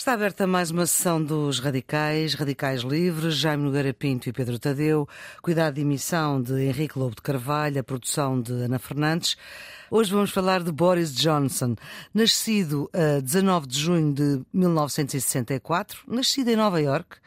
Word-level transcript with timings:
Está 0.00 0.14
aberta 0.14 0.46
mais 0.46 0.70
uma 0.70 0.86
sessão 0.86 1.22
dos 1.22 1.58
Radicais, 1.58 2.32
Radicais 2.32 2.80
Livres, 2.80 3.34
Jaime 3.34 3.64
Nogueira 3.64 3.92
Pinto 3.92 4.30
e 4.30 4.32
Pedro 4.32 4.58
Tadeu, 4.58 5.06
cuidado 5.42 5.74
de 5.74 5.82
emissão 5.82 6.40
de 6.40 6.54
Henrique 6.54 6.98
Lobo 6.98 7.16
de 7.16 7.20
Carvalho, 7.20 7.78
a 7.78 7.84
produção 7.84 8.40
de 8.40 8.50
Ana 8.50 8.78
Fernandes. 8.78 9.36
Hoje 9.90 10.10
vamos 10.10 10.30
falar 10.30 10.62
de 10.62 10.72
Boris 10.72 11.14
Johnson, 11.14 11.76
nascido 12.14 12.88
a 12.94 13.20
19 13.20 13.66
de 13.66 13.78
junho 13.78 14.14
de 14.14 14.40
1964, 14.54 15.98
nascido 16.08 16.48
em 16.48 16.56
Nova 16.56 16.80
York, 16.80 17.18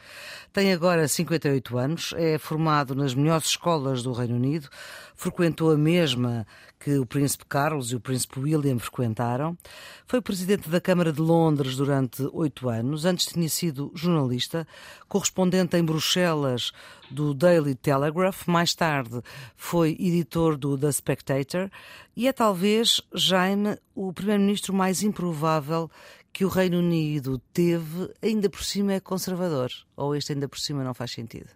tem 0.52 0.74
agora 0.74 1.08
58 1.08 1.78
anos, 1.78 2.14
é 2.18 2.40
formado 2.40 2.96
nas 2.96 3.14
melhores 3.14 3.50
escolas 3.50 4.02
do 4.02 4.14
Reino 4.14 4.36
Unido, 4.36 4.68
frequentou 5.16 5.72
a 5.72 5.78
mesma 5.78 6.48
que 6.84 6.98
o 6.98 7.06
Príncipe 7.06 7.46
Carlos 7.46 7.94
e 7.94 7.96
o 7.96 8.00
Príncipe 8.00 8.42
William 8.42 8.78
frequentaram. 8.78 9.58
Foi 10.06 10.22
presidente 10.22 10.68
da 10.68 10.82
Câmara 10.82 11.14
de 11.14 11.22
Londres 11.22 11.78
durante 11.78 12.28
oito 12.34 12.68
anos. 12.68 13.06
Antes 13.06 13.28
tinha 13.28 13.48
sido 13.48 13.90
jornalista, 13.96 14.68
correspondente 15.08 15.78
em 15.78 15.84
Bruxelas 15.84 16.74
do 17.10 17.34
Daily 17.34 17.74
Telegraph. 17.74 18.46
Mais 18.48 18.76
tarde 18.76 19.22
foi 19.56 19.92
editor 19.92 20.58
do 20.58 20.78
The 20.78 20.92
Spectator 20.92 21.70
e 22.18 22.28
é 22.28 22.34
talvez, 22.34 23.02
Jaime, 23.14 23.78
o 23.96 24.12
primeiro-ministro 24.12 24.74
mais 24.74 25.04
improvável 25.04 25.90
que 26.34 26.44
o 26.44 26.50
Reino 26.50 26.80
Unido 26.80 27.40
teve, 27.54 28.12
ainda 28.22 28.50
por 28.50 28.62
cima 28.62 28.92
é 28.92 29.00
conservador. 29.00 29.70
Ou 29.96 30.18
este 30.18 30.34
ainda 30.34 30.50
por 30.50 30.60
cima 30.60 30.84
não 30.84 30.94
faz 30.94 31.12
sentido? 31.12 31.50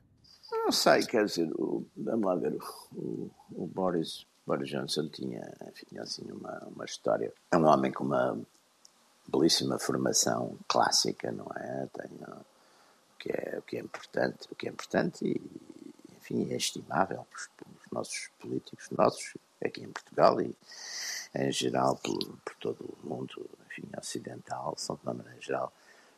Não 0.54 0.72
sei, 0.72 1.06
quer 1.06 1.26
dizer, 1.26 1.50
o, 1.56 1.86
vamos 1.98 2.26
lá 2.26 2.36
ver, 2.36 2.58
o, 2.94 3.30
o 3.52 3.68
Boris 3.68 4.26
Boris 4.48 4.70
Johnson 4.70 5.10
tinha, 5.10 5.54
enfim, 5.68 6.00
assim, 6.00 6.32
uma, 6.32 6.58
uma 6.74 6.86
história. 6.86 7.34
É 7.52 7.58
um 7.58 7.66
homem 7.66 7.92
com 7.92 8.06
uma 8.06 8.40
belíssima 9.28 9.78
formação 9.78 10.58
clássica, 10.70 11.30
não 11.34 11.48
é? 11.54 11.88
Tem 11.88 12.12
o 12.16 12.46
que 13.20 13.30
é, 13.30 13.60
o 13.60 13.62
que 13.62 13.76
é 13.76 13.82
importante, 13.82 14.48
o 14.50 14.56
que 14.56 14.70
é 14.70 14.72
importante 14.72 15.26
e, 15.26 15.42
enfim, 16.16 16.50
é 16.54 16.56
estimável 16.56 17.28
pelos 17.58 17.92
nossos 17.92 18.30
políticos, 18.40 18.90
nossos 18.92 19.36
aqui 19.62 19.84
em 19.84 19.92
Portugal 19.92 20.40
e 20.40 20.56
em 21.36 21.52
geral 21.52 21.98
por, 21.98 22.18
por 22.46 22.56
todo 22.56 22.98
o 23.04 23.08
mundo, 23.08 23.50
enfim, 23.70 23.84
ocidental, 23.98 24.76
são 24.78 24.96
de 24.96 25.02
uma 25.04 25.14
maneira 25.14 25.42
geral 25.42 25.74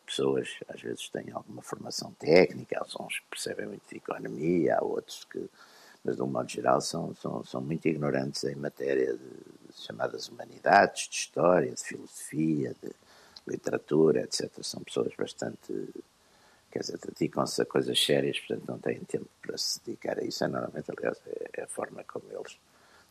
pessoas 0.06 0.50
às 0.68 0.82
vezes 0.82 1.08
têm 1.10 1.32
alguma 1.32 1.62
formação 1.62 2.12
técnica, 2.14 2.80
há 2.80 3.04
uns 3.04 3.20
que 3.20 3.26
percebem 3.30 3.68
muito 3.68 3.88
de 3.88 3.98
economia, 3.98 4.78
há 4.78 4.84
outros 4.84 5.24
que 5.26 5.50
mas 6.04 6.16
de 6.16 6.22
um 6.22 6.28
modo 6.28 6.50
geral 6.50 6.82
são, 6.82 7.14
são, 7.16 7.44
são 7.44 7.62
muito 7.62 7.88
ignorantes 7.88 8.44
em 8.44 8.56
matéria 8.56 9.16
de 9.16 9.74
chamadas 9.74 10.30
humanidades, 10.30 11.08
de 11.08 11.16
história, 11.16 11.74
de 11.74 11.84
filosofia, 11.84 12.76
de 12.82 12.92
literatura, 13.48 14.22
etc. 14.22 14.52
São 14.62 14.82
pessoas 14.84 15.14
bastante, 15.18 15.90
quer 16.72 16.80
dizer, 16.80 17.00
dedicam-se 17.00 17.62
a 17.62 17.66
coisas 17.66 18.00
sérias, 18.04 18.40
portanto 18.40 18.68
não 18.68 18.80
têm 18.80 19.00
tempo 19.02 19.28
para 19.42 19.58
se 19.58 19.82
dedicar 19.86 20.20
a 20.20 20.24
isso. 20.24 20.44
É 20.44 20.48
normalmente, 20.48 20.92
aliás, 20.96 21.18
é, 21.28 21.62
é 21.62 21.64
a 21.64 21.68
forma 21.68 22.04
como 22.04 22.26
eles 22.32 22.58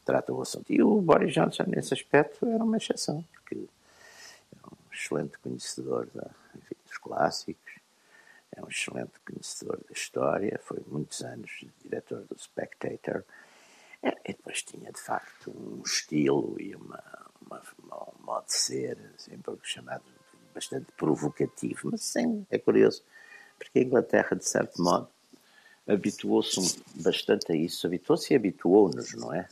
tratam 0.04 0.36
o 0.36 0.42
assunto. 0.42 0.72
E 0.72 0.82
o 0.82 1.00
Boris 1.00 1.34
Johnson, 1.34 1.64
nesse 1.66 1.92
aspecto, 1.92 2.46
era 2.46 2.64
uma 2.64 2.76
exceção, 2.76 3.24
porque 3.32 3.56
é 3.56 4.66
um 4.66 4.94
excelente 4.94 5.38
conhecedor 5.38 6.08
da, 6.14 6.30
enfim, 6.56 6.76
dos 6.86 6.98
clássicos, 6.98 7.67
é 8.58 8.64
um 8.64 8.68
excelente 8.68 9.12
conhecedor 9.24 9.78
da 9.78 9.92
história, 9.92 10.60
foi 10.62 10.82
muitos 10.86 11.22
anos 11.22 11.64
diretor 11.82 12.24
do 12.24 12.38
Spectator, 12.38 13.24
é, 14.02 14.10
e 14.24 14.32
depois 14.32 14.62
tinha 14.62 14.92
de 14.92 15.00
facto 15.00 15.50
um 15.50 15.82
estilo 15.82 16.56
e 16.60 16.74
uma, 16.74 17.02
uma, 17.40 17.62
uma 17.82 18.10
um 18.10 18.24
modo 18.24 18.46
de 18.46 18.54
ser, 18.54 18.98
sempre 19.16 19.56
chamado 19.62 20.04
bastante 20.54 20.90
provocativo, 20.92 21.90
mas 21.90 22.02
sim, 22.02 22.46
é 22.50 22.58
curioso, 22.58 23.02
porque 23.58 23.78
a 23.78 23.82
Inglaterra, 23.82 24.36
de 24.36 24.48
certo 24.48 24.82
modo, 24.82 25.08
habituou-se 25.86 26.82
bastante 26.96 27.52
a 27.52 27.56
isso, 27.56 27.86
habituou-se 27.86 28.32
e 28.32 28.36
habituou-nos, 28.36 29.14
não 29.14 29.32
é? 29.32 29.48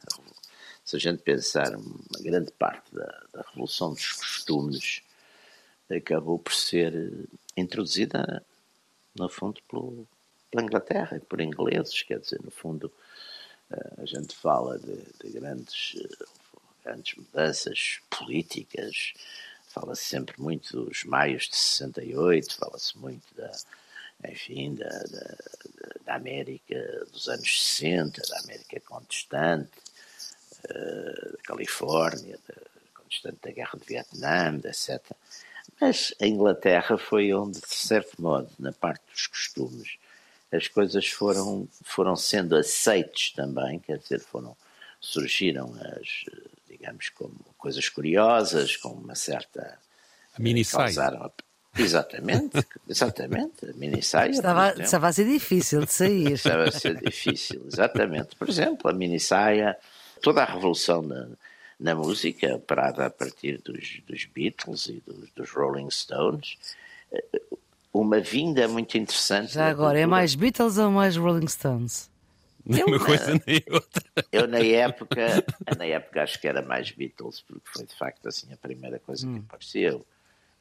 Se 0.85 0.97
a 0.97 0.99
gente 0.99 1.23
pensar, 1.23 1.75
uma 1.75 2.21
grande 2.21 2.53
parte 2.53 2.95
da, 2.95 3.25
da 3.33 3.43
Revolução 3.43 3.93
dos 3.93 4.13
Costumes 4.13 5.03
acabou 5.91 6.39
por 6.39 6.53
ser 6.53 7.29
introduzida 7.57 8.45
no 9.19 9.29
fundo, 9.29 9.61
pelo, 9.69 10.07
pela 10.51 10.65
Inglaterra, 10.65 11.21
por 11.29 11.41
ingleses, 11.41 12.03
quer 12.03 12.21
dizer, 12.21 12.41
no 12.43 12.51
fundo, 12.51 12.93
eh, 13.71 13.93
a 13.99 14.07
gente 14.07 14.35
fala 14.37 14.79
de, 14.79 14.97
de 15.23 15.31
grandes, 15.31 15.97
eh, 15.97 16.25
grandes 16.85 17.17
mudanças 17.17 18.01
políticas, 18.11 19.15
fala-se 19.69 20.05
sempre 20.05 20.41
muito 20.41 20.85
dos 20.85 21.05
maios 21.05 21.49
de 21.49 21.57
68, 21.57 22.57
fala-se 22.57 22.97
muito 22.99 23.27
da, 23.35 23.53
enfim, 24.25 24.75
da, 24.75 24.89
da, 24.89 25.37
da, 26.05 26.15
América 26.15 27.05
dos 27.13 27.29
anos 27.29 27.63
60, 27.75 28.23
da 28.29 28.39
América 28.41 28.81
contestante, 28.81 29.71
uh, 30.71 31.33
da 31.33 31.43
Califórnia, 31.43 32.39
da, 32.49 32.55
contestante 32.95 33.39
da 33.43 33.51
Guerra 33.51 33.79
de 33.79 33.87
Vietnã, 33.87 34.61
etc. 34.65 35.13
Mas 35.81 36.15
a 36.21 36.27
Inglaterra 36.27 36.97
foi 36.97 37.33
onde, 37.35 37.61
de 37.61 37.75
certo 37.75 38.21
modo, 38.21 38.49
na 38.59 38.73
parte 38.73 39.03
dos 39.13 39.27
costumes, 39.27 39.97
as 40.53 40.69
coisas 40.69 41.07
foram, 41.09 41.69
foram 41.85 42.17
sendo 42.17 42.57
aceites 42.57 43.33
também, 43.33 43.79
quer 43.79 43.99
dizer, 43.99 44.21
foram, 44.21 44.57
surgiram 45.01 45.75
as, 45.99 46.25
digamos, 46.69 47.11
como 47.11 47.35
coisas 47.59 47.89
curiosas, 47.89 48.77
com 48.77 48.91
uma 48.91 49.15
certa... 49.15 49.79
A 50.35 50.41
mini 50.41 50.65
saia. 50.65 51.31
Exatamente, 51.79 52.67
exatamente, 52.89 53.69
a 53.69 53.73
mini 53.75 54.03
saia. 54.03 54.31
Estava, 54.31 54.83
estava 54.83 55.09
a 55.09 55.13
ser 55.13 55.27
difícil 55.27 55.85
de 55.85 55.93
sair. 55.93 56.33
Estava 56.33 56.65
a 56.65 56.73
ser 56.73 56.99
difícil, 56.99 57.63
exatamente. 57.67 58.35
Por 58.37 58.49
exemplo, 58.49 58.91
a 58.91 58.95
mini 58.95 59.21
saia, 59.21 59.77
toda 60.23 60.43
a 60.43 60.47
revolução 60.47 61.03
na, 61.03 61.29
na 61.79 61.95
música, 61.95 62.59
parada 62.59 63.07
a 63.07 63.11
partir 63.11 63.59
dos, 63.59 64.01
dos 64.07 64.25
Beatles 64.25 64.87
e 64.87 65.03
dos, 65.07 65.31
dos, 65.31 65.51
Rolling 65.51 65.91
Stones. 65.91 66.57
Eh, 67.13 67.41
uma 67.93 68.21
vinda 68.21 68.67
muito 68.69 68.97
interessante. 68.97 69.55
Já 69.55 69.69
agora, 69.69 69.99
é 69.99 70.07
mais 70.07 70.35
Beatles 70.35 70.79
ou 70.79 70.91
mais 70.91 71.17
Rolling 71.17 71.49
Stones? 71.49 72.11
Nem 72.65 72.83
uma 72.85 72.99
coisa 72.99 73.41
nem 73.47 73.63
outra. 73.71 74.03
Eu 74.33 74.49
na 74.49 74.59
época, 74.59 75.45
na 75.79 75.85
época 75.85 76.23
acho 76.23 76.41
que 76.41 76.49
era 76.49 76.63
mais 76.63 76.91
Beatles, 76.91 77.43
porque 77.47 77.63
foi 77.65 77.87
de 77.87 77.95
facto 77.95 78.27
assim 78.27 78.53
a 78.53 78.57
primeira 78.57 78.99
coisa 78.99 79.27
hum. 79.27 79.35
que 79.35 79.39
apareceu. 79.41 80.05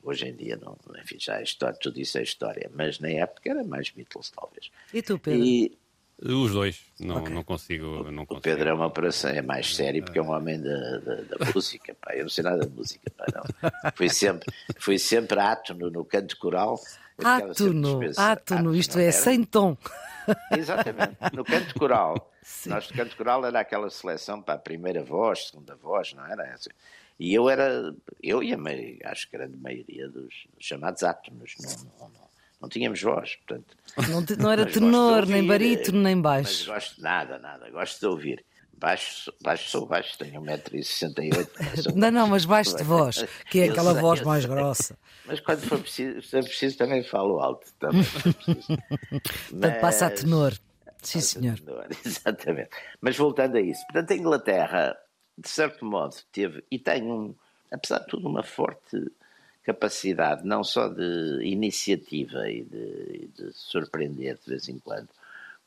Hoje 0.03 0.27
em 0.27 0.35
dia, 0.35 0.55
não, 0.55 0.77
enfim, 1.01 1.17
já 1.19 1.39
é 1.39 1.43
história, 1.43 1.75
tudo 1.81 1.99
isso 1.99 2.19
é 2.19 2.21
história, 2.21 2.69
mas 2.75 2.99
na 2.99 3.09
época 3.09 3.49
era 3.49 3.63
mais 3.63 3.89
Beatles, 3.89 4.29
talvez. 4.29 4.69
E 4.93 5.01
tu, 5.01 5.17
Pedro? 5.17 5.43
E, 5.43 5.75
os 6.21 6.51
dois, 6.53 6.85
não, 6.99 7.17
okay. 7.17 7.33
não 7.33 7.43
consigo. 7.43 8.09
Não 8.09 8.23
o 8.23 8.39
Pedro 8.39 8.69
é 8.69 8.73
uma 8.73 8.85
operação, 8.85 9.29
é 9.31 9.41
mais 9.41 9.75
sério 9.75 10.03
porque 10.03 10.17
é 10.17 10.21
um 10.21 10.31
homem 10.31 10.61
da, 10.61 10.97
da, 10.99 11.15
da 11.15 11.51
música, 11.53 11.95
pá. 11.99 12.15
Eu 12.15 12.23
não 12.23 12.29
sei 12.29 12.43
nada 12.43 12.65
de 12.65 12.73
música, 12.73 13.11
pá, 13.11 13.25
não. 13.33 13.91
Fui 13.95 14.09
sempre, 14.09 14.53
fui 14.77 14.97
sempre 14.97 15.39
átono 15.39 15.89
no 15.89 16.05
canto 16.05 16.37
coral. 16.37 16.79
Átono, 17.21 17.99
átono, 18.17 18.75
isto 18.75 18.97
é, 18.97 19.03
era? 19.03 19.11
sem 19.11 19.43
tom. 19.43 19.77
Exatamente, 20.57 21.17
no 21.33 21.43
canto 21.43 21.77
coral. 21.77 22.31
Sim. 22.41 22.69
Nós, 22.69 22.89
no 22.89 22.95
canto 22.95 23.17
coral, 23.17 23.45
era 23.45 23.59
aquela 23.59 23.89
seleção 23.89 24.41
para 24.41 24.53
a 24.55 24.59
primeira 24.59 25.03
voz, 25.03 25.47
segunda 25.47 25.75
voz, 25.75 26.13
não 26.13 26.25
era? 26.25 26.55
E 27.19 27.33
eu 27.33 27.49
era, 27.49 27.93
eu 28.21 28.41
e 28.41 28.53
a 28.53 28.57
meio, 28.57 28.99
acho 29.03 29.29
que 29.29 29.35
a 29.35 29.39
grande 29.39 29.57
maioria 29.57 30.07
dos, 30.07 30.47
dos 30.53 30.65
chamados 30.65 31.03
átonos, 31.03 31.55
não, 31.59 31.71
não, 31.99 32.09
não 32.09 32.24
não 32.65 32.69
tínhamos 32.69 33.01
voz, 33.01 33.35
portanto. 33.35 33.77
Não, 34.09 34.25
não 34.39 34.51
era 34.51 34.65
tenor, 34.65 35.19
ouvir, 35.19 35.31
nem 35.33 35.45
barítono, 35.45 36.01
nem 36.01 36.19
baixo. 36.19 36.65
Mas 36.67 36.83
gosto 36.83 37.01
nada, 37.01 37.37
nada, 37.37 37.69
gosto 37.69 37.99
de 37.99 38.05
ouvir. 38.07 38.45
Baixo, 38.77 39.31
baixo 39.41 39.69
sou 39.69 39.85
baixo, 39.85 40.17
tenho 40.17 40.41
1,68m. 40.41 41.93
não, 41.95 42.11
não, 42.11 42.27
mas 42.27 42.43
baixo 42.43 42.75
de 42.75 42.83
voz, 42.83 43.23
que 43.49 43.61
é 43.61 43.69
aquela 43.69 43.93
sei, 43.93 44.01
voz 44.01 44.21
mais 44.21 44.43
sei. 44.43 44.53
grossa. 44.53 44.97
Mas 45.25 45.39
quando 45.39 45.61
for 45.61 45.79
preciso, 45.79 46.21
se 46.21 46.41
preciso 46.41 46.77
também 46.77 47.03
falo 47.03 47.39
alto. 47.39 47.71
Também 47.79 48.03
mas, 49.53 49.79
passa 49.79 50.07
a 50.07 50.09
tenor. 50.09 50.53
Sim, 51.01 51.21
senhor. 51.21 51.59
Tenor, 51.59 51.87
exatamente. 52.05 52.69
Mas 52.99 53.15
voltando 53.15 53.57
a 53.57 53.61
isso, 53.61 53.81
portanto, 53.85 54.11
a 54.11 54.15
Inglaterra, 54.15 54.97
de 55.37 55.47
certo 55.47 55.85
modo, 55.85 56.15
teve 56.31 56.63
e 56.69 56.77
tem 56.77 57.03
um, 57.03 57.33
apesar 57.71 57.99
de 57.99 58.07
tudo, 58.07 58.27
uma 58.27 58.43
forte 58.43 58.97
capacidade 59.65 60.45
não 60.45 60.63
só 60.63 60.87
de 60.87 61.41
iniciativa 61.43 62.49
e 62.49 62.63
de, 62.63 63.27
de, 63.35 63.53
surpreender 63.53 64.37
de 64.37 64.49
vez 64.51 64.69
em 64.69 64.77
quando, 64.77 65.09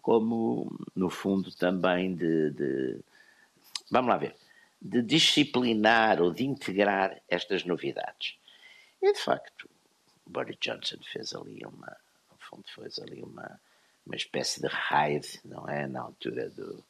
como, 0.00 0.78
no 0.94 1.10
fundo, 1.10 1.50
também 1.52 2.14
de, 2.14 2.50
de, 2.52 3.00
Vamos 3.90 4.08
lá 4.08 4.16
ver. 4.16 4.36
De 4.80 5.02
disciplinar 5.02 6.22
ou 6.22 6.32
de 6.32 6.44
integrar 6.44 7.20
estas 7.28 7.64
novidades. 7.64 8.38
E, 9.02 9.12
de 9.12 9.18
facto, 9.18 9.68
Boris 10.24 10.56
Johnson 10.60 10.98
fez 11.12 11.34
ali 11.34 11.60
uma. 11.66 11.96
No 12.30 12.38
fundo, 12.38 12.64
fez 12.74 13.00
ali 13.00 13.20
uma, 13.20 13.60
uma 14.06 14.14
espécie 14.14 14.60
de 14.60 14.68
raid, 14.68 15.40
não 15.44 15.68
é? 15.68 15.88
Na 15.88 16.02
altura 16.02 16.48
do, 16.50 16.84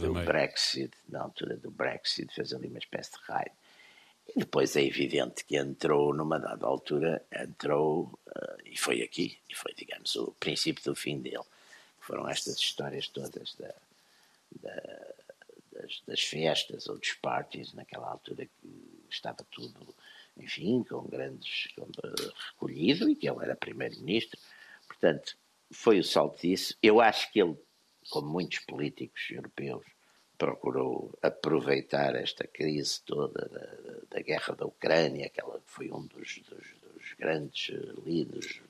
do 0.00 0.12
Brexit, 0.24 0.92
na 1.08 1.22
altura 1.22 1.56
do 1.56 1.70
Brexit, 1.70 2.34
fez 2.34 2.52
ali 2.52 2.66
uma 2.66 2.78
espécie 2.78 3.12
de 3.12 3.18
raid 3.28 3.52
E 4.28 4.40
depois 4.40 4.76
é 4.76 4.82
evidente 4.82 5.44
que 5.44 5.56
entrou, 5.56 6.14
numa 6.14 6.38
dada 6.38 6.66
altura, 6.66 7.24
entrou, 7.30 8.18
uh, 8.26 8.62
e 8.64 8.76
foi 8.78 9.02
aqui, 9.02 9.38
e 9.48 9.54
foi, 9.54 9.74
digamos, 9.74 10.14
o 10.16 10.32
princípio 10.32 10.82
do 10.84 10.94
fim 10.94 11.20
dele. 11.20 11.44
Foram 12.00 12.28
estas 12.28 12.56
histórias 12.56 13.08
todas 13.08 13.54
da, 13.56 13.74
da, 14.60 15.14
das, 15.72 16.02
das, 16.06 16.20
festas 16.20 16.88
ou 16.88 16.98
dos 16.98 17.12
parties, 17.12 17.74
naquela 17.74 18.08
altura 18.08 18.46
que 18.46 19.04
estava 19.10 19.44
tudo, 19.50 19.94
enfim, 20.38 20.82
com 20.84 21.06
grandes, 21.06 21.68
com, 21.74 21.82
uh, 21.82 22.32
recolhido, 22.52 23.10
e 23.10 23.14
que 23.14 23.28
ele 23.28 23.42
era 23.42 23.54
primeiro-ministro. 23.54 24.40
Portanto, 24.86 25.36
foi 25.70 25.98
o 25.98 26.04
salto 26.04 26.40
disso. 26.40 26.74
Eu 26.82 27.00
acho 27.00 27.30
que 27.32 27.42
ele, 27.42 27.56
como 28.08 28.30
muitos 28.30 28.60
políticos 28.60 29.28
europeus, 29.30 29.84
procurou 30.42 31.16
aproveitar 31.22 32.16
esta 32.16 32.44
crise 32.44 33.00
toda 33.02 33.48
da, 33.48 34.16
da 34.16 34.20
guerra 34.20 34.56
da 34.56 34.66
Ucrânia, 34.66 35.28
que 35.28 35.40
ela 35.40 35.60
foi 35.66 35.88
um 35.92 36.04
dos, 36.04 36.40
dos, 36.40 36.66
dos 36.82 37.14
grandes 37.16 37.70
eh, 37.72 37.92
líderes, 38.04 38.60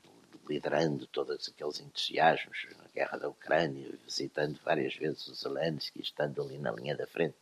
liderando 0.47 1.07
todos 1.07 1.49
aqueles 1.49 1.79
entusiasmos 1.79 2.67
na 2.77 2.85
guerra 2.93 3.17
da 3.17 3.27
Ucrânia, 3.27 3.89
visitando 4.05 4.59
várias 4.63 4.95
vezes 4.95 5.25
os 5.25 5.39
Zelensky, 5.39 5.99
estando 5.99 6.43
ali 6.43 6.59
na 6.59 6.71
linha 6.71 6.95
da 6.95 7.07
frente, 7.07 7.33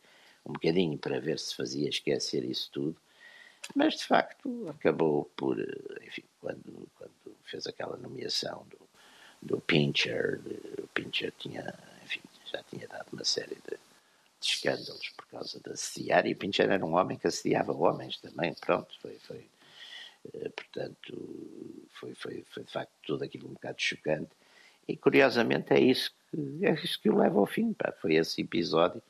um 0.46 0.54
bocadinho 0.54 0.96
para 0.96 1.20
ver 1.20 1.38
se 1.38 1.54
fazia 1.54 1.90
esquecer 1.90 2.42
isso 2.42 2.70
tudo. 2.72 2.96
Mas, 3.74 3.96
de 3.96 4.04
facto, 4.06 4.66
acabou 4.70 5.30
por, 5.36 5.60
eh, 5.60 6.06
enfim, 6.06 6.24
quando, 6.40 6.88
quando 6.96 7.36
fez 7.44 7.66
aquela 7.66 7.98
nomeação 7.98 8.66
do, 8.70 8.78
do 9.42 9.60
Pincher, 9.60 10.40
o 10.82 10.86
Pincher 10.88 11.34
tinha, 11.38 11.74
enfim, 12.02 12.22
já 12.46 12.62
tinha 12.62 12.88
dado 12.88 13.08
uma 13.12 13.24
série 13.24 13.56
de 13.56 13.91
de 14.42 14.48
escândalos 14.48 15.08
por 15.16 15.26
causa 15.26 15.60
de 15.60 15.70
assediar, 15.70 16.26
e 16.26 16.34
Pincher 16.34 16.70
era 16.70 16.84
um 16.84 16.94
homem 16.94 17.16
que 17.16 17.26
assediava 17.26 17.72
homens 17.72 18.18
também, 18.18 18.54
pronto, 18.54 18.92
foi, 19.00 19.18
foi 19.20 19.46
eh, 20.34 20.48
portanto, 20.50 21.86
foi, 21.92 22.14
foi, 22.14 22.44
foi 22.50 22.64
de 22.64 22.72
facto 22.72 22.92
tudo 23.06 23.24
aquilo 23.24 23.48
um 23.48 23.52
bocado 23.54 23.80
chocante, 23.80 24.30
e 24.86 24.96
curiosamente 24.96 25.72
é 25.72 25.80
isso 25.80 26.12
que, 26.30 26.66
é 26.66 26.72
isso 26.72 27.00
que 27.00 27.08
o 27.08 27.16
leva 27.16 27.38
ao 27.38 27.46
fim, 27.46 27.72
pá. 27.72 27.92
foi 28.00 28.14
esse 28.14 28.40
episódio 28.42 29.02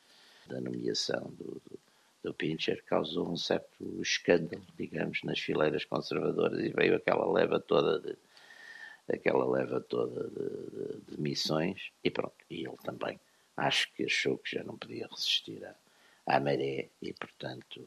da 0.46 0.60
nomeação 0.60 1.32
do, 1.38 1.60
do, 1.64 1.78
do 2.24 2.34
Pincher 2.34 2.84
causou 2.84 3.30
um 3.30 3.36
certo 3.36 4.00
escândalo, 4.00 4.62
digamos, 4.78 5.22
nas 5.22 5.40
fileiras 5.40 5.84
conservadoras, 5.84 6.60
e 6.60 6.68
veio 6.68 6.96
aquela 6.96 7.30
leva 7.30 7.58
toda 7.58 7.98
de 7.98 8.16
aquela 9.12 9.44
leva 9.50 9.80
toda 9.80 10.28
de, 10.28 10.36
de, 10.36 11.00
de 11.10 11.20
missões, 11.20 11.90
e 12.04 12.10
pronto, 12.10 12.36
e 12.48 12.64
ele 12.64 12.76
também 12.84 13.18
acho 13.56 13.92
que 13.92 14.04
achou 14.04 14.38
que 14.38 14.56
já 14.56 14.64
não 14.64 14.76
podia 14.76 15.06
resistir 15.08 15.64
à, 15.64 15.74
à 16.26 16.40
maré 16.40 16.88
e, 17.00 17.12
portanto, 17.12 17.86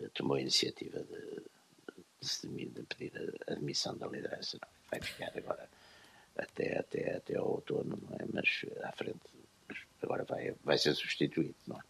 eh, 0.00 0.08
tomou 0.14 0.36
a 0.36 0.40
iniciativa 0.40 1.00
de, 1.00 2.48
de, 2.48 2.66
de 2.66 2.82
pedir 2.84 3.12
a 3.46 3.52
admissão 3.52 3.96
da 3.96 4.06
liderança. 4.06 4.58
Não, 4.60 4.68
vai 4.90 5.00
ficar 5.00 5.32
agora 5.36 5.68
até, 6.36 6.78
até, 6.78 7.16
até 7.16 7.36
ao 7.36 7.50
outono, 7.50 7.98
não 8.08 8.16
é? 8.16 8.26
Mas 8.32 8.64
à 8.82 8.92
frente, 8.92 9.20
mas 9.68 9.78
agora 10.02 10.24
vai, 10.24 10.54
vai 10.64 10.78
ser 10.78 10.94
substituído, 10.94 11.54
não 11.66 11.78
é? 11.78 11.82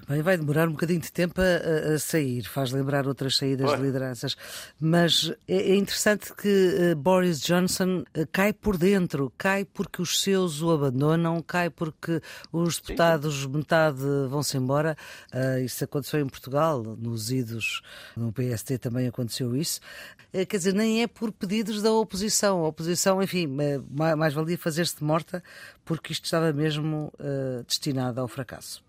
Também 0.00 0.22
vai 0.22 0.36
demorar 0.36 0.68
um 0.68 0.72
bocadinho 0.72 1.00
de 1.00 1.12
tempo 1.12 1.40
a, 1.40 1.94
a 1.94 1.98
sair, 1.98 2.42
faz 2.42 2.72
lembrar 2.72 3.06
outras 3.06 3.36
saídas 3.36 3.70
de 3.76 3.82
lideranças. 3.82 4.36
Mas 4.80 5.32
é, 5.46 5.72
é 5.72 5.76
interessante 5.76 6.32
que 6.34 6.92
uh, 6.92 6.96
Boris 6.96 7.40
Johnson 7.40 8.00
uh, 8.00 8.26
cai 8.32 8.52
por 8.52 8.76
dentro, 8.76 9.32
cai 9.38 9.64
porque 9.64 10.02
os 10.02 10.20
seus 10.20 10.60
o 10.60 10.72
abandonam, 10.72 11.40
cai 11.40 11.70
porque 11.70 12.20
os 12.52 12.80
deputados, 12.80 13.42
Sim. 13.42 13.48
metade 13.48 14.02
vão-se 14.28 14.56
embora. 14.56 14.96
Uh, 15.32 15.64
isso 15.64 15.84
aconteceu 15.84 16.20
em 16.20 16.26
Portugal, 16.26 16.82
nos 16.82 17.30
idos, 17.30 17.80
no 18.16 18.32
PST 18.32 18.78
também 18.78 19.06
aconteceu 19.06 19.54
isso. 19.54 19.80
quer 20.32 20.56
dizer, 20.56 20.74
nem 20.74 21.02
é 21.02 21.06
por 21.06 21.30
pedidos 21.30 21.82
da 21.82 21.92
oposição. 21.92 22.64
A 22.64 22.68
oposição, 22.68 23.22
enfim, 23.22 23.46
mais, 23.46 24.16
mais 24.16 24.34
valia 24.34 24.58
fazer-se 24.58 24.96
de 24.96 25.04
morta 25.04 25.42
porque 25.84 26.12
isto 26.12 26.24
estava 26.24 26.52
mesmo 26.52 27.12
destinado 27.66 28.20
ao 28.20 28.26
fracasso 28.26 28.82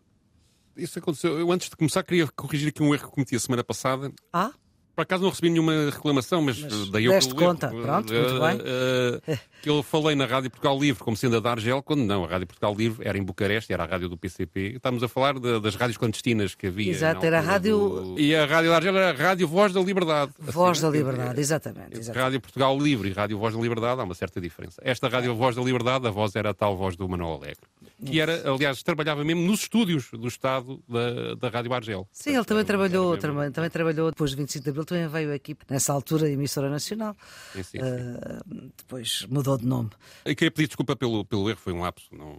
isso 0.77 0.99
aconteceu. 0.99 1.37
Eu, 1.39 1.51
antes 1.51 1.69
de 1.69 1.75
começar, 1.75 2.03
queria 2.03 2.27
corrigir 2.27 2.69
aqui 2.69 2.81
um 2.83 2.93
erro 2.93 3.07
que 3.07 3.13
cometi 3.13 3.35
a 3.35 3.39
semana 3.39 3.63
passada. 3.63 4.11
Ah? 4.31 4.51
Por 4.95 5.01
acaso 5.01 5.23
não 5.23 5.29
recebi 5.29 5.49
nenhuma 5.49 5.89
reclamação, 5.91 6.41
mas, 6.41 6.57
mas 6.57 6.89
daí 6.89 7.05
eu 7.05 7.19
conta. 7.35 7.67
Erro. 7.67 7.81
Pronto, 7.81 8.13
muito 8.13 8.39
bem. 8.39 8.55
Uh, 8.55 9.39
que 9.61 9.69
eu 9.69 9.83
falei 9.83 10.15
na 10.15 10.25
Rádio 10.25 10.49
Portugal 10.49 10.79
Livre 10.79 11.03
como 11.03 11.17
sendo 11.17 11.35
a 11.35 11.39
da 11.41 11.51
Argel, 11.51 11.83
quando 11.83 12.05
não, 12.05 12.23
a 12.23 12.27
Rádio 12.27 12.47
Portugal 12.47 12.73
Livre 12.73 13.05
era 13.05 13.17
em 13.17 13.21
Bucareste, 13.21 13.73
era 13.73 13.83
a 13.83 13.85
rádio 13.85 14.07
do 14.07 14.17
PCP. 14.17 14.75
Estávamos 14.77 15.03
a 15.03 15.09
falar 15.09 15.37
de, 15.37 15.59
das 15.59 15.75
rádios 15.75 15.97
clandestinas 15.97 16.55
que 16.55 16.67
havia. 16.67 16.91
Exato, 16.91 17.25
era 17.25 17.39
a 17.39 17.41
rádio. 17.41 17.77
Do... 17.77 18.15
E 18.17 18.33
a 18.33 18.45
Rádio 18.45 18.69
da 18.69 18.77
Argel 18.77 18.95
era 18.95 19.09
a 19.09 19.13
Rádio 19.13 19.47
Voz 19.49 19.73
da 19.73 19.81
Liberdade. 19.81 20.31
Voz 20.39 20.77
assim, 20.77 20.87
da 20.87 20.97
Liberdade, 20.97 21.41
exatamente, 21.41 21.99
exatamente. 21.99 22.23
Rádio 22.23 22.41
Portugal 22.41 22.79
Livre 22.79 23.09
e 23.09 23.11
Rádio 23.11 23.37
Voz 23.37 23.53
da 23.53 23.61
Liberdade 23.61 23.99
há 23.99 24.03
uma 24.05 24.15
certa 24.15 24.39
diferença. 24.39 24.81
Esta 24.81 25.09
Rádio 25.09 25.35
Voz 25.35 25.57
da 25.57 25.61
Liberdade, 25.61 26.07
a 26.07 26.11
voz 26.11 26.33
era 26.37 26.51
a 26.51 26.53
tal 26.53 26.77
voz 26.77 26.95
do 26.95 27.09
Manuel 27.09 27.33
Alegre. 27.33 27.67
Que 28.03 28.19
era, 28.19 28.49
aliás, 28.51 28.83
trabalhava 28.83 29.23
mesmo 29.23 29.41
nos 29.41 29.61
estúdios 29.61 30.09
do 30.11 30.27
Estado 30.27 30.83
da, 30.87 31.35
da 31.35 31.49
Rádio 31.49 31.73
Argel. 31.73 32.07
Sim, 32.11 32.35
ele 32.35 32.43
também 32.43 32.65
trabalhou, 32.65 33.17
também, 33.17 33.51
também 33.51 33.69
trabalhou 33.69 34.09
depois 34.11 34.31
de 34.31 34.37
25 34.37 34.63
de 34.63 34.69
Abril, 34.69 34.85
também 34.85 35.07
veio 35.07 35.33
aqui 35.33 35.55
nessa 35.69 35.93
altura, 35.93 36.29
emissora 36.29 36.69
nacional. 36.69 37.15
Sim, 37.53 37.63
sim. 37.63 37.77
Uh, 37.77 38.71
depois 38.75 39.25
mudou 39.29 39.57
de 39.57 39.65
nome. 39.65 39.89
E 40.25 40.35
queria 40.35 40.51
pedir 40.51 40.67
desculpa 40.67 40.95
pelo, 40.95 41.23
pelo 41.23 41.49
erro, 41.49 41.59
foi 41.59 41.73
um 41.73 41.81
lapso. 41.81 42.07
Não, 42.11 42.37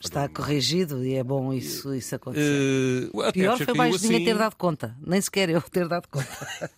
Está 0.00 0.28
corrigido 0.28 1.04
e 1.04 1.14
é 1.14 1.22
bom 1.22 1.52
isso, 1.52 1.94
isso 1.94 2.14
acontecer. 2.14 3.10
Uh, 3.12 3.32
Pior 3.32 3.58
foi 3.58 3.74
mais 3.74 3.94
assim... 3.94 4.08
ninguém 4.08 4.24
ter 4.24 4.36
dado 4.38 4.56
conta, 4.56 4.96
nem 5.06 5.20
sequer 5.20 5.50
eu 5.50 5.62
ter 5.62 5.86
dado 5.86 6.08
conta. 6.08 6.28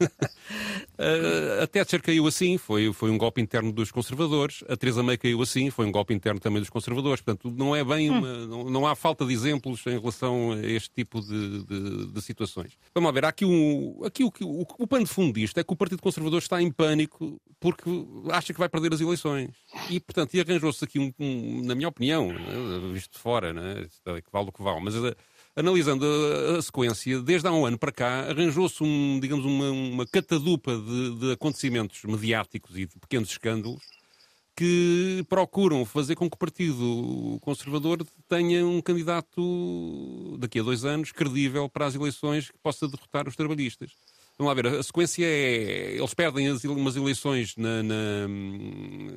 uh, 0.02 1.62
a 1.62 1.66
Thatcher 1.66 2.02
caiu 2.02 2.26
assim, 2.26 2.58
foi, 2.58 2.92
foi 2.92 3.10
um 3.10 3.16
golpe 3.16 3.40
interno 3.40 3.72
dos 3.72 3.90
conservadores. 3.90 4.62
A 4.68 4.76
Teresa 4.76 5.02
May 5.02 5.16
caiu 5.16 5.40
assim, 5.40 5.70
foi 5.70 5.86
um 5.86 5.92
golpe 5.92 6.12
interno 6.12 6.40
também 6.40 6.60
dos 6.60 6.70
conservadores. 6.70 7.22
Portanto, 7.22 7.50
não 7.56 7.74
é 7.74 7.82
bem 7.82 8.01
hum. 8.10 8.18
uma, 8.18 8.46
não, 8.46 8.70
não, 8.70 8.86
há 8.86 8.94
falta 8.94 9.24
de 9.24 9.32
exemplos 9.32 9.84
em 9.86 9.98
relação 9.98 10.52
a 10.52 10.66
este 10.66 10.90
tipo 10.90 11.20
de, 11.20 11.64
de, 11.64 12.06
de 12.06 12.22
situações. 12.22 12.72
Vamos 12.94 13.08
lá 13.08 13.12
ver, 13.12 13.24
há 13.24 13.28
aqui, 13.28 13.44
um, 13.44 14.00
aqui 14.04 14.24
o, 14.24 14.32
o, 14.40 14.66
o 14.78 14.86
pano 14.86 15.04
de 15.04 15.10
fundo 15.10 15.32
disto 15.32 15.58
é 15.58 15.64
que 15.64 15.72
o 15.72 15.76
Partido 15.76 16.02
Conservador 16.02 16.38
está 16.38 16.60
em 16.60 16.70
pânico 16.70 17.40
porque 17.60 17.88
acha 18.30 18.52
que 18.52 18.58
vai 18.58 18.68
perder 18.68 18.92
as 18.92 19.00
eleições. 19.00 19.50
E, 19.88 20.00
portanto, 20.00 20.38
arranjou-se 20.38 20.84
aqui, 20.84 20.98
um, 20.98 21.12
um, 21.18 21.62
na 21.64 21.74
minha 21.74 21.88
opinião, 21.88 22.32
né, 22.32 22.90
visto 22.92 23.12
de 23.12 23.18
fora, 23.18 23.52
né, 23.52 23.86
é 24.06 24.20
que 24.20 24.32
vale 24.32 24.48
o 24.48 24.52
que 24.52 24.62
vale, 24.62 24.80
mas 24.80 24.96
uh, 24.96 25.14
analisando 25.54 26.04
a, 26.04 26.58
a, 26.58 26.62
sequência, 26.62 27.20
desde 27.20 27.46
há 27.46 27.52
um 27.52 27.64
ano 27.64 27.78
para 27.78 27.92
cá, 27.92 28.28
arranjou-se 28.28 28.82
um, 28.82 29.20
digamos, 29.20 29.44
uma, 29.44 29.70
uma 29.70 30.06
catadupa 30.06 30.76
de, 30.76 31.18
de 31.18 31.32
acontecimentos 31.32 32.02
mediáticos 32.04 32.76
e 32.76 32.86
de 32.86 32.98
pequenos 32.98 33.30
escândalos 33.30 33.82
que 34.62 35.26
procuram 35.28 35.84
fazer 35.84 36.14
com 36.14 36.30
que 36.30 36.36
o 36.36 36.38
Partido 36.38 37.36
Conservador 37.40 38.06
tenha 38.28 38.64
um 38.64 38.80
candidato 38.80 40.36
daqui 40.38 40.60
a 40.60 40.62
dois 40.62 40.84
anos 40.84 41.10
credível 41.10 41.68
para 41.68 41.84
as 41.86 41.96
eleições 41.96 42.48
que 42.48 42.58
possa 42.62 42.86
derrotar 42.86 43.26
os 43.26 43.34
trabalhistas. 43.34 43.90
Vamos 44.38 44.54
lá 44.54 44.54
ver, 44.54 44.68
a 44.68 44.82
sequência 44.84 45.26
é. 45.26 45.96
Eles 45.96 46.14
perdem 46.14 46.46
as, 46.46 46.62
umas 46.62 46.94
eleições 46.94 47.56
na, 47.56 47.82
na, 47.82 47.94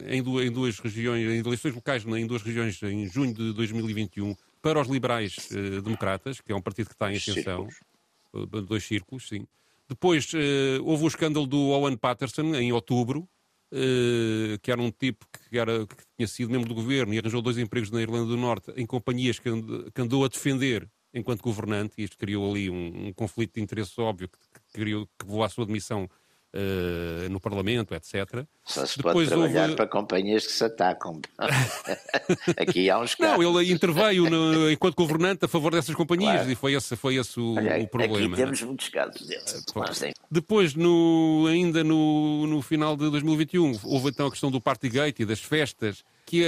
em, 0.08 0.24
duas, 0.24 0.48
em, 0.48 0.52
duas, 0.52 0.80
regiões, 0.80 1.30
em 1.30 1.48
eleições 1.48 1.76
locais 1.76 2.04
em 2.04 2.26
duas 2.26 2.42
regiões 2.42 2.82
em 2.82 3.08
junho 3.08 3.32
de 3.32 3.54
2021 3.54 4.36
para 4.64 4.82
os 4.82 4.88
liberais 4.88 5.48
eh, 5.52 5.80
democratas, 5.80 6.42
que 6.42 6.52
é 6.52 6.56
um 6.56 6.62
partido 6.62 6.88
que 6.88 6.96
está 6.96 7.14
em 7.14 7.18
ascensão. 7.18 7.70
Círculos. 8.34 8.66
Dois 8.68 8.84
círculos, 8.84 9.28
sim. 9.28 9.46
Depois 9.88 10.32
eh, 10.34 10.80
houve 10.82 11.04
o 11.04 11.08
escândalo 11.08 11.46
do 11.46 11.68
Owen 11.68 11.96
Patterson 11.96 12.56
em 12.56 12.72
outubro, 12.72 13.22
eh, 13.22 13.35
que 14.62 14.72
era 14.72 14.82
um 14.82 14.92
tipo 14.92 15.26
que, 15.50 15.58
era, 15.58 15.86
que 15.86 15.96
tinha 16.16 16.28
sido 16.28 16.52
membro 16.52 16.70
do 16.70 16.76
governo 16.76 17.14
e 17.14 17.20
arranjou 17.20 17.42
dois 17.42 17.58
empregos 17.58 17.92
na 17.92 18.02
Irlanda 18.02 18.28
do 18.28 18.38
Norte 18.38 18.72
em 18.78 18.86
companhias 18.86 19.40
que, 19.40 19.50
and, 19.50 19.92
que 19.94 20.02
andou 20.02 20.24
a 20.24 20.28
defender 20.28 20.90
enquanto 21.14 21.42
governante, 21.42 21.96
e 21.98 22.04
isto 22.04 22.18
criou 22.18 22.52
ali 22.52 22.70
um, 22.70 23.08
um 23.08 23.14
conflito 23.14 23.56
de 23.56 23.62
interesse 23.62 24.00
óbvio 24.02 24.28
que, 24.28 24.38
que, 24.38 24.74
criou, 24.74 25.08
que 25.18 25.26
levou 25.26 25.44
à 25.44 25.50
sua 25.50 25.66
demissão 25.66 26.10
uh, 26.56 27.30
no 27.30 27.40
Parlamento, 27.40 27.94
etc. 27.94 28.46
Só 28.64 28.86
se 28.86 28.98
Depois 28.98 29.14
pode 29.14 29.28
trabalhar 29.28 29.64
houve... 29.64 29.76
para 29.76 29.88
companhias 29.88 30.48
que 30.48 30.54
se 30.54 30.64
atacam. 30.64 31.22
Aqui 32.58 32.90
há 32.90 33.00
uns 33.00 33.16
casos. 33.16 33.44
Não, 33.44 33.60
ele 33.60 33.72
interveio 33.72 34.30
no, 34.30 34.72
enquanto 34.72 34.96
governante 34.96 35.46
a 35.46 35.48
favor 35.48 35.74
dessas 35.74 35.94
companhias 35.94 36.36
claro. 36.36 36.52
e 36.52 36.56
foi 36.56 36.74
esse, 36.74 36.96
foi 36.96 37.16
esse 37.16 37.40
o, 37.40 37.56
Olha, 37.56 37.78
o 37.80 37.88
problema. 37.88 38.28
Aqui 38.28 38.36
temos 38.36 38.62
muitos 38.64 38.90
casos 38.90 39.28
desses. 39.28 39.66
Depois, 40.32 40.74
no, 40.74 41.46
ainda 41.50 41.84
no, 41.84 42.48
no 42.48 42.62
final 42.62 42.96
de 42.96 43.10
2021, 43.10 43.80
houve 43.84 44.10
então 44.10 44.28
a 44.28 44.32
questão 44.32 44.50
do 44.50 44.62
Partygate 44.62 45.24
e 45.24 45.26
das 45.26 45.42
festas 45.42 46.04
que 46.26 46.44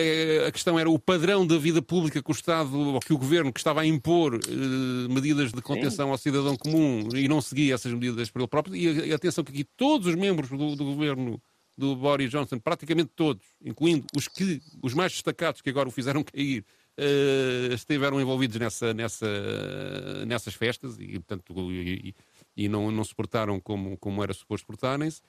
a 0.46 0.52
questão 0.52 0.80
era 0.80 0.90
o 0.90 0.98
padrão 0.98 1.46
da 1.46 1.58
vida 1.58 1.82
pública 1.82 2.22
que 2.22 2.32
o 2.32 2.34
Estado 2.34 2.76
ou 2.76 3.00
que 3.00 3.14
o 3.14 3.18
Governo 3.18 3.54
que 3.54 3.60
estava 3.60 3.82
a 3.82 3.86
impor 3.86 4.34
eh, 4.36 5.08
medidas 5.08 5.52
de 5.52 5.62
contenção 5.62 6.08
Sim. 6.08 6.12
ao 6.12 6.18
cidadão 6.18 6.58
comum 6.58 7.08
e 7.16 7.28
não 7.28 7.40
seguia 7.42 7.76
essas 7.76 7.94
medidas 7.94 8.32
por 8.32 8.40
ele 8.40 8.48
próprio. 8.48 8.76
E, 8.76 9.14
atenção 9.14 9.44
que 9.44 9.52
aqui 9.52 9.64
todos 9.64 10.08
os 10.08 10.16
membros 10.16 10.50
do, 10.50 10.76
do 10.76 10.84
Governo 10.84 11.40
do 11.78 11.96
Boris 11.96 12.32
Johnson, 12.32 12.58
praticamente 12.58 13.12
todos, 13.16 13.46
incluindo 13.64 14.08
os, 14.16 14.28
que, 14.28 14.60
os 14.82 14.96
mais 14.96 15.12
destacados 15.12 15.62
que 15.62 15.70
agora 15.70 15.88
o 15.88 15.92
fizeram 15.92 16.24
cair, 16.26 16.66
uh, 16.98 17.74
estiveram 17.74 18.20
envolvidos 18.20 18.58
nessa, 18.58 18.96
nessa, 18.96 20.26
nessas 20.26 20.56
festas 20.56 20.98
e, 21.00 21.20
portanto, 21.20 21.72
e, 21.72 22.16
e 22.56 22.68
não, 22.68 22.90
não 22.90 23.04
se 23.04 23.14
portaram 23.14 23.60
como, 23.60 23.96
como 23.98 24.24
era 24.24 24.34
suposto 24.34 24.66
portarem-se. 24.66 25.22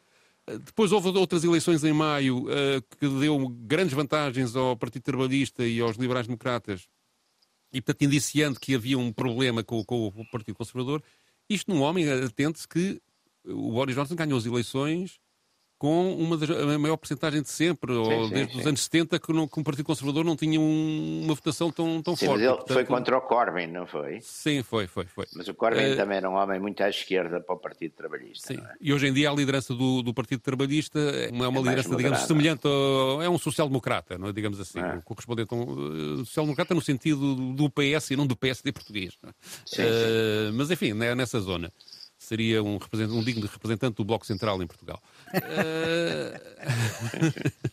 Depois 0.65 0.93
houve 0.93 1.09
outras 1.09 1.45
eleições 1.45 1.85
em 1.85 1.93
maio 1.93 2.45
uh, 2.45 2.83
que 2.99 3.09
deu 3.09 3.49
grandes 3.49 3.95
vantagens 3.95 4.57
ao 4.57 4.77
Partido 4.77 5.03
Trabalhista 5.03 5.67
e 5.67 5.81
aos 5.81 5.97
liberais-democratas 5.97 6.89
e, 7.73 7.81
portanto, 7.81 8.03
indiciando 8.03 8.59
que 8.59 8.75
havia 8.75 8.99
um 8.99 9.13
problema 9.13 9.63
com, 9.63 9.85
com 9.85 10.09
o 10.09 10.31
Partido 10.31 10.57
Conservador. 10.57 11.03
Isto 11.49 11.73
num 11.73 11.83
homem, 11.83 12.11
atente-se 12.11 12.67
que 12.67 13.01
o 13.45 13.73
Boris 13.73 13.95
Johnson 13.95 14.15
ganhou 14.15 14.39
as 14.39 14.47
eleições 14.47 15.21
com 15.79 16.13
uma 16.15 16.37
das, 16.37 16.51
a 16.51 16.79
maior 16.79 16.97
porcentagem 16.97 17.41
de 17.41 17.49
sempre, 17.49 17.93
sim, 17.93 17.99
ou 17.99 18.25
sim, 18.25 18.35
desde 18.35 18.53
sim. 18.53 18.59
os 18.59 18.67
anos 18.67 18.83
70, 18.83 19.19
que, 19.21 19.33
não, 19.33 19.47
que 19.47 19.61
o 19.61 19.63
Partido 19.63 19.85
Conservador 19.87 20.25
não 20.25 20.37
tinha 20.37 20.59
um, 20.61 21.21
uma 21.25 21.35
votação 21.35 21.71
tão, 21.71 22.03
tão 22.03 22.17
forte. 22.17 22.33
Mas 22.33 22.41
ele 22.41 22.49
Portanto, 22.49 22.73
foi 22.73 22.85
contra 22.85 23.17
o 23.17 23.21
Corbyn, 23.21 23.69
não 23.69 23.87
foi? 23.87 24.21
Sim, 24.21 24.63
foi, 24.65 24.89
foi, 24.89 25.07
foi. 25.07 25.27
Mas 25.37 25.47
o 25.47 25.55
Corbyn 25.55 25.93
uh, 25.93 25.97
também 25.97 26.17
era 26.19 26.29
um 26.29 26.35
homem 26.35 26.59
muito 26.59 26.83
à 26.83 26.89
esquerda 26.89 27.41
para 27.41 27.55
o 27.55 27.59
Partido 27.59 27.93
Trabalhista. 27.93 28.49
Sim, 28.49 28.61
é? 28.61 28.75
e 28.81 28.93
hoje 28.93 29.07
em 29.07 29.13
dia 29.13 29.31
a 29.31 29.35
liderança 29.35 29.73
do, 29.73 30.03
do 30.03 30.13
Partido 30.13 30.41
Trabalhista 30.41 30.99
é 30.99 31.31
uma, 31.31 31.45
é 31.45 31.49
uma 31.49 31.61
é 31.61 31.63
liderança, 31.63 31.95
digamos, 31.95 32.19
semelhante 32.21 32.67
ao, 32.67 33.23
é 33.23 33.29
um 33.29 33.39
social-democrata, 33.39 34.19
não 34.19 34.29
é? 34.29 34.33
digamos 34.33 34.59
assim, 34.59 34.81
é. 34.81 35.01
correspondente 35.05 35.55
a 35.55 35.57
um 35.57 35.63
uh, 35.63 36.25
social-democrata 36.25 36.75
no 36.75 36.83
sentido 36.83 37.37
do 37.55 37.71
PS 37.71 38.11
e 38.11 38.17
não 38.17 38.27
do 38.27 38.37
PSD 38.37 38.73
português. 38.73 39.17
É? 39.25 39.29
Sim, 39.65 39.83
uh, 39.83 40.53
mas 40.55 40.71
enfim, 40.73 40.93
né, 40.93 41.15
nessa 41.15 41.39
zona 41.39 41.73
seria 42.29 42.63
um, 42.63 42.79
um 43.11 43.23
digno 43.23 43.47
representante 43.47 43.97
do 43.97 44.05
Bloco 44.05 44.27
Central 44.27 44.63
em 44.63 44.67
Portugal. 44.67 45.03
uh... 45.35 45.39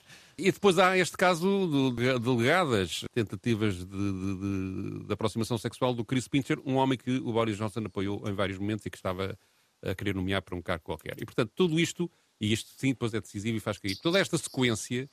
E 0.38 0.52
depois 0.52 0.78
há 0.78 0.98
este 0.98 1.16
caso 1.16 1.94
de 1.96 2.20
delegadas 2.20 3.06
tentativas 3.14 3.76
de, 3.78 3.86
de, 3.86 4.36
de, 4.36 5.06
de, 5.06 5.14
aproximação 5.14 5.58
sexual 5.58 5.94
do 5.94 6.04
Chris 6.04 6.28
Pincher, 6.28 6.60
um 6.66 6.76
homem 6.76 6.98
que 6.98 7.18
o 7.20 7.32
Boris 7.32 7.56
Johnson 7.58 7.84
apoiou 7.86 8.22
em 8.28 8.34
vários 8.34 8.60
momentos 8.60 8.86
e 8.86 8.90
que 8.90 8.98
estava 8.98 9.38
a 9.82 9.96
querer 9.96 10.14
nomear 10.14 10.42
para 10.42 10.56
um 10.56 10.62
cargo 10.62 10.84
qualquer. 10.84 11.16
E, 11.22 11.26
portanto, 11.26 11.54
tudo 11.56 11.80
isto, 11.80 12.12
e 12.40 12.52
isto 12.52 12.70
sim 12.78 12.90
depois 12.90 13.14
é 13.14 13.22
decisivo 13.22 13.56
e 13.56 13.62
faz 13.62 13.78
cair, 13.78 13.96
toda 13.96 14.20
esta 14.20 14.38
sequência 14.38 15.10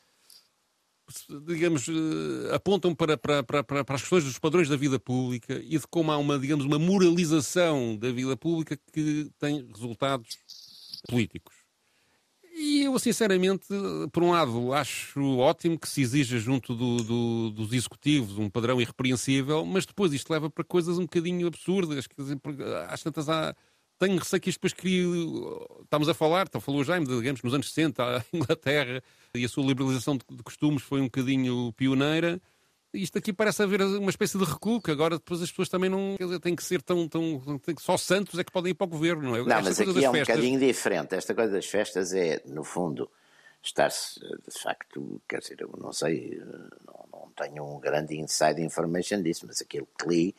digamos, 1.46 1.88
eh, 1.88 2.54
apontam 2.54 2.94
para, 2.94 3.16
para, 3.16 3.42
para, 3.42 3.64
para, 3.64 3.94
as 3.94 4.00
questões 4.00 4.24
dos 4.24 4.38
padrões 4.38 4.68
da 4.68 4.76
vida 4.76 4.98
pública 4.98 5.54
e 5.54 5.78
de 5.78 5.86
como 5.88 6.12
há 6.12 6.18
uma, 6.18 6.38
digamos, 6.38 6.64
uma 6.64 6.78
moralização 6.78 7.96
da 7.96 8.10
vida 8.10 8.36
pública 8.36 8.78
que 8.92 9.30
tem 9.38 9.66
resultados 9.72 10.38
políticos. 11.08 11.54
E 12.54 12.82
eu, 12.82 12.98
sinceramente, 12.98 13.66
por 14.12 14.22
um 14.22 14.30
lado, 14.30 14.72
acho 14.74 15.38
ótimo 15.38 15.78
que 15.78 15.88
se 15.88 16.02
exija 16.02 16.38
junto 16.38 16.74
do, 16.74 16.96
do, 16.98 17.50
dos 17.50 17.72
executivos 17.72 18.38
um 18.38 18.50
padrão 18.50 18.80
irrepreensível, 18.80 19.64
mas 19.64 19.86
depois 19.86 20.12
isto 20.12 20.30
leva 20.30 20.50
para 20.50 20.62
coisas 20.62 20.98
um 20.98 21.02
bocadinho 21.02 21.46
absurdas. 21.46 22.06
Quer 22.06 22.22
dizer, 22.22 22.38
às 22.88 23.02
tantas 23.02 23.28
há 23.28 23.54
tenho 23.98 24.18
receio 24.18 24.42
que 24.42 24.50
isto 24.50 24.58
depois 24.58 24.72
crie. 24.72 25.04
Estamos 25.82 26.08
a 26.08 26.14
falar, 26.14 26.46
então 26.48 26.60
falou 26.60 26.82
Jaime, 26.82 27.06
digamos, 27.06 27.42
nos 27.42 27.54
anos 27.54 27.68
60, 27.68 28.02
a 28.02 28.24
Inglaterra 28.32 29.02
e 29.34 29.44
a 29.44 29.48
sua 29.48 29.64
liberalização 29.64 30.16
de 30.16 30.42
costumes 30.42 30.82
foi 30.82 31.00
um 31.00 31.04
bocadinho 31.04 31.72
pioneira. 31.72 32.40
Isto 32.92 33.16
aqui 33.16 33.32
parece 33.32 33.62
haver 33.62 33.80
uma 33.80 34.10
espécie 34.10 34.36
de 34.36 34.44
recuo, 34.44 34.82
que 34.82 34.90
agora 34.90 35.16
depois 35.16 35.40
as 35.40 35.50
pessoas 35.50 35.70
também 35.70 35.88
não 35.88 36.16
dizer, 36.20 36.38
têm 36.38 36.54
que 36.54 36.62
ser 36.62 36.82
tão, 36.82 37.08
tão. 37.08 37.40
Só 37.78 37.96
santos 37.96 38.38
é 38.38 38.44
que 38.44 38.52
podem 38.52 38.72
ir 38.72 38.74
para 38.74 38.84
o 38.84 38.90
governo, 38.90 39.22
não 39.22 39.36
é? 39.36 39.38
Não, 39.38 39.56
Esta 39.56 39.62
mas 39.62 39.80
aqui 39.80 40.04
é 40.04 40.10
um 40.10 40.12
festas... 40.12 40.36
bocadinho 40.36 40.60
diferente. 40.60 41.14
Esta 41.14 41.34
coisa 41.34 41.52
das 41.52 41.64
festas 41.64 42.12
é, 42.12 42.42
no 42.44 42.62
fundo, 42.62 43.10
estar-se, 43.62 44.20
de 44.20 44.60
facto, 44.62 45.22
quer 45.26 45.38
dizer, 45.38 45.62
eu 45.62 45.72
não 45.80 45.94
sei, 45.94 46.38
não, 46.86 47.06
não 47.10 47.30
tenho 47.34 47.64
um 47.64 47.80
grande 47.80 48.14
inside 48.20 48.60
information 48.60 49.22
disso, 49.22 49.46
mas 49.46 49.62
aquilo 49.62 49.88
que 49.98 50.06
li 50.06 50.34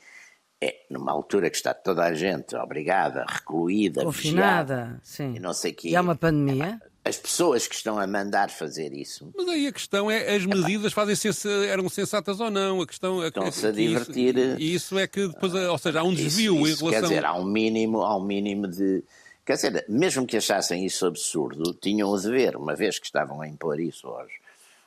é 0.61 0.85
numa 0.91 1.11
altura 1.11 1.49
que 1.49 1.57
está 1.57 1.73
toda 1.73 2.03
a 2.03 2.13
gente 2.13 2.55
obrigada, 2.55 3.25
recluída, 3.27 4.03
confinada, 4.03 4.75
vigiada, 4.75 5.01
sim. 5.01 5.33
E 5.35 5.39
não 5.39 5.53
sei 5.55 5.73
que. 5.73 5.89
E 5.89 5.95
há 5.95 6.01
uma 6.01 6.15
pandemia. 6.15 6.79
As 7.05 7.17
pessoas 7.17 7.67
que 7.67 7.75
estão 7.75 7.99
a 7.99 8.07
mandar 8.07 8.49
fazer 8.49 8.93
isso. 8.93 9.29
Mas 9.35 9.47
aí 9.49 9.67
a 9.67 9.73
questão 9.73 10.09
é 10.09 10.35
as 10.35 10.45
medidas 10.45 10.93
fazem 10.93 11.15
-se, 11.15 11.49
eram 11.67 11.89
sensatas 11.89 12.39
ou 12.39 12.49
não. 12.49 12.81
A 12.81 12.87
questão 12.87 13.21
é 13.21 13.27
estão-se 13.27 13.67
a 13.67 13.71
divertir. 13.71 14.37
E 14.37 14.73
isso, 14.73 14.95
isso, 14.95 14.99
é 14.99 15.05
que 15.05 15.27
depois, 15.27 15.53
ou 15.53 15.77
seja, 15.77 15.99
há 15.99 16.03
um 16.03 16.13
desvio 16.13 16.55
isso, 16.61 16.67
isso, 16.67 16.87
em 16.87 16.89
relação. 16.91 17.09
Quer 17.09 17.15
dizer, 17.15 17.25
há 17.25 17.33
um 17.35 17.43
mínimo, 17.43 18.01
há 18.01 18.15
um 18.15 18.23
mínimo 18.23 18.67
de. 18.67 19.03
Quer 19.45 19.55
dizer, 19.55 19.85
mesmo 19.89 20.25
que 20.25 20.37
achassem 20.37 20.85
isso 20.85 21.05
absurdo, 21.05 21.73
tinham 21.73 22.09
o 22.09 22.17
dever, 22.17 22.55
uma 22.55 22.73
vez 22.73 22.97
que 22.97 23.05
estavam 23.05 23.41
a 23.41 23.47
impor 23.49 23.77
isso 23.77 24.07
aos, 24.07 24.31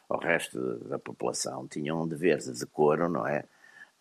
ao 0.09 0.19
resto 0.19 0.59
da 0.89 0.99
população, 0.99 1.69
tinham 1.69 2.03
um 2.03 2.09
dever 2.09 2.39
de 2.39 2.53
decoro, 2.53 3.11
não 3.11 3.27
é? 3.27 3.45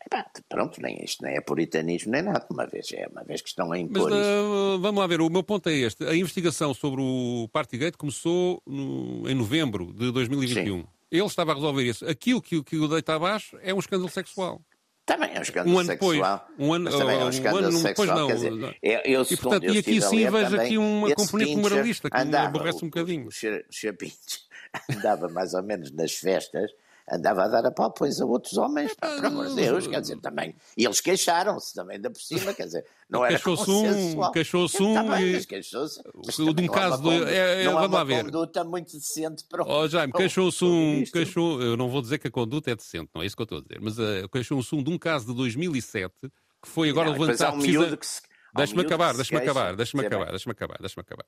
Epá, 0.05 0.25
pronto, 0.47 0.79
nem 0.81 1.03
isto 1.03 1.23
nem 1.23 1.35
é 1.35 1.41
puritanismo 1.41 2.11
nem 2.11 2.21
nada, 2.21 2.45
uma 2.51 2.67
vez, 2.67 2.91
é 2.93 3.07
uma 3.07 3.23
vez 3.23 3.41
que 3.41 3.49
estão 3.49 3.71
a 3.71 3.79
impor 3.79 4.09
Mas, 4.09 4.19
uh, 4.19 4.79
vamos 4.79 5.01
lá 5.01 5.07
ver, 5.07 5.19
o 5.19 5.29
meu 5.29 5.43
ponto 5.43 5.67
é 5.67 5.73
este. 5.73 6.05
A 6.05 6.15
investigação 6.15 6.73
sobre 6.73 7.01
o 7.01 7.49
Partygate 7.51 7.97
começou 7.97 8.61
no, 8.67 9.27
em 9.27 9.33
novembro 9.33 9.91
de 9.93 10.11
2021. 10.11 10.81
Sim. 10.81 10.87
Ele 11.11 11.25
estava 11.25 11.51
a 11.51 11.55
resolver 11.55 11.83
isso. 11.83 12.07
Aquilo 12.07 12.41
que, 12.41 12.61
que 12.63 12.77
o 12.77 12.87
deita 12.87 13.15
abaixo 13.15 13.57
é 13.61 13.73
um 13.73 13.79
escândalo 13.79 14.09
sexual. 14.09 14.61
Também 15.05 15.33
é 15.33 15.39
um 15.39 15.41
escândalo 15.41 15.75
um 15.75 15.79
ano 15.79 15.87
sexual. 15.87 16.13
Depois, 16.13 16.67
um 16.67 16.73
ano, 16.73 16.85
mas 16.85 16.95
também 16.95 17.15
é 17.15 17.25
um 17.25 17.29
escândalo 17.29 17.63
um 17.63 17.67
ano 17.67 17.77
sexual. 17.79 18.07
Depois, 18.07 18.19
não. 18.19 18.27
Quer 18.27 18.35
dizer, 18.35 18.77
eu, 18.81 18.99
eu, 19.05 19.21
e, 19.23 19.37
portanto, 19.37 19.63
eu 19.63 19.73
e 19.73 19.77
aqui 19.77 20.01
sim 20.01 20.29
vejo 20.29 20.59
aqui 20.59 20.77
uma 20.77 21.15
componente 21.15 21.55
moralista 21.57 22.09
que 22.09 22.17
andava, 22.17 22.43
me 22.43 22.49
aborrece 22.49 22.85
um 22.85 22.89
bocadinho. 22.89 23.27
O, 23.27 23.29
o 23.29 24.93
andava 24.97 25.29
mais 25.29 25.53
ou 25.53 25.63
menos 25.63 25.91
nas 25.91 26.13
festas 26.13 26.71
andava 27.11 27.43
a 27.43 27.47
dar 27.47 27.65
a 27.65 27.69
a 27.69 28.25
outros 28.25 28.57
homens, 28.57 28.93
pá, 28.95 29.15
por 29.15 29.25
amor 29.25 29.47
de 29.49 29.55
Deus, 29.55 29.87
quer 29.87 30.01
dizer, 30.01 30.19
também. 30.19 30.55
E 30.75 30.85
eles 30.85 30.99
queixaram-se 30.99 31.73
também 31.73 31.99
da 31.99 32.09
por 32.09 32.19
cima, 32.19 32.53
quer 32.53 32.65
dizer, 32.65 32.85
não 33.09 33.23
era 33.23 33.35
queixou-se 33.35 33.69
um, 33.69 34.31
queixou-se 34.31 34.81
um 34.81 34.93
tá 34.93 35.21
e... 35.21 35.33
mas 35.33 35.45
queixou-se. 35.45 36.01
De 36.01 36.61
um 36.61 36.67
caso 36.67 37.03
de... 37.03 37.23
É, 37.25 37.61
é, 37.61 37.65
não 37.65 37.73
vamos 37.73 37.91
lá 37.91 38.03
ver. 38.03 38.23
conduta 38.25 38.63
muito 38.63 38.93
decente 38.93 39.43
para 39.47 39.63
o... 39.63 39.69
Oh, 39.69 39.87
Jaime, 39.87 40.13
queixou-se 40.13 40.65
um... 40.65 41.03
Queixou, 41.11 41.61
eu 41.61 41.77
não 41.77 41.89
vou 41.89 42.01
dizer 42.01 42.17
que 42.17 42.27
a 42.27 42.31
conduta 42.31 42.71
é 42.71 42.75
decente, 42.75 43.09
não 43.13 43.21
é 43.21 43.25
isso 43.25 43.35
que 43.35 43.41
eu 43.41 43.45
estou 43.45 43.59
a 43.59 43.61
dizer, 43.61 43.79
mas 43.81 43.99
uh, 43.99 44.27
queixou-se 44.31 44.73
um 44.73 44.83
de 44.83 44.89
um 44.89 44.97
caso 44.97 45.27
de 45.27 45.33
2007 45.35 46.13
que 46.21 46.69
foi 46.69 46.89
agora 46.89 47.11
não, 47.11 47.19
levantado... 47.19 47.55
Um 47.55 47.59
precisa... 47.59 47.97
que 47.97 48.05
se... 48.05 48.21
Deixa-me 48.55 48.81
acabar, 48.83 49.13
deixa-me 49.13 49.41
acabar, 49.41 49.75
deixa-me 49.75 50.05
acabar, 50.05 50.29
deixa-me 50.29 50.51
acabar, 50.53 50.77
deixa-me 50.79 51.01
acabar. 51.01 51.25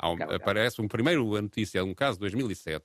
Um, 0.00 0.34
aparece 0.34 0.80
um 0.80 0.86
primeiro 0.86 1.34
a 1.34 1.42
notícia 1.42 1.82
de 1.82 1.88
um 1.88 1.94
caso 1.94 2.18
de 2.18 2.20
2007 2.20 2.84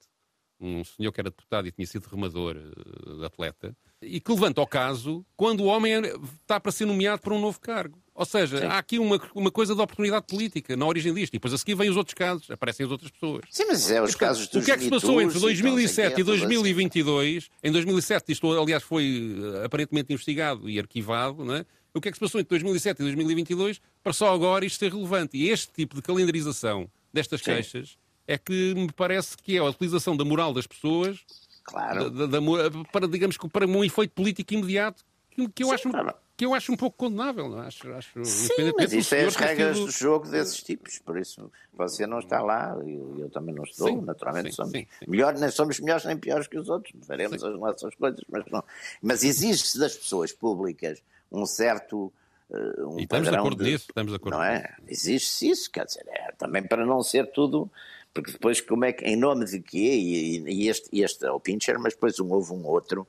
um 0.63 0.83
senhor 0.83 1.11
que 1.11 1.19
era 1.19 1.29
deputado 1.29 1.67
e 1.67 1.71
tinha 1.71 1.85
sido 1.85 2.07
remador, 2.07 2.55
uh, 2.55 3.23
atleta, 3.25 3.75
e 4.01 4.19
que 4.19 4.31
levanta 4.31 4.61
o 4.61 4.67
caso 4.67 5.25
quando 5.35 5.61
o 5.61 5.65
homem 5.65 5.93
está 6.41 6.59
para 6.59 6.71
ser 6.71 6.85
nomeado 6.85 7.21
para 7.21 7.33
um 7.33 7.41
novo 7.41 7.59
cargo. 7.59 8.01
Ou 8.15 8.25
seja, 8.25 8.59
Sim. 8.59 8.65
há 8.65 8.77
aqui 8.77 8.99
uma, 8.99 9.19
uma 9.33 9.49
coisa 9.49 9.73
de 9.73 9.81
oportunidade 9.81 10.27
política 10.27 10.77
na 10.77 10.85
origem 10.85 11.13
disto. 11.13 11.33
E 11.33 11.37
depois 11.37 11.53
a 11.53 11.57
seguir 11.57 11.73
vêm 11.73 11.89
os 11.89 11.97
outros 11.97 12.13
casos, 12.13 12.49
aparecem 12.51 12.85
as 12.85 12.91
outras 12.91 13.09
pessoas. 13.09 13.41
Sim, 13.49 13.65
mas 13.67 13.89
é 13.89 14.01
os 14.01 14.13
casos 14.13 14.47
dos 14.47 14.61
O 14.61 14.65
que 14.65 14.71
é 14.71 14.77
que 14.77 14.83
se 14.83 14.89
passou 14.89 15.19
entre 15.19 15.39
2007 15.39 16.21
e 16.21 16.23
2022? 16.23 17.49
Em 17.63 17.71
2007, 17.71 18.31
isto 18.31 18.51
aliás 18.59 18.83
foi 18.83 19.35
uh, 19.39 19.65
aparentemente 19.65 20.13
investigado 20.13 20.69
e 20.69 20.79
arquivado, 20.79 21.43
não 21.43 21.55
é? 21.55 21.65
O 21.93 22.01
que 22.01 22.09
é 22.09 22.11
que 22.11 22.17
se 22.17 22.19
passou 22.19 22.39
entre 22.39 22.49
2007 22.49 22.99
e 22.99 23.03
2022 23.03 23.81
para 24.03 24.13
só 24.13 24.33
agora 24.33 24.65
isto 24.65 24.77
ser 24.77 24.91
relevante? 24.91 25.37
E 25.37 25.49
este 25.49 25.71
tipo 25.73 25.95
de 25.95 26.01
calendarização 26.01 26.89
destas 27.11 27.39
Sim. 27.39 27.45
queixas 27.45 27.97
é 28.27 28.37
que 28.37 28.73
me 28.73 28.91
parece 28.91 29.37
que 29.37 29.57
é 29.57 29.59
a 29.59 29.65
utilização 29.65 30.15
da 30.15 30.23
moral 30.23 30.53
das 30.53 30.67
pessoas 30.67 31.19
claro. 31.63 32.09
da, 32.09 32.25
da, 32.25 32.39
da, 32.39 32.85
para, 32.91 33.07
digamos, 33.07 33.37
para 33.37 33.65
um 33.65 33.83
efeito 33.83 34.11
político 34.13 34.53
imediato 34.53 35.03
que, 35.31 35.47
que 35.49 35.63
eu 35.63 35.67
Sim, 35.67 35.73
acho. 35.73 35.89
Claro. 35.89 36.13
Que 36.35 36.45
eu 36.45 36.53
acho 36.55 36.71
um 36.71 36.75
pouco 36.75 36.97
condenável, 36.97 37.47
não? 37.47 37.61
É? 37.61 37.67
acho, 37.67 37.93
acho 37.93 38.25
Sim, 38.25 38.73
mas 38.75 38.91
isso 38.91 39.13
é 39.13 39.25
as 39.25 39.35
regras 39.35 39.79
do 39.79 39.91
jogo 39.91 40.27
desses 40.27 40.63
tipos, 40.63 40.97
por 40.97 41.15
isso 41.19 41.51
você 41.71 42.07
não 42.07 42.17
está 42.17 42.41
lá, 42.41 42.75
eu, 42.79 43.15
eu 43.19 43.29
também 43.29 43.53
não 43.53 43.63
estou, 43.63 43.87
sim, 43.87 44.01
naturalmente 44.01 44.49
sim, 44.49 44.55
somos, 44.55 44.71
sim, 44.71 44.87
Melhor, 45.07 45.35
nem 45.35 45.51
somos 45.51 45.79
melhores 45.79 46.05
nem 46.05 46.17
piores 46.17 46.47
que 46.47 46.57
os 46.57 46.69
outros, 46.69 46.93
veremos 47.07 47.43
as 47.43 47.59
nossas 47.59 47.93
coisas, 47.93 48.19
mas 48.27 48.43
não. 48.51 48.63
Mas 48.99 49.23
exige-se 49.23 49.77
das 49.77 49.95
pessoas 49.95 50.31
públicas 50.31 51.03
um 51.31 51.45
certo 51.45 52.11
uh, 52.49 52.95
um 52.95 52.99
e 52.99 53.03
estamos 53.03 53.29
de 53.29 53.35
acordo 53.35 53.63
de, 53.63 53.71
nisso, 53.71 53.85
estamos 53.89 54.11
de 54.11 54.15
acordo 54.15 54.35
não 54.35 54.43
é? 54.43 54.75
Exige-se 54.87 55.49
isso, 55.49 55.69
quer 55.69 55.85
dizer, 55.85 56.05
é, 56.07 56.31
também 56.31 56.63
para 56.63 56.83
não 56.83 57.03
ser 57.03 57.31
tudo 57.31 57.69
porque 58.13 58.31
depois, 58.31 58.61
como 58.61 58.85
é 58.85 58.93
que, 58.93 59.03
em 59.05 59.15
nome 59.15 59.45
de 59.45 59.59
quê? 59.59 59.77
E, 59.77 60.39
e 60.39 60.69
este, 60.69 60.89
este 61.01 61.25
é 61.25 61.31
o 61.31 61.39
Pincher, 61.39 61.79
mas 61.79 61.93
depois 61.93 62.19
um, 62.19 62.31
houve 62.31 62.53
um 62.53 62.65
outro 62.65 63.07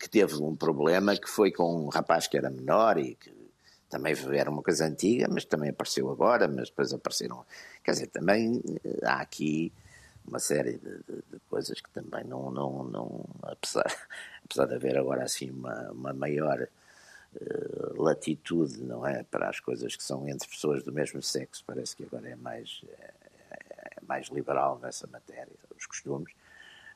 que 0.00 0.08
teve 0.08 0.34
um 0.36 0.54
problema 0.54 1.16
que 1.16 1.28
foi 1.28 1.50
com 1.52 1.86
um 1.86 1.88
rapaz 1.88 2.26
que 2.26 2.36
era 2.36 2.50
menor 2.50 2.98
e 2.98 3.14
que 3.14 3.32
também 3.88 4.14
era 4.32 4.50
uma 4.50 4.62
coisa 4.62 4.86
antiga, 4.86 5.28
mas 5.30 5.44
também 5.44 5.70
apareceu 5.70 6.10
agora, 6.10 6.48
mas 6.48 6.70
depois 6.70 6.92
apareceram. 6.92 7.44
Quer 7.84 7.92
dizer, 7.92 8.06
também 8.06 8.62
eh, 8.84 9.00
há 9.04 9.20
aqui 9.20 9.70
uma 10.26 10.38
série 10.38 10.78
de, 10.78 10.96
de, 10.98 11.22
de 11.30 11.38
coisas 11.50 11.80
que 11.80 11.90
também 11.90 12.24
não, 12.24 12.50
não, 12.50 12.84
não 12.84 13.24
apesar, 13.42 13.84
apesar 14.44 14.66
de 14.66 14.74
haver 14.74 14.96
agora 14.96 15.24
assim 15.24 15.50
uma, 15.50 15.90
uma 15.90 16.12
maior 16.14 16.66
uh, 17.36 18.02
latitude, 18.02 18.82
não 18.82 19.06
é, 19.06 19.24
para 19.24 19.48
as 19.50 19.60
coisas 19.60 19.94
que 19.94 20.02
são 20.02 20.26
entre 20.28 20.48
pessoas 20.48 20.82
do 20.82 20.92
mesmo 20.92 21.22
sexo, 21.22 21.62
parece 21.66 21.94
que 21.96 22.04
agora 22.04 22.28
é 22.28 22.36
mais, 22.36 22.80
é, 22.98 23.10
mais 24.12 24.28
liberal 24.28 24.78
nessa 24.82 25.06
matéria, 25.06 25.56
os 25.74 25.86
costumes, 25.86 26.32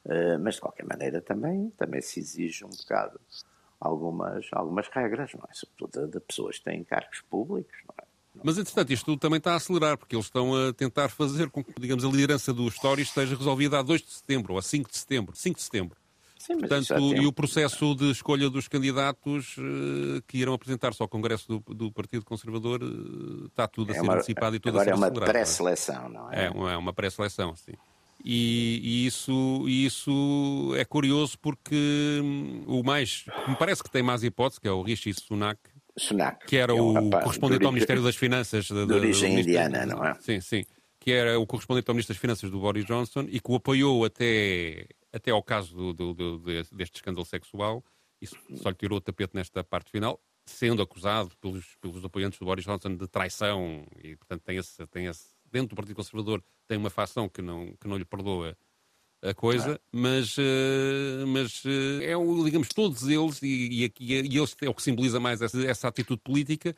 uh, 0.05 0.39
mas 0.39 0.57
de 0.57 0.61
qualquer 0.61 0.85
maneira 0.85 1.23
também, 1.23 1.71
também 1.79 2.03
se 2.03 2.21
exige 2.21 2.63
um 2.63 2.69
bocado 2.69 3.19
algumas, 3.81 4.47
algumas 4.53 4.89
regras, 4.89 5.33
não 5.33 5.45
é? 5.51 5.55
Sobretudo 5.55 6.09
de 6.09 6.21
pessoas 6.21 6.59
que 6.59 6.65
têm 6.65 6.85
cargos 6.85 7.23
públicos, 7.23 7.77
não 7.89 7.95
é? 8.03 8.07
Mas, 8.45 8.59
entretanto, 8.59 8.93
isto 8.93 9.17
também 9.17 9.39
está 9.39 9.55
a 9.55 9.57
acelerar, 9.57 9.97
porque 9.97 10.15
eles 10.15 10.27
estão 10.27 10.55
a 10.55 10.71
tentar 10.71 11.09
fazer 11.09 11.49
com 11.49 11.65
que, 11.65 11.73
digamos, 11.81 12.05
a 12.05 12.09
liderança 12.09 12.53
do 12.53 12.69
Story 12.69 13.01
esteja 13.01 13.35
resolvida 13.35 13.79
a 13.79 13.83
2 13.83 14.03
de 14.03 14.11
setembro, 14.13 14.53
ou 14.53 14.59
a 14.59 14.63
5 14.63 14.91
de 14.91 14.99
setembro. 14.99 15.35
5 15.35 15.57
de 15.57 15.63
setembro. 15.63 15.97
Sim, 16.47 16.59
Portanto, 16.59 16.95
e 17.17 17.27
o 17.27 17.33
processo 17.33 17.93
de 17.97 18.09
escolha 18.09 18.49
dos 18.49 18.69
candidatos 18.69 19.57
uh, 19.59 20.23
que 20.29 20.39
irão 20.39 20.55
apresentar-se 20.55 21.03
ao 21.03 21.09
Congresso 21.09 21.49
do, 21.49 21.75
do, 21.75 21.91
Partido 21.91 22.25
Conservador 22.25 22.85
uh, 22.85 23.47
está 23.47 23.67
tudo 23.67 23.91
a 23.91 23.97
é 23.97 23.99
ser 23.99 24.05
uma, 24.05 24.15
antecipado 24.15 24.55
e 24.55 24.61
tudo 24.61 24.79
a 24.79 24.85
ser 24.85 24.93
Agora 24.93 25.09
é 25.09 25.11
uma 25.11 25.27
pré-seleção, 25.27 26.09
não 26.09 26.33
é? 26.33 26.45
É, 26.45 26.51
uma, 26.51 26.73
é 26.73 26.77
uma 26.77 26.93
pré-seleção, 26.93 27.57
sim. 27.57 27.73
E, 28.25 28.81
e, 28.81 29.07
isso, 29.07 29.65
e 29.67 29.87
isso 29.87 30.73
é 30.77 30.85
curioso 30.85 31.37
porque 31.41 32.21
hum, 32.23 32.63
o 32.69 32.85
mais, 32.85 33.25
me 33.49 33.57
parece 33.57 33.83
que 33.83 33.91
tem 33.91 34.05
mais 34.05 34.23
hipótese, 34.23 34.61
que 34.61 34.69
é 34.69 34.71
o 34.71 34.83
Rishi 34.83 35.13
Sunak, 35.15 35.59
Sunak 35.99 36.47
que 36.47 36.57
era 36.57 36.73
é 36.73 36.81
um 36.81 37.09
o 37.09 37.11
correspondente 37.11 37.67
ao 37.67 37.73
Ministério 37.73 38.05
das 38.05 38.15
Finanças. 38.15 38.67
De, 38.67 38.87
de 38.87 38.93
origem 38.93 39.41
indiana, 39.41 39.85
não 39.85 40.05
é? 40.05 40.15
Sim, 40.21 40.41
sim. 40.41 40.65
Que 41.01 41.11
era 41.11 41.41
o 41.41 41.47
correspondente 41.47 41.91
ao 41.91 41.95
Ministro 41.95 42.15
das 42.15 42.21
Finanças 42.21 42.51
do 42.51 42.61
Boris 42.61 42.85
Johnson 42.85 43.27
e 43.29 43.41
que 43.41 43.51
o 43.51 43.57
apoiou 43.57 44.05
até 44.05 44.87
até 45.17 45.31
ao 45.31 45.43
caso 45.43 45.75
do, 45.75 45.93
do, 45.93 46.15
do, 46.15 46.39
deste 46.73 46.97
escândalo 46.97 47.25
sexual, 47.25 47.83
isso 48.21 48.37
só 48.57 48.69
lhe 48.69 48.75
tirou 48.75 48.99
o 48.99 49.01
tapete 49.01 49.35
nesta 49.35 49.65
parte 49.65 49.91
final, 49.91 50.21
sendo 50.45 50.83
acusado 50.83 51.35
pelos, 51.41 51.77
pelos 51.77 52.05
apoiantes 52.05 52.39
do 52.39 52.45
Boris 52.45 52.65
Johnson 52.65 52.95
de 52.97 53.09
traição, 53.09 53.87
e 54.03 54.15
portanto 54.17 54.43
tem 54.43 54.59
esse, 54.59 54.87
tem 54.89 55.07
esse, 55.07 55.29
dentro 55.51 55.69
do 55.69 55.77
Partido 55.77 55.97
Conservador 55.97 56.43
tem 56.69 56.77
uma 56.77 56.91
facção 56.91 57.29
que 57.29 57.41
não, 57.41 57.75
que 57.81 57.89
não 57.89 57.97
lhe 57.97 58.05
perdoa 58.05 58.57
a 59.23 59.35
coisa, 59.35 59.81
mas, 59.91 60.37
uh, 60.37 61.27
mas 61.27 61.65
uh, 61.65 62.03
é 62.03 62.17
o, 62.17 62.45
digamos, 62.45 62.69
todos 62.69 63.09
eles, 63.09 63.43
e, 63.43 63.87
e, 63.87 63.93
e, 63.99 64.39
eles 64.39 64.55
é 64.61 64.69
o 64.69 64.75
que 64.75 64.83
simboliza 64.83 65.19
mais 65.19 65.41
essa, 65.41 65.59
essa 65.67 65.89
atitude 65.89 66.21
política, 66.23 66.77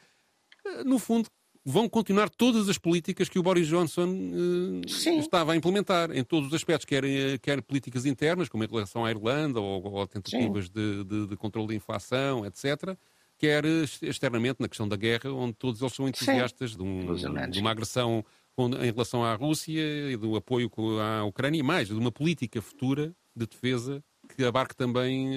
uh, 0.64 0.84
no 0.84 0.98
fundo 0.98 1.28
vão 1.70 1.86
continuar 1.86 2.30
todas 2.30 2.66
as 2.66 2.78
políticas 2.78 3.28
que 3.28 3.38
o 3.38 3.42
Boris 3.42 3.66
Johnson 3.66 4.08
uh, 4.08 4.80
estava 5.20 5.52
a 5.52 5.56
implementar, 5.56 6.10
em 6.16 6.24
todos 6.24 6.48
os 6.48 6.54
aspectos, 6.54 6.86
quer, 6.86 7.04
eh, 7.04 7.36
quer 7.36 7.60
políticas 7.60 8.06
internas, 8.06 8.48
como 8.48 8.64
em 8.64 8.66
relação 8.66 9.04
à 9.04 9.10
Irlanda, 9.10 9.60
ou, 9.60 9.84
ou 9.84 10.06
tentativas 10.06 10.70
de, 10.70 11.04
de, 11.04 11.26
de, 11.26 11.36
controle 11.36 11.68
da 11.68 11.74
inflação, 11.74 12.46
etc., 12.46 12.96
quer 13.36 13.64
externamente 14.02 14.60
na 14.60 14.68
questão 14.68 14.88
da 14.88 14.96
guerra, 14.96 15.30
onde 15.30 15.52
todos 15.52 15.82
eles 15.82 15.92
são 15.92 16.08
entusiastas 16.08 16.74
de, 16.74 16.82
um, 16.82 17.14
de, 17.14 17.60
uma 17.60 17.70
agressão 17.70 18.24
em 18.58 18.90
relação 18.90 19.22
à 19.22 19.34
Rússia 19.34 20.10
e 20.10 20.16
do 20.16 20.36
apoio 20.36 20.70
à 21.00 21.22
Ucrânia, 21.24 21.60
e 21.60 21.62
mais, 21.62 21.88
de 21.88 21.94
uma 21.94 22.10
política 22.10 22.62
futura 22.62 23.14
de 23.36 23.46
defesa 23.46 24.02
que 24.34 24.42
abarque 24.42 24.74
também, 24.74 25.30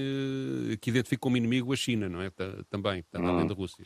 que 0.80 0.90
identifique 0.90 1.20
como 1.20 1.38
inimigo 1.38 1.72
a 1.72 1.76
China, 1.76 2.10
não 2.10 2.22
é? 2.22 2.32
Também, 2.70 3.04
além 3.14 3.44
hum. 3.44 3.48
da 3.48 3.54
Rússia. 3.54 3.84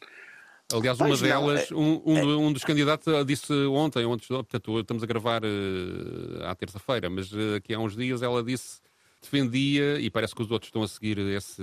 Aliás, 0.73 0.99
uma 0.99 1.15
delas, 1.15 1.69
não, 1.69 1.77
é, 1.77 1.79
um, 1.79 2.01
um, 2.05 2.17
é, 2.17 2.37
um, 2.37 2.51
dos 2.51 2.63
candidatos 2.63 3.05
disse 3.27 3.53
ontem, 3.67 4.03
ontem 4.05 4.27
portanto, 4.27 4.79
estamos 4.79 5.03
a 5.03 5.05
gravar 5.05 5.43
uh, 5.43 6.43
à 6.45 6.55
terça-feira, 6.55 7.07
mas 7.09 7.31
uh, 7.31 7.55
aqui 7.57 7.73
há 7.73 7.79
uns 7.79 7.95
dias 7.95 8.23
ela 8.23 8.43
disse, 8.43 8.79
defendia, 9.21 9.99
e 9.99 10.09
parece 10.09 10.33
que 10.33 10.41
os 10.41 10.49
outros 10.49 10.69
estão 10.69 10.81
a 10.81 10.87
seguir 10.87 11.19
esse, 11.19 11.61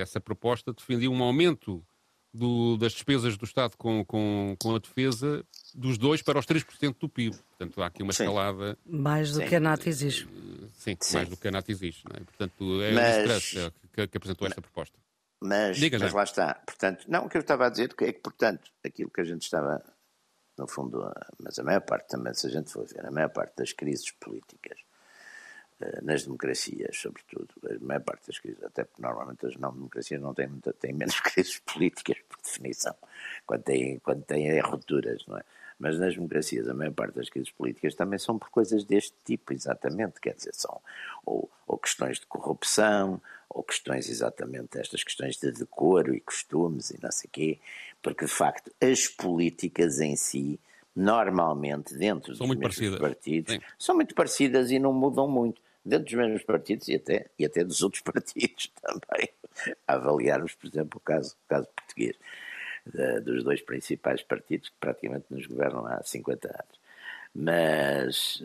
essa 0.00 0.20
proposta, 0.20 0.72
defendia 0.72 1.10
um 1.10 1.22
aumento 1.22 1.82
do, 2.32 2.76
das 2.76 2.92
despesas 2.92 3.36
do 3.36 3.44
Estado 3.44 3.76
com, 3.76 4.04
com, 4.04 4.56
com 4.58 4.74
a 4.74 4.78
defesa 4.78 5.44
dos 5.74 5.98
2% 5.98 6.24
para 6.24 6.38
os 6.38 6.46
3% 6.46 6.96
do 6.98 7.08
PIB. 7.08 7.36
Portanto, 7.36 7.82
há 7.82 7.86
aqui 7.86 8.02
uma 8.02 8.12
Sim. 8.12 8.24
escalada. 8.24 8.78
Mais 8.86 9.32
do 9.32 9.40
Sim. 9.40 9.46
que 9.46 9.56
a 9.56 9.60
NATO 9.60 9.88
exige. 9.88 10.28
Sim, 10.78 10.96
Sim, 11.00 11.16
mais 11.16 11.28
do 11.28 11.36
que 11.36 11.48
a 11.48 11.50
NATO 11.50 11.70
exige. 11.70 12.02
É? 12.12 12.20
Portanto, 12.20 12.82
é 12.82 12.92
mas... 12.92 13.56
a 13.56 13.72
que, 13.94 14.06
que 14.08 14.16
apresentou 14.16 14.46
esta 14.46 14.60
proposta. 14.62 14.98
Mas, 15.42 15.78
mas 15.80 16.12
lá 16.12 16.22
está. 16.22 16.54
Portanto, 16.54 17.04
não, 17.08 17.26
o 17.26 17.28
que 17.28 17.36
eu 17.36 17.40
estava 17.40 17.66
a 17.66 17.68
dizer 17.68 17.90
é 18.00 18.12
que, 18.12 18.20
portanto, 18.20 18.70
aquilo 18.84 19.10
que 19.10 19.20
a 19.20 19.24
gente 19.24 19.42
estava, 19.42 19.82
no 20.56 20.68
fundo, 20.68 21.12
mas 21.38 21.58
a 21.58 21.64
maior 21.64 21.80
parte 21.80 22.08
também, 22.08 22.32
se 22.32 22.46
a 22.46 22.50
gente 22.50 22.70
for 22.70 22.86
ver, 22.86 23.04
a 23.04 23.10
maior 23.10 23.30
parte 23.30 23.56
das 23.56 23.72
crises 23.72 24.10
políticas, 24.12 24.78
eh, 25.80 26.00
nas 26.02 26.22
democracias, 26.24 26.96
sobretudo, 26.96 27.48
a 27.68 27.84
maior 27.84 28.02
parte 28.02 28.26
das 28.28 28.38
crises, 28.38 28.62
até 28.62 28.84
porque 28.84 29.02
normalmente 29.02 29.44
as 29.46 29.56
não-democracias 29.56 30.20
não 30.20 30.32
têm, 30.32 30.48
têm 30.78 30.92
menos 30.92 31.18
crises 31.20 31.58
políticas, 31.58 32.18
por 32.28 32.38
definição, 32.40 32.94
quando 33.44 33.62
têm, 33.62 33.98
quando 33.98 34.22
têm 34.22 34.60
rupturas, 34.60 35.26
não 35.26 35.38
é? 35.38 35.42
Mas 35.82 35.98
nas 35.98 36.14
democracias, 36.14 36.68
a 36.68 36.74
maior 36.74 36.92
parte 36.92 37.16
das 37.16 37.28
crises 37.28 37.50
políticas 37.50 37.96
também 37.96 38.16
são 38.16 38.38
por 38.38 38.50
coisas 38.50 38.84
deste 38.84 39.16
tipo, 39.24 39.52
exatamente. 39.52 40.20
Quer 40.20 40.34
dizer, 40.34 40.54
são 40.54 40.80
ou, 41.26 41.50
ou 41.66 41.76
questões 41.76 42.20
de 42.20 42.26
corrupção, 42.26 43.20
ou 43.54 43.62
questões 43.62 44.08
exatamente 44.08 44.78
estas 44.78 45.04
questões 45.04 45.36
de 45.36 45.52
decoro 45.52 46.14
e 46.14 46.20
costumes 46.20 46.90
e 46.90 46.98
não 47.02 47.12
sei 47.12 47.28
quê, 47.30 47.58
porque 48.02 48.24
de 48.24 48.30
facto 48.30 48.72
as 48.80 49.06
políticas 49.06 50.00
em 50.00 50.16
si, 50.16 50.58
normalmente 50.96 51.94
dentro 51.94 52.34
são 52.34 52.46
dos 52.46 52.56
mesmos 52.56 52.76
parecidas. 52.76 53.00
partidos, 53.00 53.54
Sim. 53.54 53.60
são 53.78 53.94
muito 53.94 54.14
parecidas 54.14 54.70
e 54.70 54.78
não 54.78 54.92
mudam 54.92 55.28
muito. 55.28 55.60
Dentro 55.84 56.04
dos 56.04 56.14
mesmos 56.14 56.44
partidos 56.44 56.86
e 56.88 56.94
até, 56.94 57.26
e 57.38 57.44
até 57.44 57.64
dos 57.64 57.82
outros 57.82 58.02
partidos 58.04 58.70
também. 58.80 59.28
A 59.86 59.94
avaliarmos, 59.94 60.54
por 60.54 60.66
exemplo, 60.66 60.98
o 60.98 61.00
caso, 61.00 61.36
o 61.44 61.48
caso 61.48 61.68
português 61.76 62.16
dos 63.24 63.44
dois 63.44 63.60
principais 63.62 64.22
partidos 64.22 64.68
que 64.68 64.76
praticamente 64.80 65.26
nos 65.30 65.46
governam 65.46 65.86
há 65.86 66.02
50 66.02 66.48
anos. 66.48 66.81
Mas 67.34 68.42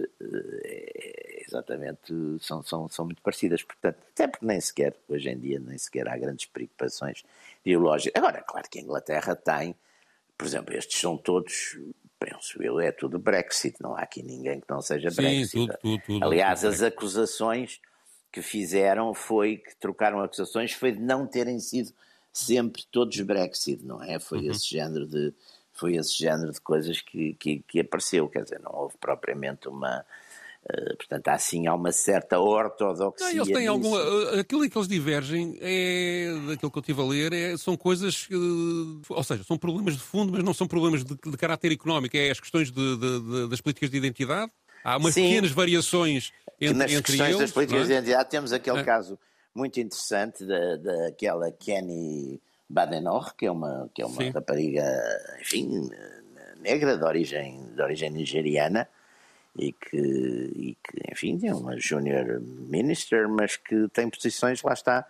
é, 0.63 1.43
exatamente 1.45 2.13
são, 2.39 2.63
são, 2.63 2.87
são 2.87 3.05
muito 3.05 3.21
parecidas, 3.21 3.61
portanto, 3.61 3.97
até 4.13 4.27
porque 4.27 4.45
nem 4.45 4.61
sequer, 4.61 4.95
hoje 5.09 5.29
em 5.29 5.37
dia, 5.37 5.59
nem 5.59 5.77
sequer 5.77 6.07
há 6.07 6.17
grandes 6.17 6.45
preocupações 6.45 7.23
ideológicas. 7.65 8.21
Agora, 8.21 8.41
claro 8.41 8.69
que 8.69 8.79
a 8.79 8.81
Inglaterra 8.81 9.35
tem, 9.35 9.75
por 10.37 10.47
exemplo, 10.47 10.73
estes 10.73 10.99
são 10.99 11.17
todos 11.17 11.77
penso 12.19 12.61
eu, 12.61 12.79
é 12.79 12.91
tudo 12.91 13.19
Brexit. 13.19 13.81
Não 13.81 13.95
há 13.95 14.01
aqui 14.01 14.23
ninguém 14.23 14.59
que 14.59 14.69
não 14.69 14.81
seja 14.81 15.09
Sim, 15.09 15.15
Brexit. 15.15 15.67
Tudo, 15.67 15.77
tudo, 15.81 16.01
tudo, 16.05 16.25
Aliás, 16.25 16.65
as 16.65 16.81
acusações 16.81 17.79
que 18.31 18.41
fizeram 18.41 19.13
foi 19.13 19.57
que 19.57 19.75
trocaram 19.75 20.21
acusações 20.21 20.73
foi 20.73 20.91
de 20.91 20.99
não 20.99 21.25
terem 21.25 21.59
sido 21.59 21.91
sempre 22.31 22.83
todos 22.91 23.19
Brexit, 23.21 23.83
não 23.83 24.03
é? 24.03 24.19
Foi 24.19 24.39
uhum. 24.39 24.51
esse 24.51 24.69
género 24.69 25.07
de 25.07 25.33
foi 25.77 25.95
esse 25.95 26.17
género 26.17 26.51
de 26.51 26.61
coisas 26.61 27.01
que, 27.01 27.33
que, 27.35 27.59
que 27.67 27.79
apareceu, 27.79 28.27
quer 28.27 28.43
dizer, 28.43 28.59
não 28.59 28.73
houve 28.73 28.95
propriamente 28.99 29.67
uma 29.67 30.05
Uh, 30.67 30.97
portanto, 30.97 31.29
assim 31.29 31.65
há 31.65 31.73
uma 31.73 31.93
certa 31.93 32.37
ortodoxia. 32.39 33.27
Não, 33.27 33.45
eles 33.45 33.47
têm 33.47 33.67
algum, 33.67 33.93
uh, 33.93 34.39
aquilo 34.39 34.69
que 34.69 34.77
eles 34.77 34.87
divergem 34.87 35.57
é 35.61 36.27
daquilo 36.45 36.69
que 36.69 36.77
eu 36.77 36.81
estive 36.81 37.01
a 37.01 37.05
ler, 37.05 37.31
é, 37.31 37.55
são 37.55 37.77
coisas, 37.77 38.27
uh, 38.29 39.01
ou 39.07 39.23
seja, 39.23 39.45
são 39.45 39.57
problemas 39.57 39.93
de 39.93 40.01
fundo, 40.01 40.33
mas 40.33 40.43
não 40.43 40.53
são 40.53 40.67
problemas 40.67 41.05
de, 41.05 41.15
de 41.15 41.37
caráter 41.37 41.71
económico, 41.71 42.17
é 42.17 42.31
as 42.31 42.41
questões 42.41 42.69
de, 42.69 42.97
de, 42.97 43.47
das 43.47 43.61
políticas 43.61 43.89
de 43.89 43.95
identidade. 43.95 44.51
Há 44.83 44.97
umas 44.97 45.13
Sim, 45.13 45.29
pequenas 45.29 45.51
variações 45.51 46.33
entre, 46.59 46.77
nas 46.77 46.91
entre 46.91 47.03
questões 47.03 47.29
eles, 47.29 47.39
das 47.39 47.51
políticas 47.51 47.83
é? 47.83 47.85
de 47.85 47.93
identidade 47.93 48.29
temos 48.29 48.51
aquele 48.51 48.79
é. 48.79 48.83
caso 48.83 49.17
muito 49.55 49.79
interessante 49.79 50.45
daquela 50.45 51.49
Kenny 51.49 52.41
Badenor, 52.69 53.35
que 53.35 53.45
é 53.45 53.51
uma, 53.51 53.89
que 53.93 54.01
é 54.01 54.05
uma 54.05 54.29
rapariga, 54.29 54.83
enfim, 55.39 55.89
negra, 56.59 56.97
de 56.97 57.03
origem, 57.03 57.73
de 57.73 57.81
origem 57.81 58.09
nigeriana, 58.09 58.87
e 59.57 59.71
que, 59.71 59.97
e 59.97 60.75
que, 60.75 61.11
enfim, 61.11 61.39
é 61.47 61.53
uma 61.53 61.79
junior 61.79 62.39
minister, 62.41 63.27
mas 63.27 63.55
que 63.55 63.87
tem 63.89 64.09
posições, 64.09 64.61
lá 64.61 64.73
está, 64.73 65.07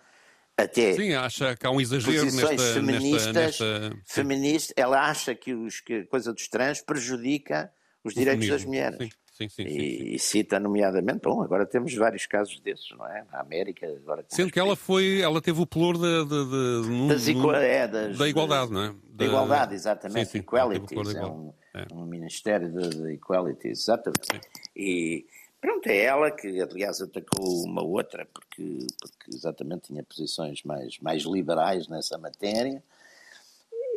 até 0.56 0.94
Sim, 0.94 1.14
acha 1.14 1.56
que 1.56 1.66
há 1.66 1.70
um 1.70 1.80
exagero 1.80 2.24
posições 2.24 2.50
nesta, 2.50 2.74
feministas, 2.74 3.32
nesta, 3.32 3.78
nesta... 3.90 4.02
feminista, 4.04 4.74
ela 4.76 5.08
acha 5.08 5.34
que, 5.34 5.54
os, 5.54 5.80
que 5.80 6.00
a 6.00 6.06
coisa 6.06 6.32
dos 6.32 6.48
trans 6.48 6.80
prejudica 6.80 7.72
os 8.02 8.12
direitos 8.12 8.48
das 8.48 8.64
mulheres. 8.64 8.98
Sim. 8.98 9.10
Sim, 9.38 9.48
sim, 9.48 9.62
e, 9.62 10.16
e, 10.16 10.18
cita 10.18 10.58
nomeadamente, 10.58 11.20
bom, 11.22 11.40
agora 11.40 11.64
temos 11.64 11.94
vários 11.94 12.26
casos 12.26 12.58
desses, 12.58 12.90
não 12.90 13.06
é? 13.06 13.24
Na 13.30 13.38
América, 13.38 13.86
agora 13.86 14.24
Sendo 14.26 14.50
que 14.50 14.58
ela 14.58 14.74
foi, 14.74 15.20
ela 15.20 15.40
teve 15.40 15.60
o 15.60 15.66
pelour 15.66 15.96
de, 15.96 16.24
de, 16.24 17.24
de, 17.24 17.30
igual, 17.30 17.54
é, 17.54 17.86
das, 17.86 18.18
da 18.18 18.28
igualdade, 18.28 18.72
não 18.72 18.82
é? 18.82 18.94
Da, 19.10 19.24
igualdade, 19.24 19.74
exatamente. 19.76 20.26
Sim, 20.26 20.32
sim, 20.32 20.38
Equalities, 20.38 21.14
é 21.14 21.24
um, 21.24 21.52
é 21.72 21.86
um 21.94 22.04
Ministério 22.04 22.68
de, 22.68 22.88
de 22.88 23.12
Equalities, 23.12 23.78
exatamente. 23.78 24.40
E 24.74 25.24
pronto, 25.60 25.86
é 25.86 25.98
ela 25.98 26.32
que, 26.32 26.60
aliás, 26.60 27.00
atacou 27.00 27.62
uma 27.62 27.84
outra, 27.84 28.26
porque, 28.34 28.88
porque 29.00 29.36
exatamente 29.36 29.82
tinha 29.82 30.02
posições 30.02 30.64
mais, 30.64 30.98
mais 30.98 31.22
liberais 31.22 31.86
nessa 31.86 32.18
matéria. 32.18 32.82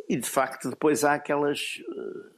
E 0.08 0.16
de 0.16 0.28
facto, 0.28 0.70
depois 0.70 1.02
há 1.02 1.14
aquelas. 1.14 1.82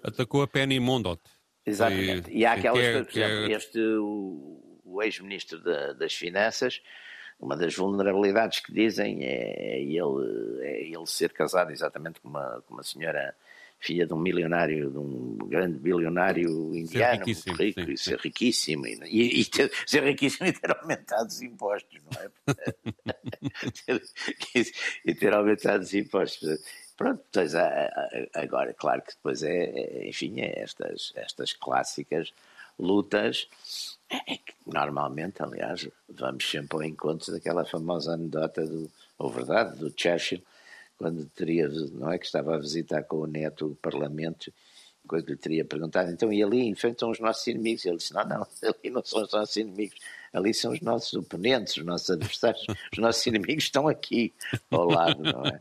Atacou 0.03 0.41
a 0.41 0.47
Penny 0.47 0.81
Mondot. 0.81 1.21
Exatamente. 1.67 2.31
E, 2.31 2.41
e 2.41 2.47
há 2.47 2.53
aquelas, 2.53 2.85
é, 2.85 3.03
por 3.03 3.11
exemplo, 3.11 3.53
é... 3.53 3.53
este, 3.53 3.81
o, 3.81 4.81
o 4.85 5.03
ex-ministro 5.03 5.59
da, 5.61 5.93
das 5.93 6.15
Finanças, 6.15 6.83
uma 7.41 7.57
das 7.57 7.75
vulnerabilidades 7.75 8.61
que 8.61 8.73
dizem 8.73 9.25
é, 9.25 9.77
é 9.77 9.83
ele, 9.83 10.61
é 10.63 10.87
ele 10.87 11.07
ser 11.07 11.33
casado 11.33 11.71
exatamente 11.73 12.21
com 12.21 12.29
uma, 12.29 12.63
com 12.67 12.75
uma 12.75 12.83
senhora 12.83 13.35
filha 13.85 14.07
de 14.07 14.15
um 14.15 14.19
milionário, 14.19 14.91
de 14.91 14.99
um 14.99 15.37
grande 15.47 15.79
bilionário 15.79 16.75
indiano, 16.75 17.23
muito 17.27 17.53
rico, 17.53 17.81
sim, 17.81 17.93
e 17.93 17.99
ser 17.99 18.19
sim. 18.19 18.23
riquíssimo, 18.23 18.87
e, 18.87 19.41
e 19.41 19.45
ter, 19.45 19.71
ser 19.87 20.03
riquíssimo 20.05 20.49
e 20.49 20.53
ter 20.53 20.71
aumentado 20.75 21.27
os 21.27 21.43
impostos, 21.43 22.01
não 22.03 22.23
é? 22.23 22.31
e 25.05 25.15
ter 25.15 25.35
aumentado 25.35 25.83
os 25.83 25.93
impostos. 25.93 26.61
Pronto, 26.97 27.25
pois, 27.33 27.55
agora, 28.35 28.73
claro 28.75 29.03
que 29.03 29.13
depois 29.13 29.43
é, 29.43 29.65
é, 29.65 30.09
enfim, 30.09 30.41
é 30.41 30.61
estas, 30.61 31.13
estas 31.17 31.53
clássicas 31.53 32.33
lutas 32.79 33.49
é, 34.09 34.35
é 34.35 34.37
que 34.37 34.55
normalmente, 34.65 35.43
aliás, 35.43 35.89
vamos 36.09 36.49
sempre 36.49 36.77
ao 36.77 36.83
encontro 36.85 37.33
daquela 37.33 37.65
famosa 37.65 38.15
anedota 38.15 38.65
do, 38.65 38.91
ou 39.19 39.31
verdade, 39.31 39.79
do 39.79 39.93
Churchill, 39.97 40.43
quando 40.97 41.27
teria, 41.27 41.69
não 41.69 42.13
é 42.13 42.19
que 42.19 42.27
estava 42.27 42.55
a 42.55 42.59
visitar 42.59 43.03
com 43.03 43.17
o 43.17 43.27
neto 43.27 43.67
o 43.67 43.77
Parlamento, 43.77 44.53
quando 45.07 45.29
lhe 45.29 45.37
teria 45.37 45.65
perguntado, 45.65 46.11
então 46.11 46.33
e 46.33 46.43
ali 46.43 46.67
enfrentam 46.67 47.11
os 47.11 47.21
nossos 47.21 47.47
inimigos? 47.47 47.85
Ele 47.85 47.97
disse, 47.97 48.15
não, 48.15 48.25
não, 48.25 48.47
ali 48.63 48.91
não 48.91 49.05
são 49.05 49.23
os 49.23 49.33
nossos 49.33 49.57
inimigos, 49.57 49.99
ali 50.35 50.53
são 50.53 50.73
os 50.73 50.81
nossos 50.81 51.15
oponentes, 51.15 51.77
os 51.77 51.85
nossos 51.85 52.11
adversários, 52.11 52.67
os 52.93 52.99
nossos 52.99 53.25
inimigos 53.25 53.65
estão 53.65 53.87
aqui, 53.87 54.35
ao 54.69 54.85
lado, 54.85 55.23
não 55.23 55.47
é? 55.47 55.61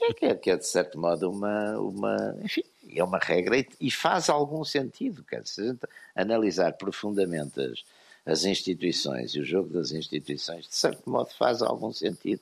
É 0.00 0.14
que 0.14 0.26
é, 0.26 0.34
que 0.34 0.50
é 0.50 0.56
de 0.56 0.66
certo 0.66 0.98
modo 0.98 1.30
uma, 1.30 1.78
uma 1.78 2.36
enfim, 2.42 2.64
é 2.88 3.04
uma 3.04 3.18
regra 3.18 3.58
e, 3.58 3.68
e 3.78 3.90
faz 3.90 4.30
algum 4.30 4.64
sentido, 4.64 5.22
quer 5.22 5.46
se 5.46 5.60
a 5.60 5.64
gente 5.66 5.86
analisar 6.16 6.72
profundamente 6.72 7.60
as, 7.60 7.84
as 8.24 8.44
instituições 8.44 9.34
e 9.34 9.40
o 9.40 9.44
jogo 9.44 9.68
das 9.68 9.92
instituições, 9.92 10.66
de 10.66 10.74
certo 10.74 11.08
modo 11.08 11.30
faz 11.38 11.60
algum 11.60 11.92
sentido, 11.92 12.40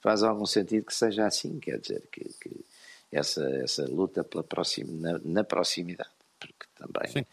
faz 0.00 0.24
algum 0.24 0.44
sentido 0.44 0.86
que 0.86 0.94
seja 0.94 1.24
assim, 1.24 1.60
quer 1.60 1.78
dizer, 1.78 2.02
que, 2.10 2.24
que 2.40 2.64
essa, 3.12 3.44
essa 3.62 3.86
luta 3.86 4.24
pela 4.24 4.42
proxim, 4.42 4.84
na, 4.84 5.20
na 5.24 5.44
proximidade, 5.44 6.10
porque 6.40 6.66
também... 6.76 7.12
Sim 7.12 7.26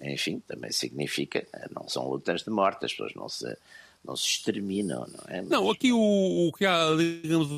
enfim, 0.00 0.40
também 0.46 0.72
significa, 0.72 1.46
não 1.74 1.88
são 1.88 2.08
lutas 2.08 2.42
de 2.42 2.50
morte, 2.50 2.84
as 2.84 2.92
pessoas 2.92 3.14
não 3.14 3.28
se, 3.28 3.56
não 4.04 4.16
se 4.16 4.26
exterminam, 4.26 5.06
não 5.06 5.24
é? 5.28 5.40
Mas... 5.42 5.50
Não, 5.50 5.70
aqui 5.70 5.92
o, 5.92 6.48
o 6.48 6.52
que 6.52 6.64
há, 6.64 6.86
digamos, 6.96 7.48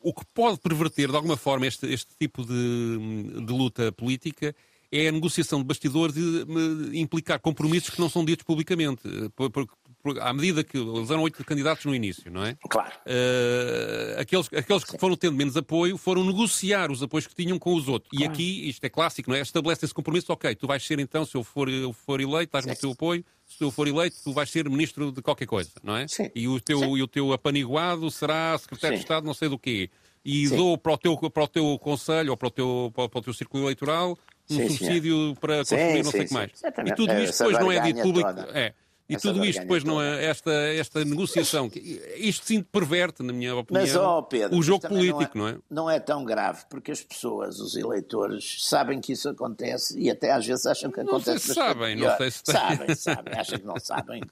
o, 0.00 0.12
que 0.12 0.24
pode 0.34 0.58
perverter 0.60 1.08
de 1.10 1.16
alguma 1.16 1.36
forma 1.36 1.66
este, 1.66 1.86
este 1.86 2.14
tipo 2.18 2.44
de, 2.44 3.44
de 3.44 3.52
luta 3.52 3.90
política 3.92 4.54
é 4.92 5.08
a 5.08 5.12
negociação 5.12 5.58
de 5.58 5.64
bastidores 5.64 6.14
e 6.16 7.00
implicar 7.00 7.40
compromissos 7.40 7.90
que 7.90 8.00
não 8.00 8.08
são 8.08 8.24
ditos 8.24 8.44
publicamente. 8.44 9.02
Porque 9.34 9.74
à 10.20 10.32
medida 10.32 10.62
que 10.62 10.76
eles 10.76 11.10
eram 11.10 11.22
oito 11.22 11.42
candidatos 11.44 11.84
no 11.84 11.94
início, 11.94 12.30
não 12.30 12.44
é? 12.44 12.56
Claro. 12.68 12.92
Uh, 13.06 14.20
aqueles 14.20 14.48
aqueles 14.54 14.84
que 14.84 14.98
foram 14.98 15.16
tendo 15.16 15.36
menos 15.36 15.56
apoio 15.56 15.96
foram 15.96 16.24
negociar 16.24 16.90
os 16.90 17.02
apoios 17.02 17.26
que 17.26 17.34
tinham 17.34 17.58
com 17.58 17.74
os 17.74 17.88
outros. 17.88 18.10
Claro. 18.10 18.24
E 18.24 18.28
aqui, 18.28 18.68
isto 18.68 18.84
é 18.84 18.88
clássico, 18.88 19.30
não 19.30 19.36
é? 19.36 19.40
Estabelece 19.40 19.84
esse 19.84 19.94
compromisso, 19.94 20.32
ok, 20.32 20.54
tu 20.54 20.66
vais 20.66 20.84
ser 20.84 20.98
então, 20.98 21.24
se 21.24 21.34
eu 21.34 21.42
for, 21.42 21.68
eu 21.68 21.92
for 21.92 22.20
eleito, 22.20 22.44
estás 22.56 22.66
no 22.66 22.76
teu 22.76 22.90
apoio, 22.92 23.24
se 23.46 23.62
eu 23.62 23.70
for 23.70 23.88
eleito, 23.88 24.16
tu 24.22 24.32
vais 24.32 24.50
ser 24.50 24.68
ministro 24.68 25.10
de 25.10 25.22
qualquer 25.22 25.46
coisa, 25.46 25.70
não 25.82 25.96
é? 25.96 26.06
Sim. 26.08 26.30
E 26.34 26.46
o 26.48 26.60
teu, 26.60 26.80
Sim. 26.80 26.96
E 26.96 27.02
o 27.02 27.06
teu 27.06 27.32
apaniguado 27.32 28.10
será 28.10 28.56
secretário 28.58 28.96
Sim. 28.96 29.00
de 29.00 29.04
Estado, 29.04 29.26
não 29.26 29.34
sei 29.34 29.48
do 29.48 29.58
quê. 29.58 29.90
E 30.24 30.48
Sim. 30.48 30.56
dou 30.56 30.78
para 30.78 30.92
o, 30.92 30.98
teu, 30.98 31.16
para 31.30 31.44
o 31.44 31.48
teu 31.48 31.78
conselho 31.78 32.30
ou 32.30 32.36
para 32.36 32.48
o 32.48 32.50
teu, 32.50 32.92
para 32.94 33.18
o 33.18 33.22
teu 33.22 33.34
círculo 33.34 33.64
eleitoral 33.64 34.18
um 34.50 34.56
sim, 34.56 34.68
subsídio 34.68 35.34
para 35.40 35.58
construir 35.58 36.02
não 36.02 36.10
sei 36.10 36.20
o 36.20 36.28
que 36.28 36.34
mais. 36.34 36.50
E 36.86 36.94
tudo 36.94 37.12
isto 37.14 37.38
depois 37.38 37.58
não 37.58 37.72
é 37.72 37.80
dito 37.80 38.02
público. 38.02 38.28
É, 38.52 38.74
e 39.08 39.16
tudo 39.16 39.44
isto 39.44 39.60
depois 39.60 39.84
não 39.84 40.00
é 40.00 40.24
esta, 40.24 40.50
esta 40.50 41.04
negociação. 41.04 41.70
Isto 42.16 42.46
sim 42.46 42.62
perverte, 42.62 43.22
na 43.22 43.32
minha 43.32 43.54
opinião, 43.54 43.84
mas, 43.84 43.94
oh, 43.96 44.22
Pedro, 44.22 44.56
o 44.56 44.62
jogo 44.62 44.88
político, 44.88 45.36
não 45.36 45.48
é, 45.48 45.52
não 45.52 45.58
é? 45.58 45.60
Não 45.70 45.90
é 45.90 46.00
tão 46.00 46.24
grave, 46.24 46.64
porque 46.70 46.90
as 46.90 47.02
pessoas, 47.02 47.60
os 47.60 47.76
eleitores, 47.76 48.64
sabem 48.64 49.00
que 49.00 49.12
isso 49.12 49.28
acontece 49.28 49.98
e 49.98 50.10
até 50.10 50.32
às 50.32 50.46
vezes 50.46 50.64
acham 50.66 50.90
que 50.90 51.02
não 51.02 51.16
acontece. 51.16 51.46
Sei 51.46 51.48
se 51.48 51.54
sabem, 51.54 51.96
não 51.96 52.16
sei 52.16 52.30
se 52.30 52.44
tem... 52.44 52.54
Sabem, 52.54 52.94
sabem, 52.94 53.34
acham 53.34 53.58
que 53.58 53.66
não 53.66 53.78
sabem, 53.78 54.22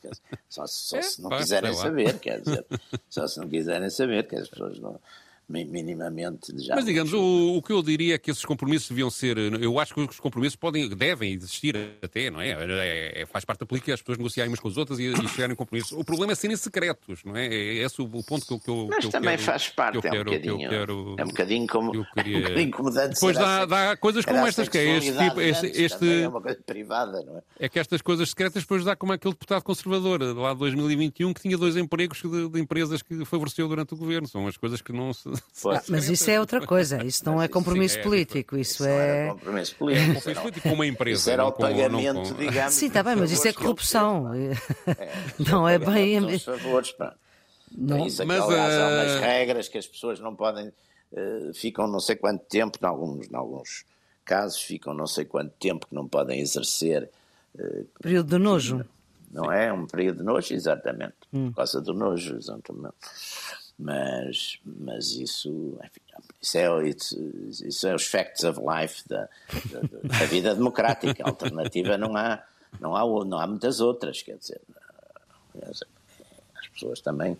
só, 0.48 0.66
só 0.66 0.96
é, 0.98 1.02
se 1.02 1.22
não 1.22 1.30
quiserem 1.30 1.74
saber, 1.74 2.18
quer 2.18 2.40
dizer, 2.40 2.64
só 3.10 3.26
se 3.26 3.38
não 3.38 3.48
quiserem 3.48 3.90
saber, 3.90 4.26
que 4.26 4.36
as 4.36 4.48
pessoas 4.48 4.78
não 4.78 4.98
minimamente 5.52 6.52
já. 6.58 6.74
Mas 6.74 6.84
digamos, 6.84 7.12
o, 7.12 7.56
o, 7.56 7.62
que 7.62 7.72
eu 7.72 7.82
diria 7.82 8.14
é 8.14 8.18
que 8.18 8.30
esses 8.30 8.44
compromissos 8.44 8.88
deviam 8.88 9.10
ser. 9.10 9.36
Eu 9.38 9.78
acho 9.78 9.94
que 9.94 10.00
os 10.00 10.20
compromissos 10.20 10.56
podem, 10.56 10.88
devem 10.88 11.32
existir 11.32 11.76
até, 12.02 12.30
não 12.30 12.40
é? 12.40 12.50
é, 12.50 13.22
é 13.22 13.26
faz 13.26 13.44
parte 13.44 13.60
da 13.60 13.66
política 13.66 13.94
as 13.94 14.00
pessoas 14.00 14.18
negociarem 14.18 14.50
umas 14.50 14.60
com 14.60 14.68
as 14.68 14.76
outras 14.76 14.98
e, 14.98 15.04
e 15.04 15.28
chegarem 15.28 15.54
a 15.54 15.56
compromissos. 15.56 15.92
O 15.92 16.04
problema 16.04 16.32
é 16.32 16.34
serem 16.34 16.56
secretos, 16.56 17.22
não 17.24 17.36
é? 17.36 17.46
É 17.46 17.74
esse 17.82 18.00
o, 18.00 18.04
o 18.04 18.24
ponto 18.24 18.46
que 18.46 18.52
eu, 18.52 18.60
que 18.60 18.70
eu 18.70 18.86
Mas 18.88 19.00
que 19.00 19.06
eu 19.06 19.10
também 19.10 19.36
quero, 19.36 19.42
faz 19.42 19.68
parte, 19.68 19.92
que 19.92 20.06
eu 20.06 20.10
quero, 20.10 20.16
é 20.16 20.20
um 20.20 20.24
bocadinho. 20.24 20.68
Quero, 20.68 21.16
é 21.18 21.24
um 21.24 21.28
bocadinho 21.28 21.66
como. 21.66 22.06
Queria... 22.14 22.32
É 22.32 22.38
um 22.38 22.42
bocadinho 22.42 22.70
como 22.72 22.88
antes 22.88 23.20
Depois 23.20 23.36
dá, 23.36 23.64
dá 23.64 23.96
coisas 23.96 24.24
como 24.24 24.46
estas, 24.46 24.68
que 24.68 24.78
é 24.78 24.96
este 24.96 25.12
tipo. 25.16 25.40
Este, 25.40 25.66
este, 25.66 26.22
é 26.22 26.28
uma 26.28 26.40
coisa 26.40 26.58
privada, 26.64 27.22
não 27.22 27.38
é? 27.38 27.42
É 27.58 27.68
que 27.68 27.78
estas 27.78 28.02
coisas 28.02 28.28
secretas 28.30 28.62
depois 28.62 28.84
dá 28.84 28.96
como 28.96 29.12
aquele 29.12 29.34
deputado 29.34 29.62
conservador 29.62 30.20
lá 30.36 30.52
de 30.52 30.58
2021 30.60 31.32
que 31.32 31.40
tinha 31.40 31.56
dois 31.56 31.76
empregos 31.76 32.20
de, 32.22 32.48
de 32.48 32.60
empresas 32.60 33.02
que 33.02 33.24
favoreceu 33.24 33.68
durante 33.68 33.94
o 33.94 33.96
governo. 33.96 34.28
São 34.28 34.46
as 34.46 34.56
coisas 34.56 34.80
que 34.80 34.92
não 34.92 35.12
se. 35.12 35.28
Ah, 35.66 35.82
mas 35.88 36.08
isso 36.08 36.30
é 36.30 36.40
outra 36.40 36.66
coisa, 36.66 37.04
isso 37.04 37.24
não 37.26 37.40
é 37.40 37.46
compromisso 37.46 37.94
Sim, 37.94 38.00
é, 38.00 38.02
político, 38.02 38.56
isso, 38.56 38.84
é. 38.84 39.28
compromisso 39.28 39.76
político. 39.76 40.10
É 40.10 40.14
compromisso 40.14 40.40
político 40.40 40.68
com 40.68 40.74
uma 40.74 40.86
empresa. 40.86 41.20
Isso 41.20 41.30
era 41.30 41.44
o 41.44 41.52
pagamento, 41.52 42.34
com... 42.34 42.34
digamos. 42.34 42.72
Sim, 42.72 42.86
está 42.86 43.02
bem, 43.02 43.16
mas 43.16 43.30
isso 43.30 43.46
é 43.46 43.52
corrupção. 43.52 44.32
É, 44.34 44.52
não 45.50 45.68
é 45.68 45.78
bem. 45.78 46.24
Os 46.24 46.42
favores, 46.42 46.92
pá. 46.92 47.14
Não, 47.70 48.06
isso 48.06 48.24
mas, 48.26 48.40
uh... 48.40 48.50
há 48.50 48.88
umas 48.88 49.20
regras 49.20 49.68
que 49.68 49.78
as 49.78 49.86
pessoas 49.86 50.18
não 50.20 50.34
podem. 50.34 50.72
Uh, 51.12 51.52
ficam 51.52 51.86
não 51.86 52.00
sei 52.00 52.16
quanto 52.16 52.44
tempo, 52.46 52.78
em 52.82 52.86
alguns, 52.86 53.30
em 53.30 53.36
alguns 53.36 53.84
casos, 54.24 54.60
ficam 54.60 54.94
não 54.94 55.06
sei 55.06 55.26
quanto 55.26 55.52
tempo 55.60 55.86
que 55.86 55.94
não 55.94 56.08
podem 56.08 56.40
exercer. 56.40 57.10
Uh, 57.54 57.86
período 58.00 58.30
de 58.30 58.38
nojo. 58.38 58.84
Não 59.30 59.52
é? 59.52 59.72
Um 59.72 59.86
período 59.86 60.18
de 60.18 60.24
nojo, 60.24 60.54
exatamente. 60.54 61.14
Hum. 61.32 61.50
Por 61.50 61.56
causa 61.56 61.80
do 61.80 61.92
nojo, 61.92 62.36
exatamente 62.36 62.96
mas, 63.82 64.60
mas 64.64 65.10
isso, 65.10 65.76
enfim, 65.84 66.00
isso, 66.40 66.58
é, 66.58 66.88
isso, 66.88 67.66
isso 67.66 67.86
é 67.88 67.94
os 67.94 68.06
facts 68.06 68.44
of 68.44 68.60
life 68.60 69.02
da, 69.08 69.28
da, 69.70 70.18
da 70.18 70.24
vida 70.26 70.54
democrática. 70.54 71.24
A 71.24 71.28
alternativa 71.28 71.98
não 71.98 72.16
há, 72.16 72.42
não, 72.80 72.94
há, 72.94 73.24
não 73.24 73.38
há 73.38 73.46
muitas 73.46 73.80
outras, 73.80 74.22
quer 74.22 74.36
dizer, 74.36 74.60
as 75.64 76.68
pessoas 76.72 77.00
também, 77.00 77.36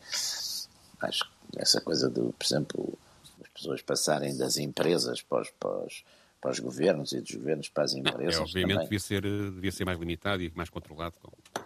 acho 1.01 1.25
que 1.25 1.59
essa 1.59 1.81
coisa 1.81 2.11
do, 2.11 2.33
por 2.33 2.45
exemplo, 2.45 2.99
as 3.41 3.49
pessoas 3.49 3.83
passarem 3.83 4.37
das 4.37 4.57
empresas 4.57 5.23
para 5.23 5.43
os, 5.43 5.51
para 5.51 5.85
os, 5.85 6.05
para 6.41 6.51
os 6.51 6.59
governos 6.59 7.13
e 7.13 7.21
dos 7.21 7.37
governos 7.37 7.69
para 7.69 7.85
as 7.85 7.95
empresas. 7.95 8.35
Não, 8.35 8.43
é, 8.43 8.45
obviamente 8.45 8.73
também. 8.73 8.85
devia 8.85 9.01
ser, 9.01 9.23
devia 9.23 9.73
ser 9.73 9.85
mais 9.85 9.99
limitado 9.99 10.43
e 10.43 10.53
mais 10.57 10.69
controlado. 10.69 11.15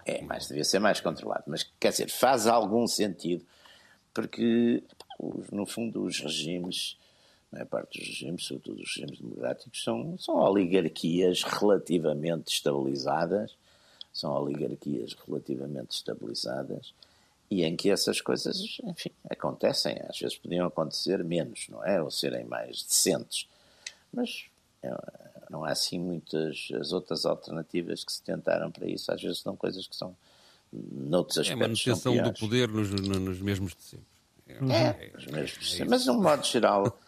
É, 0.05 0.21
mas 0.23 0.49
devia 0.49 0.65
ser 0.65 0.81
mais 0.81 1.01
controlado. 1.01 1.45
Mas, 1.47 1.67
quer 1.81 1.91
dizer, 1.91 2.11
faz 2.11 2.47
algum 2.47 2.87
sentido 2.87 3.43
porque, 4.17 4.83
no 5.53 5.67
fundo, 5.67 6.03
os 6.03 6.21
regimes, 6.21 6.97
a 7.53 7.57
maior 7.57 7.67
parte 7.67 7.99
dos 7.99 8.09
regimes, 8.09 8.45
sobretudo 8.45 8.81
os 8.81 8.97
regimes 8.97 9.21
democráticos, 9.21 9.85
são, 9.85 10.17
são 10.17 10.37
oligarquias 10.37 11.43
relativamente 11.43 12.51
estabilizadas, 12.51 13.55
são 14.11 14.33
oligarquias 14.33 15.15
relativamente 15.27 15.91
estabilizadas 15.91 16.95
e 17.51 17.63
em 17.63 17.77
que 17.77 17.91
essas 17.91 18.23
coisas, 18.23 18.79
enfim, 18.85 19.11
acontecem. 19.29 20.01
Às 20.09 20.19
vezes 20.19 20.39
podiam 20.39 20.67
acontecer 20.67 21.23
menos, 21.23 21.67
não 21.69 21.85
é? 21.85 22.01
Ou 22.01 22.11
serem 22.11 22.47
mais 22.47 22.83
decentes. 22.83 23.47
Mas 24.11 24.47
é, 24.83 24.91
não 25.51 25.63
há 25.63 25.73
assim 25.73 25.99
muitas 25.99 26.69
as 26.81 26.91
outras 26.91 27.27
alternativas 27.27 28.03
que 28.03 28.13
se 28.13 28.23
tentaram 28.23 28.71
para 28.71 28.87
isso. 28.87 29.13
Às 29.13 29.21
vezes 29.21 29.41
são 29.41 29.55
coisas 29.55 29.87
que 29.87 29.95
são 29.95 30.17
noutros 30.93 31.39
aspectos. 31.39 31.51
É 31.51 31.65
a 31.65 31.69
manutenção 31.69 32.23
do 32.23 32.33
poder 32.39 32.69
nos, 32.69 32.91
nos 32.91 33.41
mesmos 33.41 33.75
de 33.75 33.83
sempre. 33.83 34.07
É, 34.49 34.53
é, 34.53 35.13
é, 35.27 35.33
mesmos. 35.33 35.81
Mas, 35.89 36.05
de 36.05 36.11
um 36.11 36.21
modo 36.21 36.45
geral, 36.45 36.99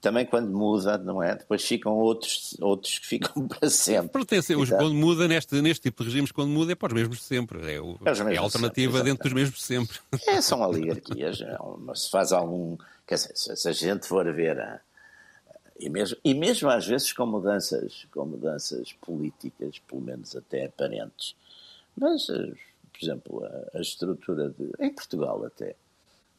também 0.00 0.26
quando 0.26 0.50
muda, 0.50 0.98
não 0.98 1.22
é? 1.22 1.36
Depois 1.36 1.64
ficam 1.64 1.92
outros, 1.92 2.56
outros 2.60 2.98
que 2.98 3.06
ficam 3.06 3.46
para 3.48 3.70
sempre. 3.70 4.10
Pertence, 4.10 4.52
então, 4.52 4.66
quando 4.76 4.94
muda, 4.94 5.28
neste, 5.28 5.62
neste 5.62 5.82
tipo 5.82 6.02
de 6.02 6.10
regimes, 6.10 6.32
quando 6.32 6.50
muda, 6.50 6.72
é 6.72 6.74
para 6.74 6.88
os 6.88 6.94
mesmos 6.94 7.18
de 7.18 7.24
sempre. 7.24 7.72
É, 7.72 7.80
o, 7.80 7.98
é, 8.04 8.34
é 8.34 8.36
a 8.36 8.40
alternativa 8.40 8.98
sempre, 8.98 9.10
dentro 9.10 9.24
dos 9.24 9.32
mesmos 9.32 9.58
de 9.58 9.64
sempre. 9.64 9.98
É, 10.26 10.40
são 10.40 10.60
oligarquias. 10.60 11.38
se 11.94 12.10
faz 12.10 12.32
algum. 12.32 12.76
Quer 13.06 13.14
dizer, 13.14 13.32
se 13.34 13.68
a 13.68 13.72
gente 13.72 14.06
for 14.06 14.30
ver. 14.32 14.58
A, 14.58 14.80
e 15.78 15.88
mesmo, 15.88 16.16
e 16.24 16.34
mesmo 16.34 16.68
às 16.68 16.86
vezes 16.86 17.12
com 17.12 17.26
mudanças, 17.26 18.06
com 18.12 18.24
mudanças 18.24 18.92
políticas, 19.00 19.80
pelo 19.80 20.00
menos 20.00 20.36
até 20.36 20.66
aparentes. 20.66 21.34
Mas 21.96 22.28
por 22.92 23.04
exemplo, 23.04 23.44
a, 23.44 23.78
a 23.78 23.80
estrutura 23.80 24.50
de. 24.50 24.70
em 24.78 24.92
Portugal 24.92 25.44
até, 25.44 25.74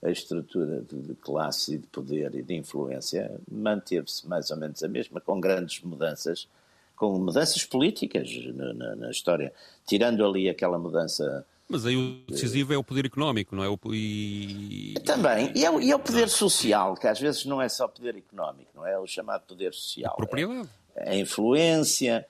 a 0.03 0.09
estrutura 0.09 0.81
de, 0.81 1.01
de, 1.01 1.15
classe 1.15 1.75
e 1.75 1.77
de 1.77 1.87
poder 1.87 2.35
e 2.35 2.43
de 2.43 2.55
influência 2.55 3.31
manteve-se 3.49 4.27
mais 4.27 4.51
ou 4.51 4.57
menos 4.57 4.83
a 4.83 4.87
mesma, 4.87 5.21
com 5.21 5.39
grandes 5.39 5.81
mudanças, 5.81 6.47
com 6.95 7.17
mudanças 7.17 7.63
políticas 7.63 8.29
na, 8.53 8.73
na, 8.73 8.95
na 8.95 9.11
história, 9.11 9.53
tirando 9.85 10.25
ali 10.25 10.49
aquela 10.49 10.77
mudança. 10.77 11.45
Mas 11.69 11.85
aí 11.85 11.95
o 11.95 12.21
decisivo 12.29 12.73
é 12.73 12.77
o 12.77 12.83
poder 12.83 13.05
económico, 13.05 13.55
não 13.55 13.63
é? 13.63 13.69
O, 13.69 13.79
e... 13.93 14.93
Também, 15.05 15.51
e 15.55 15.65
é, 15.65 15.71
o, 15.71 15.81
e 15.81 15.89
é 15.89 15.95
o 15.95 15.99
poder 15.99 16.27
social, 16.27 16.95
que 16.95 17.07
às 17.07 17.19
vezes 17.19 17.45
não 17.45 17.61
é 17.61 17.69
só 17.69 17.87
poder 17.87 18.17
económico, 18.17 18.71
não 18.75 18.85
é? 18.85 18.99
O 18.99 19.07
chamado 19.07 19.43
poder 19.47 19.73
social. 19.73 20.11
A 20.11 20.15
propriedade. 20.17 20.69
É 20.95 21.11
a 21.11 21.15
influência, 21.15 22.25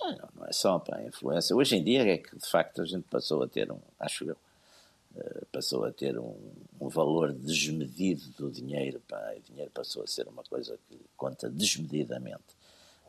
não, 0.00 0.28
não 0.36 0.46
é 0.46 0.52
só 0.52 0.78
para 0.78 0.98
a 0.98 1.04
influência. 1.04 1.54
Hoje 1.54 1.76
em 1.76 1.84
dia 1.84 2.02
é 2.02 2.18
que, 2.18 2.36
de 2.36 2.46
facto, 2.46 2.82
a 2.82 2.84
gente 2.84 3.04
passou 3.08 3.42
a 3.42 3.48
ter 3.48 3.70
um, 3.70 3.78
acho 3.98 4.24
eu, 4.24 4.36
uh, 5.16 5.46
passou 5.52 5.84
a 5.84 5.92
ter 5.92 6.18
um, 6.18 6.34
um, 6.80 6.88
valor 6.88 7.32
desmedido 7.32 8.28
do 8.38 8.50
dinheiro, 8.50 9.00
pá, 9.08 9.34
o 9.36 9.40
dinheiro 9.50 9.70
passou 9.72 10.02
a 10.02 10.06
ser 10.06 10.26
uma 10.28 10.42
coisa 10.44 10.78
que 10.88 10.98
conta 11.16 11.48
desmedidamente. 11.48 12.44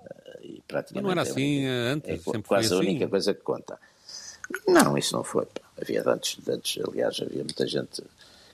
Uh, 0.02 0.44
e 0.44 0.64
praticamente 0.68 1.04
não 1.04 1.12
era 1.12 1.22
é 1.22 1.24
assim 1.32 1.58
única, 1.58 1.72
antes, 1.94 2.10
é 2.10 2.18
sempre 2.18 2.44
quase 2.44 2.68
foi 2.68 2.78
a 2.78 2.80
assim. 2.80 2.90
única 2.90 3.08
coisa 3.08 3.34
que 3.34 3.42
conta. 3.42 3.80
Não, 4.68 4.98
isso 4.98 5.16
não 5.16 5.24
foi. 5.24 5.46
Pá. 5.46 5.62
Havia 5.82 6.08
antes, 6.08 6.48
antes, 6.48 6.84
aliás, 6.88 7.20
havia 7.22 7.44
muita 7.44 7.68
gente 7.68 8.02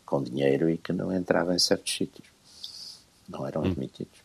com 0.05 0.23
dinheiro 0.23 0.69
e 0.69 0.77
que 0.77 0.91
não 0.91 1.13
entrava 1.13 1.53
em 1.53 1.59
certos 1.59 1.93
sítios. 1.93 2.27
Não 3.27 3.45
eram 3.47 3.61
Hum. 3.61 3.71
admitidos. 3.71 4.19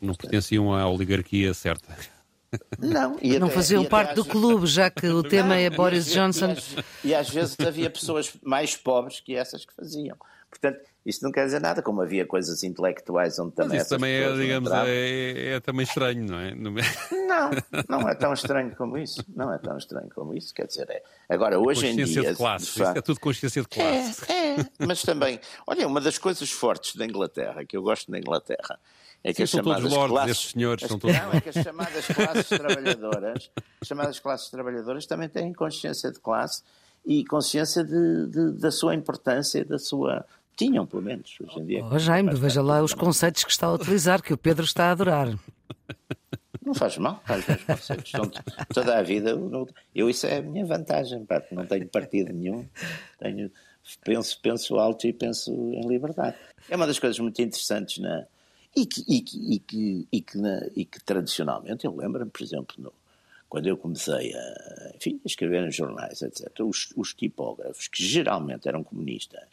Não 0.00 0.14
pertenciam 0.14 0.74
à 0.74 0.88
oligarquia 0.88 1.52
certa. 1.54 1.96
Não, 2.78 3.16
e 3.20 3.38
Não 3.38 3.46
até- 3.48 3.54
faziam 3.56 3.82
e 3.82 3.86
até 3.86 3.90
parte 3.90 4.14
do 4.14 4.22
às- 4.22 4.26
clube, 4.28 4.66
já 4.66 4.90
que 4.90 5.06
o 5.08 5.22
tema 5.22 5.56
é 5.56 5.68
Não, 5.70 5.76
Boris 5.76 6.06
e 6.06 6.10
às- 6.10 6.14
Johnson. 6.14 6.50
E 6.50 6.52
às, 6.52 6.64
e 7.04 7.14
às 7.14 7.30
vezes 7.30 7.56
havia 7.60 7.90
pessoas 7.90 8.32
mais 8.42 8.76
pobres 8.76 9.20
que 9.20 9.34
essas 9.34 9.64
que 9.64 9.74
faziam. 9.74 10.16
Portanto, 10.48 10.78
isto 11.04 11.22
não 11.22 11.30
quer 11.32 11.44
dizer 11.44 11.60
nada, 11.60 11.82
como 11.82 12.00
havia 12.00 12.24
coisas 12.24 12.62
intelectuais 12.62 13.38
onde 13.38 13.52
também 13.54 13.76
Mas 13.78 13.86
isso 13.86 13.94
também 13.94 14.14
é, 14.14 14.32
digamos, 14.32 14.68
entravam. 14.68 14.88
é, 14.88 15.48
é 15.54 15.60
também 15.60 15.84
estranho, 15.84 16.24
não 16.24 16.38
é? 16.38 16.54
Não 16.54 16.74
é? 16.78 16.82
Não, 17.26 17.50
não 18.00 18.08
é 18.08 18.14
tão 18.14 18.32
estranho 18.32 18.74
como 18.76 18.96
isso. 18.96 19.22
Não 19.34 19.52
é 19.52 19.58
tão 19.58 19.76
estranho 19.76 20.08
como 20.14 20.32
isso. 20.34 20.54
Quer 20.54 20.66
dizer, 20.68 20.88
é. 20.88 21.02
Agora, 21.28 21.58
hoje 21.58 21.86
em 21.86 21.90
Consciência 21.90 22.22
dia. 22.22 22.30
de 22.30 22.36
classe. 22.36 22.64
de 22.64 22.70
Isso 22.70 22.82
é 22.82 22.86
facto- 22.86 23.02
tudo 23.04 23.20
consciência 23.20 23.60
de 23.62 23.68
classe. 23.68 24.32
É, 24.32 24.60
é, 24.60 24.66
mas 24.86 25.02
também, 25.02 25.38
olha, 25.66 25.86
uma 25.86 26.00
das 26.00 26.16
coisas 26.16 26.48
fortes 26.50 26.94
da 26.96 27.04
Inglaterra, 27.04 27.64
que 27.64 27.76
eu 27.76 27.82
gosto 27.82 28.10
da 28.10 28.18
Inglaterra, 28.18 28.78
é 29.28 29.32
que 29.32 29.36
Sim, 29.38 29.42
as 29.42 29.50
são 29.50 29.62
todos 29.62 29.76
chamadas 29.78 29.92
lords, 29.92 30.12
classes, 30.12 30.36
esses 30.38 30.50
senhores, 30.52 30.82
as, 30.84 30.88
são 30.88 30.98
todos 30.98 31.16
não, 31.16 31.32
é 31.32 31.40
que 31.40 31.48
as 31.48 31.54
chamadas 31.56 32.06
classes 32.06 32.48
trabalhadoras, 32.48 33.50
as 33.80 33.88
chamadas 33.88 34.18
classes 34.20 34.50
trabalhadoras 34.50 35.06
também 35.06 35.28
têm 35.28 35.52
consciência 35.52 36.12
de 36.12 36.20
classe 36.20 36.62
e 37.04 37.24
consciência 37.24 37.82
de, 37.84 38.26
de- 38.28 38.52
da 38.52 38.70
sua 38.70 38.94
importância, 38.94 39.64
da 39.64 39.78
sua 39.78 40.24
tinham 40.56 40.86
pelo 40.86 41.02
menos 41.02 41.36
hoje 41.40 41.58
em 41.60 41.66
dia. 41.66 41.84
Oh, 41.84 41.98
Jaime, 41.98 42.34
veja 42.34 42.62
lá 42.62 42.80
os 42.82 42.94
conceitos 42.94 43.44
que 43.44 43.50
está 43.50 43.66
a 43.66 43.72
utilizar, 43.74 44.22
que 44.22 44.32
o 44.32 44.38
Pedro 44.38 44.64
está 44.64 44.86
a 44.86 44.90
adorar. 44.92 45.36
Não 46.64 46.74
faz 46.74 46.96
mal, 46.98 47.20
faz 47.24 47.44
bons 47.44 47.62
conceitos. 47.64 48.12
Então, 48.14 48.30
toda 48.74 48.98
a 48.98 49.02
vida, 49.02 49.38
eu, 49.94 50.08
isso 50.10 50.26
é 50.26 50.38
a 50.38 50.42
minha 50.42 50.64
vantagem, 50.64 51.24
pá, 51.24 51.42
não 51.52 51.66
tenho 51.66 51.86
partido 51.88 52.32
nenhum, 52.32 52.66
tenho, 53.18 53.50
penso, 54.04 54.40
penso 54.42 54.76
alto 54.78 55.06
e 55.06 55.12
penso 55.12 55.50
em 55.52 55.86
liberdade. 55.86 56.36
É 56.68 56.74
uma 56.74 56.86
das 56.86 56.98
coisas 56.98 57.18
muito 57.20 57.40
interessantes 57.40 57.98
na, 57.98 58.24
e, 58.76 58.86
que, 58.86 59.04
e, 59.08 59.20
que, 59.20 59.38
e, 59.54 59.58
que, 59.58 60.08
e, 60.12 60.20
que, 60.20 60.38
na- 60.38 60.66
e 60.76 60.84
que 60.84 61.00
tradicionalmente, 61.02 61.84
eu 61.86 61.94
lembro-me, 61.96 62.30
por 62.30 62.42
exemplo, 62.42 62.76
no- 62.78 62.92
quando 63.48 63.66
eu 63.68 63.76
comecei 63.76 64.34
a, 64.34 64.92
enfim, 64.96 65.20
a 65.24 65.26
escrever 65.26 65.62
nos 65.64 65.74
jornais, 65.74 66.20
etc., 66.22 66.50
os, 66.64 66.92
os 66.96 67.14
tipógrafos, 67.14 67.88
que 67.88 68.02
geralmente 68.04 68.68
eram 68.68 68.82
comunistas, 68.84 69.48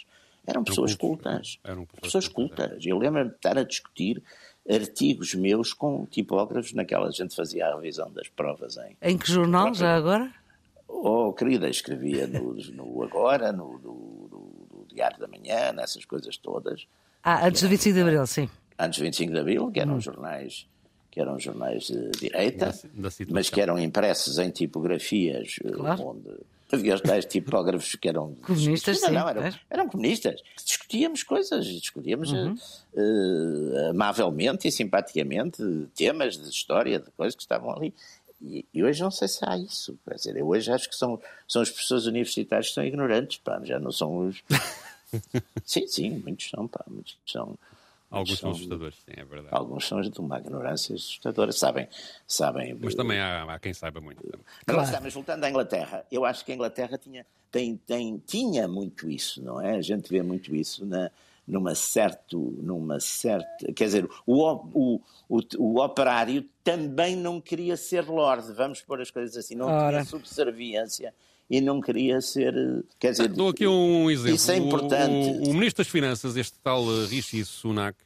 eram 0.45 0.63
pessoas 0.63 0.95
cultos, 0.95 1.23
cultas. 1.31 1.59
eram 1.63 1.86
pessoas 2.01 2.27
cultas. 2.27 2.86
Eu 2.86 2.97
lembro-me 2.97 3.29
de 3.29 3.36
estar 3.36 3.57
a 3.57 3.63
discutir 3.63 4.21
artigos 4.69 5.33
meus 5.36 5.73
com 5.73 6.05
tipógrafos 6.05 6.73
naquela 6.73 7.07
a 7.07 7.12
gente 7.12 7.36
fazia 7.36 7.67
a 7.67 7.75
revisão 7.75 8.12
das 8.12 8.27
provas 8.29 8.77
em. 8.77 8.97
Em 9.01 9.17
que 9.17 9.31
jornal, 9.31 9.73
já 9.73 9.95
agora? 9.95 10.33
Oh, 10.88 11.33
querida, 11.33 11.69
escrevia 11.69 12.27
no, 12.27 12.53
no 12.55 13.03
Agora, 13.03 13.51
no, 13.51 13.77
no- 13.79 14.27
no- 14.31 14.67
no 14.79 14.86
Diário 14.88 15.19
da 15.19 15.27
Manhã, 15.27 15.71
nessas 15.71 16.03
coisas 16.05 16.36
todas, 16.38 16.86
Ah, 17.21 17.45
antes 17.47 17.62
do 17.62 17.69
25 17.69 17.93
de 17.95 18.01
Abril, 18.01 18.27
sim. 18.27 18.49
Antes 18.79 18.99
do 18.99 19.03
25 19.03 19.31
de 19.33 19.39
Abril, 19.39 19.71
que 19.71 19.79
eram 19.79 19.99
jornais 19.99 20.65
que 21.12 21.21
eram 21.21 21.39
jornais 21.39 21.83
de 21.83 22.09
direita, 22.19 22.65
Da- 22.93 23.09
da 23.09 23.09
mas 23.29 23.47
que 23.47 23.62
eram 23.62 23.77
impressos 23.77 24.39
em 24.39 24.49
tipografias 24.49 25.57
eh, 25.63 25.69
Claro. 25.71 26.07
onde 26.07 26.27
havia 26.71 26.95
os 26.95 27.01
tais 27.01 27.23
tipógrafos 27.25 27.93
que 27.93 28.09
eram 28.09 28.33
Comunistas, 28.41 28.99
não, 28.99 29.07
sim, 29.09 29.13
não, 29.13 29.29
eram, 29.29 29.43
eram 29.69 29.88
comunistas. 29.89 30.41
Discutíamos 30.65 31.21
coisas, 31.21 31.67
discutíamos 31.67 32.31
Uhum. 32.31 32.55
eh, 32.95 32.99
eh, 33.86 33.89
amavelmente 33.91 34.67
e 34.67 34.71
simpaticamente 34.71 35.62
temas 35.95 36.36
de 36.36 36.49
história, 36.49 36.97
de 36.99 37.12
coisas 37.12 37.36
que 37.36 37.43
estavam 37.43 37.69
ali. 37.71 37.93
E, 38.41 38.65
e 38.73 38.83
hoje 38.83 39.03
não 39.03 39.12
sei 39.12 39.27
se 39.27 39.39
há 39.43 39.55
isso. 39.55 39.95
Quer 40.07 40.15
dizer, 40.15 40.36
eu 40.36 40.47
hoje 40.47 40.71
acho 40.71 40.89
que 40.89 40.95
são, 40.95 41.21
são 41.47 41.62
os 41.62 41.69
professores 41.69 42.07
universitários 42.07 42.69
que 42.69 42.73
são 42.73 42.83
ignorantes, 42.83 43.38
pá, 43.38 43.62
já 43.63 43.79
não 43.79 43.91
são 43.91 44.17
os. 44.29 44.41
sim, 45.63 45.86
sim, 45.88 46.09
muitos 46.25 46.49
são, 46.49 46.67
pá, 46.67 46.83
muitos 46.88 47.15
são. 47.25 47.55
Alguns 48.13 48.39
são 48.39 48.52
assustadores, 48.52 48.95
sim, 48.95 49.13
é 49.17 49.26
verdade. 49.26 49.56
Alguns 49.56 49.88
são 49.88 49.99
de 50.02 50.19
uma 50.19 50.39
ignorância 50.39 50.95
assustadora, 50.95 51.52
sabem, 51.52 51.88
sabem. 52.28 52.78
Mas 52.80 52.93
também 52.93 53.19
há, 53.19 53.43
há 53.43 53.60
quem 53.60 53.73
saiba 53.73 53.99
muito. 53.99 54.21
também. 54.21 55.02
Mas, 55.02 55.13
voltando 55.13 55.43
à 55.43 55.49
Inglaterra, 55.49 56.06
eu 56.12 56.23
acho 56.23 56.45
que 56.45 56.52
a 56.52 56.56
Inglaterra 56.56 56.97
tinha, 56.97 57.26
tem, 57.52 57.76
tem, 57.76 58.21
tinha 58.26 58.67
muito 58.67 59.10
isso, 59.10 59.43
não 59.43 59.60
é? 59.60 59.78
A 59.78 59.82
gente 59.82 60.10
vê 60.10 60.21
muito 60.21 60.56
isso 60.56 60.86
na, 60.86 61.10
numa 61.47 61.76
certo, 61.76 62.56
numa 62.62 62.99
certa, 62.99 63.71
quer 63.73 63.86
dizer, 63.86 64.10
o, 64.26 64.43
o, 64.73 65.02
o, 65.28 65.39
o 65.58 65.84
operário 65.84 66.45
também 66.63 67.15
não 67.15 67.41
queria 67.41 67.76
ser 67.76 68.06
lord, 68.06 68.52
vamos 68.54 68.82
pôr 68.82 69.02
as 69.02 69.12
coisas 69.12 69.36
assim, 69.36 69.56
não 69.56 69.67
Ora. 69.67 69.88
queria 69.88 70.06
subserviência 70.06 71.13
e 71.49 71.60
não 71.60 71.82
queria 71.82 72.21
ser, 72.21 72.54
quer 72.97 73.12
dizer, 73.12 73.28
Dou 73.28 73.49
aqui 73.49 73.67
um 73.67 74.10
exemplo. 74.10 74.36
Isso 74.36 74.52
é 74.52 74.58
importante. 74.58 75.30
O, 75.39 75.47
o, 75.47 75.49
o 75.49 75.54
Ministro 75.54 75.84
das 75.84 75.91
Finanças, 75.91 76.38
este 76.38 76.58
tal 76.60 76.82
eh, 76.84 77.06
Rishi 77.08 77.43
Sunak, 77.43 77.97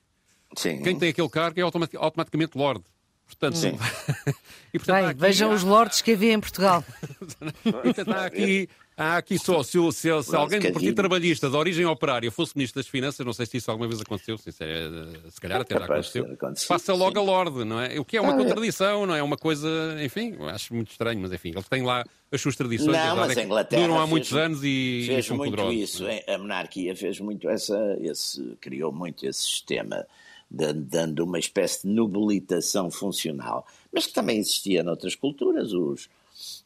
sim, 0.55 0.81
quem 0.81 0.97
tem 0.97 1.09
aquele 1.09 1.29
cargo 1.29 1.59
é 1.59 1.63
automati- 1.63 1.97
automaticamente 1.97 2.57
Lord. 2.57 2.83
Portanto, 3.25 3.57
Sim. 3.57 3.77
e, 4.73 4.79
portanto, 4.79 4.95
há 4.95 5.01
Bem, 5.01 5.09
aqui- 5.09 5.19
vejam 5.19 5.53
os 5.53 5.61
lordes 5.61 6.01
que 6.01 6.11
havia 6.13 6.31
em 6.31 6.39
Portugal. 6.39 6.81
Portanto, 7.83 8.09
há 8.13 8.25
aqui, 8.25 8.69
há 8.95 9.17
aqui 9.17 9.37
só, 9.37 9.61
se, 9.63 9.77
se, 9.91 10.23
se 10.23 10.33
alguém 10.35 10.61
do 10.61 10.71
Partido. 10.71 10.95
Trabalhista 10.95 11.49
de 11.49 11.55
origem 11.57 11.85
operária 11.85 12.31
fosse 12.31 12.53
Ministro 12.55 12.81
das 12.81 12.87
Finanças, 12.89 13.25
não 13.25 13.33
sei 13.33 13.45
se 13.45 13.57
isso 13.57 13.69
alguma 13.69 13.85
vez 13.89 13.99
aconteceu, 13.99 14.37
se, 14.37 14.47
é, 14.49 14.89
se 15.29 15.41
calhar 15.41 15.59
até 15.59 15.77
já 15.77 15.83
aconteceu, 15.83 16.25
passa 16.69 16.93
logo 16.93 17.11
sim. 17.11 17.17
a 17.19 17.21
Lorde, 17.21 17.65
não 17.65 17.81
é? 17.81 17.99
O 17.99 18.05
que 18.05 18.15
é 18.15 18.21
uma 18.21 18.31
Ah, 18.31 18.35
é. 18.35 18.45
contradição, 18.45 19.05
não 19.05 19.13
é? 19.13 19.21
Uma 19.21 19.35
coisa, 19.37 19.67
enfim, 20.01 20.37
acho 20.49 20.73
muito 20.73 20.91
estranho, 20.91 21.19
mas 21.19 21.33
enfim, 21.33 21.49
ele 21.53 21.63
tem 21.69 21.83
lá 21.83 22.05
as 22.31 22.39
suas 22.39 22.55
tradições, 22.55 22.95
Não, 22.95 23.15
mas 23.17 23.35
é 23.35 23.41
a 23.41 23.43
Inglaterra 23.43 23.81
duram 23.81 23.95
há 23.95 23.99
fez- 23.99 24.09
muitos 24.09 24.33
anos 24.35 24.63
e, 24.63 24.67
e 25.01 25.05
fez 25.07 25.25
são 25.25 25.35
muito 25.35 25.51
poderosos. 25.51 25.81
isso, 25.81 26.05
a 26.33 26.37
monarquia 26.37 26.95
fez 26.95 27.19
muito 27.19 27.49
essa, 27.49 27.77
esse, 27.99 28.55
criou 28.61 28.93
muito 28.93 29.25
esse 29.27 29.41
sistema, 29.41 30.05
dando 30.49 31.23
uma 31.23 31.39
espécie 31.39 31.87
de 31.87 31.93
nobilitação 31.93 32.89
funcional, 32.89 33.65
mas 33.91 34.07
que 34.07 34.13
também 34.13 34.37
existia 34.37 34.83
noutras 34.83 35.15
culturas. 35.15 35.73
Os, 35.73 36.09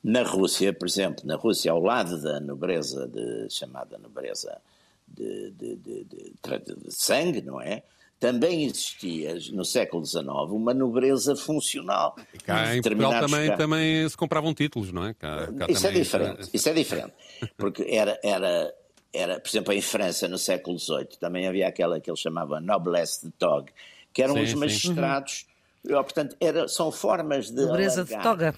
na 0.03 0.23
Rússia, 0.23 0.73
por 0.73 0.87
exemplo, 0.87 1.25
na 1.25 1.35
Rússia, 1.35 1.71
ao 1.71 1.81
lado 1.81 2.21
da 2.21 2.39
nobreza, 2.39 3.07
de, 3.07 3.49
chamada 3.49 3.97
nobreza 3.97 4.59
de, 5.07 5.51
de, 5.51 5.75
de, 5.75 6.03
de, 6.03 6.91
sangue, 6.91 7.41
não 7.41 7.61
é? 7.61 7.83
Também 8.19 8.65
existia, 8.65 9.35
no 9.51 9.65
século 9.65 10.05
XIX, 10.05 10.25
uma 10.51 10.75
nobreza 10.75 11.35
funcional. 11.35 12.15
E 12.31 12.37
Cá 12.37 12.75
em 12.75 12.81
Portugal 12.81 13.19
também, 13.19 13.57
também 13.57 14.07
se 14.07 14.15
compravam 14.15 14.53
títulos, 14.53 14.91
não 14.91 15.05
é? 15.05 15.13
Cá, 15.15 15.51
cá 15.51 15.65
isso 15.67 15.87
é 15.87 15.91
diferente, 15.91 16.49
isso 16.53 16.69
é 16.69 16.73
diferente. 16.73 17.13
Porque 17.57 17.83
era, 17.89 18.19
era, 18.23 18.71
era, 19.13 19.39
por 19.39 19.49
exemplo, 19.49 19.73
em 19.73 19.81
França, 19.81 20.27
no 20.27 20.37
século 20.37 20.77
XVIII, 20.79 21.17
também 21.19 21.47
havia 21.47 21.67
aquela 21.67 21.99
que 21.99 22.09
eles 22.09 22.19
chamavam 22.19 22.59
noblesse 22.61 23.25
de 23.25 23.31
toga, 23.33 23.71
que 24.13 24.21
eram 24.23 24.35
Sim, 24.35 24.43
os 24.43 24.49
sim. 24.51 24.55
magistrados. 24.55 25.45
Portanto, 25.83 26.35
era, 26.39 26.67
são 26.67 26.91
formas 26.91 27.49
de. 27.49 27.65
Nobreza 27.65 28.05
de 28.05 28.15
toga. 28.21 28.53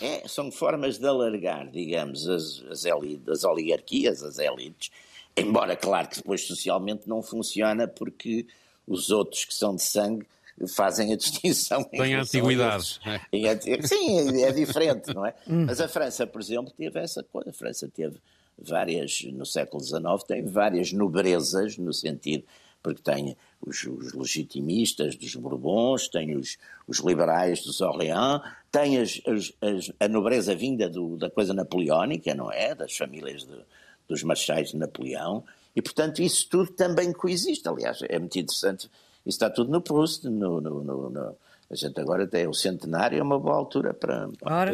é, 0.00 0.26
são 0.26 0.50
formas 0.50 0.98
de 0.98 1.06
alargar, 1.06 1.68
digamos, 1.70 2.28
as, 2.28 2.62
as, 2.70 2.84
eli- 2.84 3.20
as 3.28 3.44
oligarquias, 3.44 4.22
as 4.22 4.38
elites, 4.38 4.90
embora, 5.36 5.76
claro, 5.76 6.08
que 6.08 6.16
depois 6.16 6.46
socialmente 6.46 7.06
não 7.08 7.22
funciona 7.22 7.86
porque 7.86 8.46
os 8.88 9.10
outros 9.10 9.44
que 9.44 9.54
são 9.54 9.76
de 9.76 9.82
sangue 9.82 10.26
fazem 10.74 11.12
a 11.12 11.16
distinção. 11.16 11.80
em 11.92 11.98
Tem 11.98 12.00
a 12.00 12.04
relação 12.04 12.40
a 12.40 12.42
antiguidade, 12.44 12.82
esses. 12.82 13.00
é. 13.06 13.20
E 13.32 13.46
é- 13.46 13.82
Sim, 13.82 14.42
é 14.42 14.52
diferente, 14.52 15.14
não 15.14 15.26
é? 15.26 15.34
Mas 15.46 15.80
a 15.80 15.86
França, 15.88 16.26
por 16.26 16.40
exemplo, 16.40 16.72
teve 16.76 16.98
essa 16.98 17.22
coisa. 17.22 17.50
A 17.50 17.52
França 17.52 17.86
teve 17.94 18.16
várias, 18.58 19.22
no 19.32 19.44
século 19.46 19.82
XIX, 19.82 20.02
tem 20.26 20.44
várias 20.44 20.92
nobrezas, 20.92 21.76
no 21.76 21.92
sentido, 21.92 22.44
porque 22.82 23.02
tem 23.02 23.36
os, 23.60 23.82
os 23.84 24.12
legitimistas 24.12 25.16
dos 25.16 25.34
Bourbons, 25.34 26.08
tem 26.08 26.36
os, 26.36 26.56
os 26.86 26.98
liberais 27.00 27.64
dos 27.64 27.80
Orléans, 27.80 28.40
tem 28.70 28.98
as- 28.98 29.20
as- 29.26 29.52
as- 29.60 29.92
a 29.98 30.06
nobreza 30.08 30.54
vinda 30.54 30.88
do- 30.88 31.16
da 31.16 31.28
coisa 31.28 31.52
napoleónica, 31.52 32.34
não 32.34 32.50
é? 32.52 32.74
Das 32.74 32.96
famílias 32.96 33.44
de- 33.44 33.64
dos 34.08 34.22
marchais 34.22 34.70
de 34.70 34.76
Napoleão, 34.76 35.42
e 35.74 35.82
portanto 35.82 36.22
isso 36.22 36.48
tudo 36.48 36.70
também 36.72 37.12
coexiste. 37.12 37.68
Aliás, 37.68 37.98
é 38.08 38.18
muito 38.20 38.38
interessante, 38.38 38.84
isso 38.84 38.90
está 39.36 39.50
tudo 39.50 39.70
no 39.72 39.80
Proust, 39.80 40.24
no, 40.28 40.60
no- 40.60 40.84
no- 40.84 41.10
no- 41.10 41.36
A 41.68 41.74
gente 41.74 42.00
agora 42.00 42.28
tem 42.28 42.46
o 42.46 42.54
centenário, 42.54 43.18
é 43.18 43.22
uma 43.22 43.40
boa 43.40 43.56
altura 43.56 43.92
para. 43.92 44.28
Ora, 44.42 44.72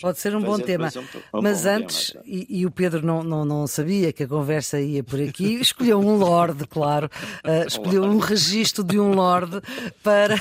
pode 0.00 0.18
ser 0.18 0.34
um 0.34 0.42
bom 0.42 0.58
tema. 0.58 0.90
Um, 1.32 1.38
um 1.38 1.42
Mas 1.42 1.62
bom 1.62 1.70
antes, 1.70 2.10
tema, 2.10 2.24
e, 2.26 2.60
e, 2.60 2.66
o 2.66 2.72
Pedro 2.72 3.06
não, 3.06 3.22
não, 3.22 3.44
não 3.44 3.66
sabia 3.68 4.12
que 4.12 4.24
a 4.24 4.28
conversa 4.28 4.80
ia 4.80 5.04
por 5.04 5.20
aqui, 5.20 5.54
escolheu 5.62 6.00
um 6.00 6.16
Lorde, 6.16 6.66
claro, 6.66 7.08
uh, 7.44 7.66
escolheu 7.68 8.02
um, 8.02 8.16
um 8.16 8.18
registro 8.18 8.82
de 8.82 8.98
um 8.98 9.14
Lorde 9.14 9.60
para. 10.02 10.34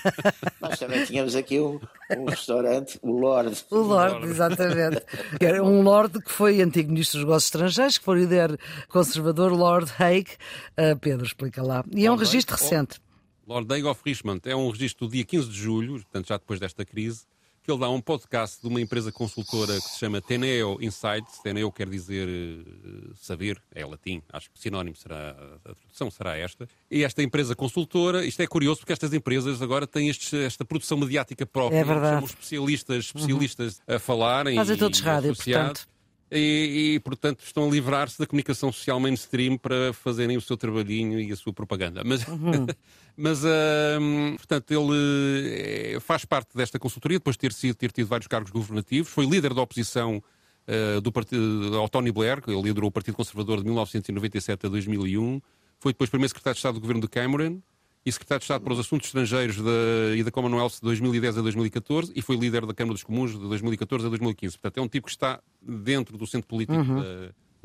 Nós 0.58 0.78
também 0.78 1.04
tínhamos 1.04 1.36
aqui 1.36 1.60
um, 1.60 1.78
um 2.16 2.24
restaurante, 2.24 2.98
o 3.02 3.12
Lorde. 3.12 3.62
O 3.70 3.76
Lorde, 3.76 4.26
exatamente. 4.28 5.02
Era 5.38 5.62
um 5.62 5.82
Lorde 5.82 6.18
que 6.18 6.32
foi 6.32 6.62
antigo 6.62 6.90
ministro 6.90 7.18
dos 7.18 7.26
Negócios 7.26 7.48
Estrangeiros, 7.48 7.98
que 7.98 8.04
foi 8.06 8.20
líder 8.20 8.58
conservador, 8.88 9.52
Lord 9.52 9.92
Haig. 9.98 10.30
Uh, 10.78 10.98
Pedro, 10.98 11.26
explica 11.26 11.62
lá. 11.62 11.84
E 11.94 12.06
é 12.06 12.10
um 12.10 12.16
registro 12.16 12.56
recente. 12.56 13.04
Lord 13.46 13.72
Haig 13.72 13.86
of 13.86 14.00
Richmond 14.04 14.40
é 14.44 14.56
um 14.56 14.68
registro 14.70 15.06
do 15.06 15.12
dia 15.12 15.24
15 15.24 15.48
de 15.48 15.56
julho, 15.56 15.92
portanto 15.92 16.26
já 16.28 16.36
depois 16.36 16.58
desta 16.58 16.84
crise, 16.84 17.24
que 17.62 17.70
ele 17.70 17.78
dá 17.78 17.88
um 17.88 18.00
podcast 18.00 18.60
de 18.60 18.66
uma 18.66 18.80
empresa 18.80 19.12
consultora 19.12 19.74
que 19.74 19.88
se 19.88 19.98
chama 19.98 20.20
Teneo 20.20 20.78
Insights. 20.80 21.38
Teneo 21.42 21.70
quer 21.70 21.88
dizer 21.88 22.28
uh, 22.28 23.14
saber, 23.16 23.62
é 23.72 23.84
latim, 23.86 24.20
acho 24.32 24.50
que 24.50 24.58
sinónimo 24.58 24.96
será, 24.96 25.30
a 25.64 25.74
tradução 25.74 26.10
será 26.10 26.36
esta. 26.36 26.68
E 26.90 27.04
esta 27.04 27.22
empresa 27.22 27.54
consultora, 27.54 28.24
isto 28.24 28.40
é 28.40 28.46
curioso 28.48 28.80
porque 28.80 28.92
estas 28.92 29.12
empresas 29.12 29.62
agora 29.62 29.86
têm 29.86 30.08
estes, 30.08 30.32
esta 30.32 30.64
produção 30.64 30.98
mediática 30.98 31.46
própria. 31.46 31.78
É 31.78 31.84
verdade. 31.84 32.14
Chamam 32.14 32.24
especialistas, 32.26 33.04
especialistas 33.06 33.80
uhum. 33.88 33.94
a 33.94 33.98
falarem. 34.00 34.56
Fazem 34.56 34.76
todos 34.76 35.00
rádio, 35.00 35.36
portanto. 35.36 35.88
E, 36.30 36.94
e, 36.94 37.00
portanto, 37.00 37.44
estão 37.44 37.68
a 37.68 37.70
livrar-se 37.70 38.18
da 38.18 38.26
comunicação 38.26 38.72
social 38.72 38.98
mainstream 38.98 39.56
para 39.56 39.92
fazerem 39.92 40.36
o 40.36 40.40
seu 40.40 40.56
trabalhinho 40.56 41.20
e 41.20 41.30
a 41.30 41.36
sua 41.36 41.52
propaganda. 41.52 42.02
Mas, 42.04 42.26
uhum. 42.26 42.66
mas 43.16 43.44
uh, 43.44 44.36
portanto, 44.36 44.70
ele 44.72 45.94
eh, 45.94 46.00
faz 46.00 46.24
parte 46.24 46.56
desta 46.56 46.78
consultoria, 46.78 47.18
depois 47.18 47.36
de 47.36 47.40
ter, 47.40 47.52
sido, 47.52 47.76
ter 47.76 47.92
tido 47.92 48.08
vários 48.08 48.26
cargos 48.26 48.50
governativos, 48.50 49.08
foi 49.08 49.24
líder 49.24 49.54
da 49.54 49.62
oposição 49.62 50.20
uh, 50.66 51.00
do 51.00 51.12
partido, 51.12 51.78
ao 51.78 51.88
Tony 51.88 52.10
Blair, 52.10 52.42
ele 52.48 52.60
liderou 52.60 52.88
o 52.88 52.92
Partido 52.92 53.14
Conservador 53.14 53.58
de 53.58 53.64
1997 53.64 54.66
a 54.66 54.68
2001, 54.68 55.40
foi 55.78 55.92
depois 55.92 56.10
primeiro 56.10 56.30
secretário 56.30 56.54
de 56.54 56.58
Estado 56.58 56.74
do 56.74 56.80
governo 56.80 57.02
de 57.02 57.08
Cameron, 57.08 57.60
e 58.06 58.12
secretário 58.12 58.38
de 58.38 58.44
Estado 58.44 58.62
para 58.62 58.72
os 58.72 58.78
Assuntos 58.78 59.08
Estrangeiros 59.08 59.56
da, 59.56 60.16
e 60.16 60.22
da 60.22 60.30
Commonwealth 60.30 60.74
de 60.74 60.82
2010 60.82 61.38
a 61.38 61.42
2014 61.42 62.12
e 62.14 62.22
foi 62.22 62.36
líder 62.36 62.64
da 62.64 62.72
Câmara 62.72 62.94
dos 62.94 63.02
Comuns 63.02 63.32
de 63.32 63.38
2014 63.38 64.06
a 64.06 64.08
2015. 64.08 64.56
Portanto, 64.56 64.78
é 64.78 64.80
um 64.80 64.86
tipo 64.86 65.06
que 65.06 65.10
está 65.10 65.40
dentro 65.60 66.16
do 66.16 66.24
centro 66.24 66.46
político 66.46 66.78
uhum. 66.78 67.02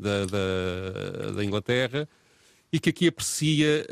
da, 0.00 0.26
da, 0.26 1.30
da, 1.36 1.44
Inglaterra 1.44 2.08
e 2.72 2.80
que 2.80 2.90
aqui 2.90 3.06
aprecia 3.06 3.86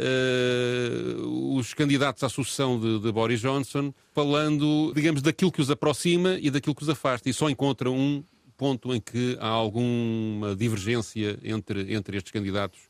uh, 1.17 1.55
os 1.57 1.73
candidatos 1.73 2.25
à 2.25 2.29
sucessão 2.29 2.81
de, 2.81 2.99
de, 2.99 3.13
Boris 3.13 3.41
Johnson, 3.41 3.95
falando, 4.13 4.93
digamos, 4.93 5.23
daquilo 5.23 5.53
que 5.53 5.61
os 5.61 5.71
aproxima 5.71 6.37
e 6.41 6.51
daquilo 6.51 6.75
que 6.75 6.83
os 6.83 6.89
afasta, 6.89 7.29
e 7.29 7.33
só 7.33 7.49
encontra 7.49 7.91
um 7.91 8.25
ponto 8.57 8.93
em 8.93 9.01
que 9.01 9.37
há 9.39 9.49
alguma 9.49 10.57
divergência 10.57 11.39
entre, 11.45 11.95
entre 11.95 12.17
estes 12.17 12.33
candidatos, 12.33 12.81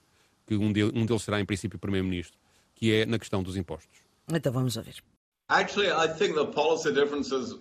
que 0.47 0.55
um, 0.55 0.73
de, 0.73 0.85
um 0.85 1.05
deles 1.05 1.23
será, 1.23 1.41
em 1.41 1.45
princípio, 1.45 1.79
Primeiro-Ministro 1.79 2.40
que 2.81 2.93
é 2.93 3.05
na 3.05 3.19
questão 3.19 3.43
dos 3.43 3.57
impostos. 3.57 4.01
Então 4.33 4.53
vamos 4.53 4.77
ouvir. 4.77 4.95
Actually, 5.49 5.91
I 5.91 6.09
think 6.17 6.35
the 6.35 6.47
policy 6.47 6.93
differences 6.93 7.59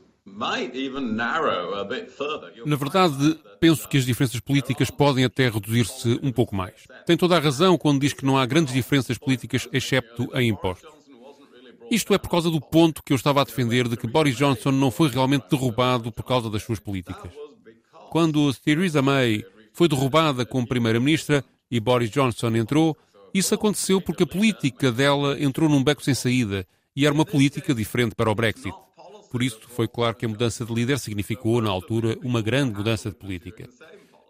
na 2.66 2.76
verdade, 2.76 3.40
penso 3.60 3.88
que 3.88 3.98
as 3.98 4.06
diferenças 4.06 4.40
políticas 4.40 4.90
podem 4.92 5.26
até 5.26 5.50
reduzir-se 5.50 6.20
um 6.22 6.32
pouco 6.32 6.56
mais. 6.56 6.74
Tem 7.06 7.18
toda 7.18 7.36
a 7.36 7.40
razão 7.40 7.78
quando 7.78 8.02
diz 8.02 8.14
que 8.14 8.26
não 8.26 8.38
há 8.38 8.46
grandes 8.46 8.74
diferenças 8.74 9.18
políticas, 9.18 9.68
excepto 9.74 10.30
em 10.36 10.50
impostos. 10.50 10.90
Isto 11.90 12.14
é 12.14 12.18
por 12.20 12.30
causa 12.30 12.52
do 12.52 12.62
ponto 12.62 13.02
que 13.04 13.12
eu 13.12 13.18
estava 13.18 13.42
a 13.42 13.44
defender 13.44 13.88
de 13.88 13.98
que 13.98 14.06
Boris 14.06 14.36
Johnson 14.36 14.72
não 14.72 14.92
foi 14.92 15.10
realmente 15.10 15.50
derrubado 15.50 16.12
por 16.12 16.24
causa 16.24 16.50
das 16.50 16.62
suas 16.62 16.80
políticas. 16.80 17.32
Quando 18.12 18.54
Theresa 18.54 19.02
May 19.02 19.44
foi 19.74 19.88
derrubada 19.88 20.46
como 20.46 20.68
Primeira-Ministra 20.68 21.44
e 21.72 21.80
Boris 21.80 22.12
Johnson 22.12 22.56
entrou, 22.56 22.96
isso 23.34 23.54
aconteceu 23.54 24.02
porque 24.02 24.24
a 24.24 24.28
política 24.28 24.92
dela 24.92 25.42
entrou 25.42 25.70
num 25.70 25.84
beco 25.84 26.04
sem 26.04 26.14
saída 26.14 26.66
e 26.96 27.06
era 27.06 27.14
uma 27.14 27.26
política 27.26 27.74
diferente 27.74 28.16
para 28.16 28.32
o 28.32 28.36
Brexit. 28.36 28.76
Por 29.32 29.44
isso, 29.44 29.60
foi 29.68 29.88
claro 29.88 30.16
que 30.16 30.26
a 30.26 30.30
mudança 30.30 30.66
de 30.66 30.74
líder 30.74 30.98
significou, 30.98 31.62
na 31.62 31.70
altura, 31.70 32.18
uma 32.24 32.42
grande 32.42 32.76
mudança 32.76 33.10
de 33.10 33.16
política. 33.16 33.70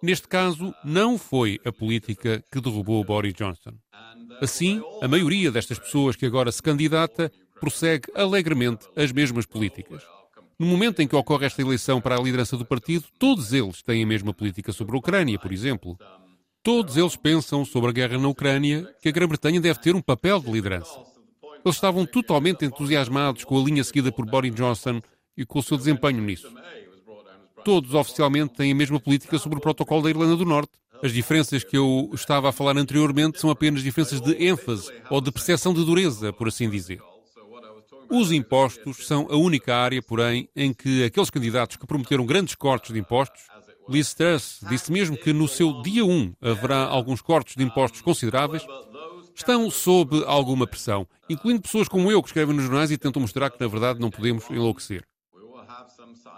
Neste 0.01 0.27
caso, 0.27 0.73
não 0.83 1.17
foi 1.17 1.59
a 1.65 1.71
política 1.71 2.43
que 2.51 2.59
derrubou 2.59 3.03
Boris 3.03 3.33
Johnson. 3.33 3.73
Assim, 4.41 4.81
a 5.01 5.07
maioria 5.07 5.51
destas 5.51 5.79
pessoas 5.79 6.15
que 6.15 6.25
agora 6.25 6.51
se 6.51 6.61
candidata 6.61 7.31
prossegue 7.59 8.09
alegremente 8.15 8.87
as 8.95 9.11
mesmas 9.11 9.45
políticas. 9.45 10.03
No 10.57 10.65
momento 10.65 11.01
em 11.01 11.07
que 11.07 11.15
ocorre 11.15 11.45
esta 11.45 11.61
eleição 11.61 12.01
para 12.01 12.17
a 12.17 12.21
liderança 12.21 12.57
do 12.57 12.65
partido, 12.65 13.05
todos 13.17 13.53
eles 13.53 13.81
têm 13.81 14.03
a 14.03 14.07
mesma 14.07 14.33
política 14.33 14.73
sobre 14.73 14.95
a 14.95 14.99
Ucrânia, 14.99 15.39
por 15.39 15.53
exemplo. 15.53 15.97
Todos 16.61 16.97
eles 16.97 17.15
pensam 17.15 17.63
sobre 17.63 17.89
a 17.89 17.93
guerra 17.93 18.17
na 18.17 18.27
Ucrânia 18.27 18.85
que 19.01 19.07
a 19.07 19.11
Grã-Bretanha 19.11 19.61
deve 19.61 19.79
ter 19.79 19.95
um 19.95 20.01
papel 20.01 20.41
de 20.41 20.51
liderança. 20.51 20.99
Eles 21.63 21.75
estavam 21.75 22.05
totalmente 22.05 22.65
entusiasmados 22.65 23.45
com 23.45 23.57
a 23.57 23.63
linha 23.63 23.83
seguida 23.83 24.11
por 24.11 24.25
Boris 24.25 24.53
Johnson 24.53 24.99
e 25.37 25.45
com 25.45 25.59
o 25.59 25.63
seu 25.63 25.77
desempenho 25.77 26.21
nisso. 26.21 26.51
Todos 27.63 27.93
oficialmente 27.93 28.55
têm 28.55 28.73
a 28.73 28.75
mesma 28.75 28.99
política 28.99 29.37
sobre 29.37 29.57
o 29.57 29.61
protocolo 29.61 30.03
da 30.03 30.09
Irlanda 30.09 30.35
do 30.35 30.45
Norte. 30.45 30.71
As 31.01 31.13
diferenças 31.13 31.63
que 31.63 31.77
eu 31.77 32.09
estava 32.13 32.49
a 32.49 32.51
falar 32.51 32.77
anteriormente 32.77 33.39
são 33.39 33.49
apenas 33.49 33.81
diferenças 33.81 34.19
de 34.19 34.33
ênfase 34.45 34.91
ou 35.09 35.21
de 35.21 35.31
percepção 35.31 35.73
de 35.73 35.85
dureza, 35.85 36.33
por 36.33 36.49
assim 36.49 36.69
dizer. 36.69 37.01
Os 38.09 38.33
impostos 38.33 39.05
são 39.05 39.27
a 39.29 39.37
única 39.37 39.75
área, 39.75 40.01
porém, 40.01 40.49
em 40.55 40.73
que 40.73 41.03
aqueles 41.03 41.29
candidatos 41.29 41.77
que 41.77 41.87
prometeram 41.87 42.25
grandes 42.25 42.55
cortes 42.55 42.91
de 42.91 42.99
impostos 42.99 43.43
Liz 43.89 44.13
Truss 44.13 44.61
disse 44.69 44.91
mesmo 44.91 45.17
que 45.17 45.33
no 45.33 45.47
seu 45.47 45.81
dia 45.81 46.05
1 46.05 46.33
haverá 46.39 46.85
alguns 46.85 47.21
cortes 47.21 47.55
de 47.55 47.63
impostos 47.63 48.01
consideráveis, 48.01 48.63
estão 49.35 49.69
sob 49.71 50.23
alguma 50.25 50.67
pressão, 50.67 51.07
incluindo 51.27 51.61
pessoas 51.61 51.87
como 51.87 52.11
eu 52.11 52.21
que 52.21 52.29
escrevem 52.29 52.55
nos 52.55 52.65
jornais 52.65 52.91
e 52.91 52.97
tentam 52.97 53.21
mostrar 53.21 53.49
que, 53.49 53.59
na 53.59 53.67
verdade, 53.67 53.99
não 53.99 54.11
podemos 54.11 54.49
enlouquecer. 54.49 55.03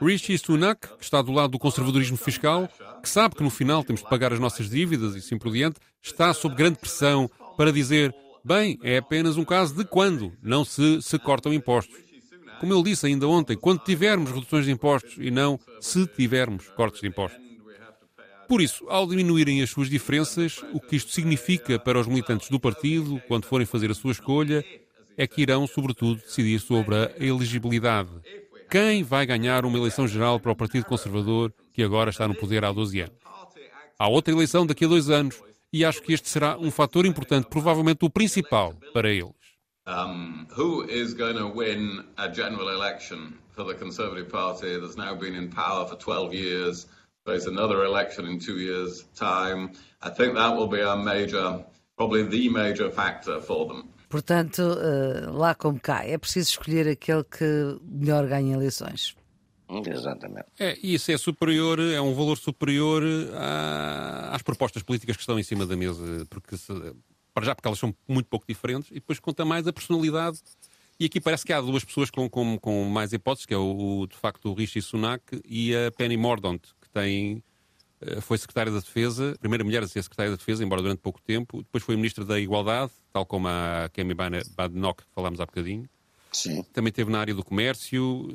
Rishi 0.01 0.37
Sunak, 0.37 0.87
que 0.97 1.03
está 1.03 1.21
do 1.21 1.31
lado 1.31 1.51
do 1.51 1.59
conservadorismo 1.59 2.17
fiscal, 2.17 2.69
que 3.03 3.09
sabe 3.09 3.35
que 3.35 3.43
no 3.43 3.49
final 3.49 3.83
temos 3.83 4.01
de 4.01 4.09
pagar 4.09 4.31
as 4.33 4.39
nossas 4.39 4.69
dívidas 4.69 5.15
e 5.15 5.19
assim 5.19 5.37
por 5.37 5.51
diante, 5.51 5.79
está 6.01 6.33
sob 6.33 6.55
grande 6.55 6.79
pressão 6.79 7.29
para 7.57 7.71
dizer: 7.71 8.15
bem, 8.43 8.79
é 8.81 8.97
apenas 8.97 9.37
um 9.37 9.45
caso 9.45 9.75
de 9.75 9.83
quando 9.83 10.33
não 10.41 10.63
se, 10.63 11.01
se 11.01 11.19
cortam 11.19 11.53
impostos. 11.53 12.11
Como 12.62 12.76
ele 12.76 12.84
disse 12.84 13.08
ainda 13.08 13.28
ontem, 13.28 13.58
quando 13.58 13.80
tivermos 13.80 14.30
reduções 14.30 14.65
de 14.65 14.71
impostos 14.71 15.15
e 15.17 15.32
não 15.32 15.60
se 15.80 16.06
tivermos 16.06 16.67
cortes 16.69 17.02
de 17.02 17.08
impostos. 17.08 17.41
Por 18.47 18.62
isso, 18.62 18.86
ao 18.88 19.08
diminuírem 19.08 19.63
as 19.63 19.71
suas 19.71 19.89
diferenças, 19.89 20.63
o 20.71 20.80
que 20.80 20.95
isto 20.95 21.12
significa 21.12 21.80
para 21.80 22.00
os 22.00 22.06
militantes 22.06 22.52
do 22.52 22.60
partido, 22.60 23.19
quando 23.28 23.47
forem 23.47 23.65
fazer 23.65 23.89
a 23.89 23.95
sua 23.95 24.12
escolha, 24.12 24.63
é 25.17 25.26
que 25.26 25.41
irão, 25.41 25.65
sobretudo, 25.65 26.21
decidir 26.21 26.60
sobre 26.60 26.93
a 26.93 27.12
elegibilidade. 27.17 28.12
Quem 28.69 29.02
vai 29.02 29.26
ganhar 29.26 29.65
uma 29.65 29.80
eleição 29.80 30.08
geral 30.08 30.39
para 30.39 30.52
o 30.52 30.56
Partido 30.56 30.86
Conservador, 30.86 31.52
que 31.74 31.82
agora 31.82 32.12
está 32.12 32.28
no 32.28 32.36
poder 32.36 32.63
há 32.63 32.71
12 32.71 33.00
anos? 33.00 33.15
Há 33.97 34.08
outra 34.08 34.36
eleição 34.36 34.67
daqui 34.67 34.86
a 34.86 34.88
dois 34.88 35.10
anos, 35.10 35.41
e 35.74 35.84
acho 35.84 36.04
que 36.04 36.13
este 36.13 36.30
será 36.30 36.60
um 36.60 36.69
fator 36.69 37.08
importante, 37.08 37.47
provavelmente 37.50 38.06
o 38.06 38.10
principal, 38.10 38.76
para 38.93 39.10
eles. 39.10 39.40
Um, 39.91 40.47
who 40.49 40.88
is 40.88 41.13
going 41.13 41.38
to 41.38 41.47
win 41.47 42.06
a 42.17 42.30
general 42.30 42.69
election 42.69 43.38
for 43.49 43.63
the 43.65 43.73
Conservative 43.73 44.30
Party 44.30 44.80
that's 44.80 44.95
now 44.95 45.13
been 45.15 45.36
in 45.36 45.49
power 45.49 45.86
for 45.86 45.95
12 45.95 46.34
years, 46.34 46.88
There's 47.23 47.45
another 47.45 47.84
election 47.86 48.25
in 48.25 48.39
two 48.39 48.60
years' 48.60 49.06
time? 49.15 49.71
I 50.01 50.10
think 50.10 50.34
that 50.34 50.56
will 50.56 50.67
be 50.67 50.82
a 50.82 50.95
major, 50.95 51.63
probably 51.95 52.23
the 52.23 52.49
major 52.49 52.89
factor 52.89 53.39
for 53.39 53.67
them. 53.67 53.89
Portanto, 54.10 54.62
uh, 54.62 55.32
lá 55.32 55.54
como 55.54 55.80
cá, 55.80 56.04
é 56.04 56.17
preciso 56.17 56.49
escolher 56.49 56.88
aquele 56.88 57.23
que 57.23 57.80
melhor 57.84 58.27
ganha 58.27 58.56
eleições. 58.56 59.15
Exatamente. 59.69 60.47
É, 60.60 60.77
isso 60.84 61.12
é 61.12 61.17
superior, 61.17 61.80
é 61.80 62.01
um 62.01 62.13
valor 62.13 62.38
superior 62.38 63.04
às 64.32 64.41
propostas 64.41 64.84
políticas 64.84 65.15
que 65.15 65.21
estão 65.21 65.39
em 65.39 65.43
cima 65.43 65.65
da 65.65 65.77
mesa, 65.77 66.25
porque 66.30 66.58
se, 66.58 66.73
para 67.33 67.45
já 67.45 67.55
porque 67.55 67.67
elas 67.67 67.79
são 67.79 67.95
muito 68.07 68.27
pouco 68.27 68.45
diferentes, 68.47 68.89
e 68.91 68.95
depois 68.95 69.19
conta 69.19 69.45
mais 69.45 69.67
a 69.67 69.73
personalidade. 69.73 70.39
E 70.99 71.05
aqui 71.05 71.19
parece 71.19 71.45
que 71.45 71.51
há 71.51 71.59
duas 71.59 71.83
pessoas 71.83 72.11
com, 72.11 72.29
com, 72.29 72.59
com 72.59 72.83
mais 72.85 73.11
hipóteses, 73.11 73.45
que 73.45 73.53
é 73.53 73.57
o, 73.57 74.05
de 74.07 74.15
facto 74.15 74.49
o 74.49 74.53
Rishi 74.53 74.82
Sunak 74.82 75.41
e 75.45 75.75
a 75.75 75.91
Penny 75.91 76.15
Mordaunt, 76.15 76.61
que 76.79 76.89
tem, 76.91 77.43
eh, 78.01 78.21
foi 78.21 78.38
secretária 78.38 78.71
da 78.71 78.79
Defesa, 78.79 79.36
primeira 79.39 79.63
mulher 79.63 79.82
a 79.82 79.88
ser 79.88 80.03
secretária 80.03 80.32
da 80.32 80.38
Defesa, 80.38 80.63
embora 80.63 80.82
durante 80.82 80.99
pouco 80.99 81.19
tempo, 81.21 81.63
depois 81.63 81.84
foi 81.84 81.95
ministra 81.95 82.23
da 82.23 82.39
Igualdade, 82.39 82.91
tal 83.11 83.25
como 83.25 83.47
a 83.47 83.89
Kemi 83.91 84.13
Badenoch, 84.13 85.01
que 85.01 85.09
falámos 85.15 85.39
há 85.39 85.45
bocadinho. 85.45 85.89
Sim. 86.32 86.63
Também 86.71 86.93
teve 86.93 87.11
na 87.11 87.19
área 87.19 87.34
do 87.34 87.43
comércio, 87.43 88.29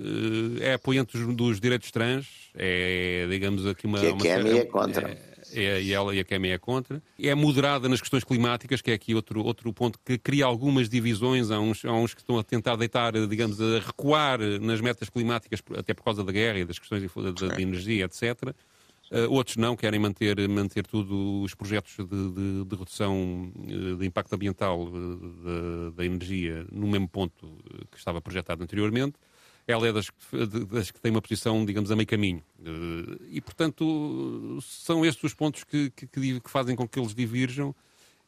eh, 0.60 0.70
é 0.70 0.74
apoiante 0.74 1.16
dos, 1.16 1.36
dos 1.36 1.60
direitos 1.60 1.92
trans, 1.92 2.50
é, 2.54 3.28
digamos, 3.30 3.64
aqui 3.64 3.86
uma... 3.86 4.00
Que 4.00 4.08
a 4.08 4.16
Kemi 4.16 4.58
é 4.58 4.64
contra. 4.64 5.10
É, 5.12 5.35
é, 5.52 5.80
e 5.80 5.92
ela 5.92 6.14
e 6.14 6.20
a 6.20 6.24
QME 6.24 6.50
é 6.50 6.58
contra. 6.58 7.02
É 7.20 7.34
moderada 7.34 7.88
nas 7.88 8.00
questões 8.00 8.24
climáticas, 8.24 8.80
que 8.80 8.90
é 8.90 8.94
aqui 8.94 9.14
outro, 9.14 9.44
outro 9.44 9.72
ponto 9.72 9.98
que 10.04 10.18
cria 10.18 10.44
algumas 10.44 10.88
divisões. 10.88 11.50
Há 11.50 11.60
uns, 11.60 11.84
há 11.84 11.92
uns 11.92 12.14
que 12.14 12.20
estão 12.20 12.38
a 12.38 12.44
tentar 12.44 12.76
deitar, 12.76 13.12
digamos, 13.26 13.60
a 13.60 13.78
recuar 13.80 14.40
nas 14.60 14.80
metas 14.80 15.08
climáticas, 15.08 15.62
até 15.76 15.94
por 15.94 16.04
causa 16.04 16.24
da 16.24 16.32
guerra 16.32 16.60
e 16.60 16.64
das 16.64 16.78
questões 16.78 17.02
de, 17.02 17.08
de, 17.08 17.56
de 17.56 17.62
energia, 17.62 18.04
etc. 18.04 18.54
Uh, 19.10 19.30
outros 19.30 19.56
não, 19.56 19.76
querem 19.76 20.00
manter, 20.00 20.48
manter 20.48 20.84
tudo 20.84 21.42
os 21.42 21.54
projetos 21.54 21.94
de, 21.96 22.04
de, 22.04 22.64
de 22.64 22.76
redução 22.76 23.52
uh, 23.54 23.96
de 23.96 24.04
impacto 24.04 24.34
ambiental 24.34 24.82
uh, 24.82 25.92
da 25.92 26.04
energia 26.04 26.66
no 26.72 26.88
mesmo 26.88 27.08
ponto 27.08 27.46
que 27.90 27.98
estava 27.98 28.20
projetado 28.20 28.64
anteriormente. 28.64 29.14
Ela 29.66 29.88
é 29.88 29.92
das, 29.92 30.10
das, 30.70 30.90
que 30.90 31.00
tem 31.00 31.10
uma 31.10 31.20
posição, 31.20 31.64
digamos, 31.64 31.90
a 31.90 31.96
meio 31.96 32.06
caminho. 32.06 32.42
E, 33.28 33.40
portanto, 33.40 34.58
são 34.62 35.04
estes 35.04 35.24
os 35.24 35.34
pontos 35.34 35.64
que, 35.64 35.90
que, 35.90 36.06
que 36.06 36.50
fazem 36.50 36.76
com 36.76 36.86
que 36.86 36.98
eles 36.98 37.14
divirjam. 37.14 37.74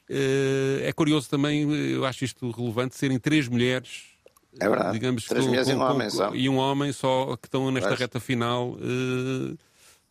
É 0.08 0.92
curioso 0.92 1.28
também, 1.30 1.70
eu 1.70 2.04
acho 2.04 2.24
isto 2.24 2.50
relevante, 2.50 2.96
serem 2.96 3.18
três 3.18 3.46
mulheres 3.46 4.18
é 4.60 4.68
verdade. 4.68 4.92
Digamos, 4.92 5.24
Três 5.26 5.46
mulheres 5.46 5.68
e 5.68 5.74
um 5.74 5.82
homem 5.82 6.10
só. 6.10 6.34
E 6.34 6.48
um 6.48 6.56
homem 6.56 6.92
só 6.92 7.36
que 7.36 7.46
estão 7.46 7.70
nesta 7.70 7.90
Mas... 7.90 7.98
reta 7.98 8.20
final. 8.20 8.70
Uh, 8.70 9.56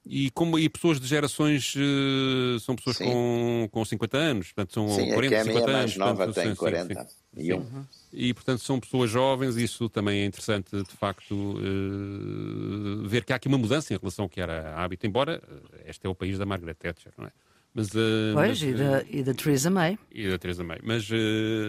e, 0.09 0.29
como, 0.31 0.57
e 0.57 0.69
pessoas 0.69 0.99
de 0.99 1.07
gerações 1.07 1.75
uh, 1.75 2.59
são 2.59 2.75
pessoas 2.75 2.97
com, 2.97 3.67
com 3.71 3.85
50 3.85 4.17
anos, 4.17 4.47
portanto 4.51 4.73
são 4.73 4.89
sim, 4.89 5.13
40, 5.13 5.35
a 5.35 5.43
50 5.43 5.59
é 5.59 5.61
mais 5.61 5.77
anos. 5.77 5.97
nova 5.97 6.15
portanto, 6.25 6.35
tem 6.35 6.49
sim, 6.49 6.55
40 6.55 7.07
e 7.35 7.53
um. 7.53 7.85
E 8.13 8.33
portanto 8.33 8.59
são 8.59 8.79
pessoas 8.79 9.11
jovens, 9.11 9.57
e 9.57 9.63
isso 9.63 9.89
também 9.89 10.21
é 10.21 10.25
interessante 10.25 10.71
de 10.71 10.95
facto 10.95 11.33
uh, 11.33 13.07
ver 13.07 13.25
que 13.25 13.33
há 13.33 13.35
aqui 13.35 13.47
uma 13.47 13.57
mudança 13.57 13.93
em 13.93 13.97
relação 13.97 14.23
ao 14.23 14.29
que 14.29 14.39
era 14.39 14.75
hábito, 14.75 15.05
embora 15.05 15.41
este 15.85 16.05
é 16.05 16.09
o 16.09 16.15
país 16.15 16.37
da 16.37 16.45
Margaret 16.45 16.75
Thatcher, 16.75 17.11
não 17.17 17.25
é? 17.25 17.31
Mas, 17.73 17.89
uh, 17.89 18.33
pois, 18.33 18.49
mas, 18.49 18.61
e, 18.63 18.73
da, 18.73 19.03
e 19.09 19.23
da 19.23 19.33
Theresa 19.33 19.69
May. 19.69 19.99
E 20.11 20.27
da 20.29 20.37
Theresa 20.37 20.63
May. 20.63 20.79
Mas, 20.83 21.07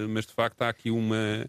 mas 0.09 0.27
de 0.27 0.33
facto 0.33 0.63
há 0.63 0.69
aqui 0.69 0.91
uma 0.91 1.49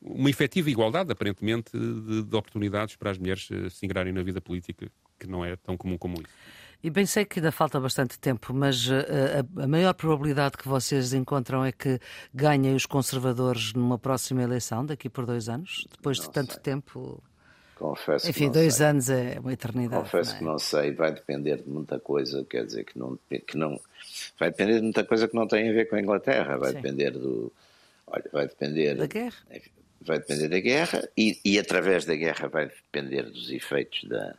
uma 0.00 0.30
efetiva 0.30 0.70
igualdade, 0.70 1.10
aparentemente, 1.10 1.72
de, 1.72 2.22
de, 2.22 2.36
oportunidades 2.36 2.94
para 2.94 3.10
as 3.10 3.18
mulheres 3.18 3.48
se 3.70 3.84
integrarem 3.84 4.12
na 4.12 4.22
vida 4.22 4.40
política, 4.40 4.88
que 5.18 5.26
não 5.26 5.44
é 5.44 5.56
tão 5.56 5.76
comum 5.76 5.98
como 5.98 6.14
isso. 6.20 6.34
E 6.82 6.90
bem 6.90 7.06
sei 7.06 7.24
que 7.24 7.40
ainda 7.40 7.50
falta 7.50 7.80
bastante 7.80 8.18
tempo, 8.18 8.54
mas 8.54 8.88
eh, 8.88 9.42
a, 9.58 9.64
a, 9.64 9.66
maior 9.66 9.92
probabilidade 9.94 10.56
que 10.56 10.68
vocês 10.68 11.12
encontram 11.12 11.64
é 11.64 11.72
que 11.72 11.98
ganhem 12.32 12.74
os 12.74 12.86
conservadores 12.86 13.72
numa 13.72 13.98
próxima 13.98 14.42
eleição, 14.42 14.84
daqui 14.84 15.08
por 15.08 15.26
dois 15.26 15.48
anos, 15.48 15.86
depois 15.90 16.18
não 16.18 16.26
de 16.26 16.32
tanto 16.32 16.52
sei. 16.52 16.62
tempo. 16.62 17.22
Confesso 17.74 18.30
Enfim, 18.30 18.50
dois 18.50 18.74
sei. 18.74 18.86
anos 18.86 19.10
é 19.10 19.38
uma 19.40 19.52
eternidade. 19.52 20.04
Confesso 20.04 20.30
não 20.30 20.36
é? 20.36 20.38
que 20.38 20.44
não 20.44 20.58
sei, 20.58 20.92
vai 20.92 21.12
depender 21.12 21.56
de 21.56 21.68
muita 21.68 21.98
coisa, 21.98 22.46
quer 22.48 22.64
dizer 22.64 22.84
que 22.84 22.98
não, 22.98 23.18
que 23.28 23.56
não. 23.56 23.80
Vai 24.38 24.50
depender 24.50 24.76
de 24.76 24.82
muita 24.82 25.04
coisa 25.04 25.26
que 25.26 25.34
não 25.34 25.48
tem 25.48 25.68
a 25.68 25.72
ver 25.72 25.88
com 25.88 25.96
a 25.96 26.00
Inglaterra, 26.00 26.56
vai 26.56 26.70
Sim. 26.70 26.76
depender 26.76 27.10
do. 27.10 27.52
Olha, 28.06 28.24
vai 28.32 28.46
depender. 28.46 28.94
Da 28.94 29.06
guerra? 29.06 29.36
Vai 30.00 30.18
depender 30.18 30.48
da 30.48 30.60
guerra 30.60 31.08
e, 31.16 31.36
e 31.44 31.58
através 31.58 32.04
da 32.04 32.14
guerra 32.14 32.46
vai 32.48 32.66
depender 32.66 33.24
dos 33.24 33.50
efeitos 33.50 34.04
da 34.04 34.36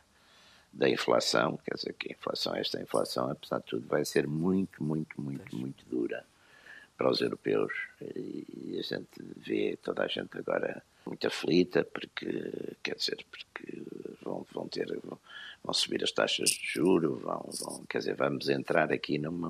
da 0.72 0.88
inflação, 0.88 1.58
quer 1.64 1.74
dizer 1.74 1.94
que 1.94 2.10
a 2.10 2.12
inflação, 2.12 2.54
esta 2.54 2.80
inflação, 2.80 3.30
apesar 3.30 3.58
de 3.58 3.64
tudo, 3.64 3.86
vai 3.88 4.04
ser 4.04 4.26
muito, 4.26 4.82
muito, 4.82 5.20
muito, 5.20 5.56
muito 5.56 5.84
dura 5.86 6.24
para 6.96 7.10
os 7.10 7.20
europeus 7.20 7.72
e 8.00 8.76
a 8.78 8.82
gente 8.82 9.08
vê 9.36 9.78
toda 9.80 10.02
a 10.02 10.08
gente 10.08 10.36
agora 10.36 10.82
muito 11.06 11.26
aflita 11.26 11.84
porque, 11.84 12.52
quer 12.82 12.96
dizer, 12.96 13.24
porque 13.30 13.82
vão, 14.22 14.44
vão 14.52 14.68
ter, 14.68 14.86
vão, 15.04 15.18
vão 15.64 15.74
subir 15.74 16.02
as 16.02 16.10
taxas 16.10 16.50
de 16.50 16.66
juros, 16.66 17.22
vão, 17.22 17.48
vão, 17.60 17.84
quer 17.88 17.98
dizer, 17.98 18.14
vamos 18.14 18.48
entrar 18.48 18.92
aqui 18.92 19.16
numa, 19.16 19.48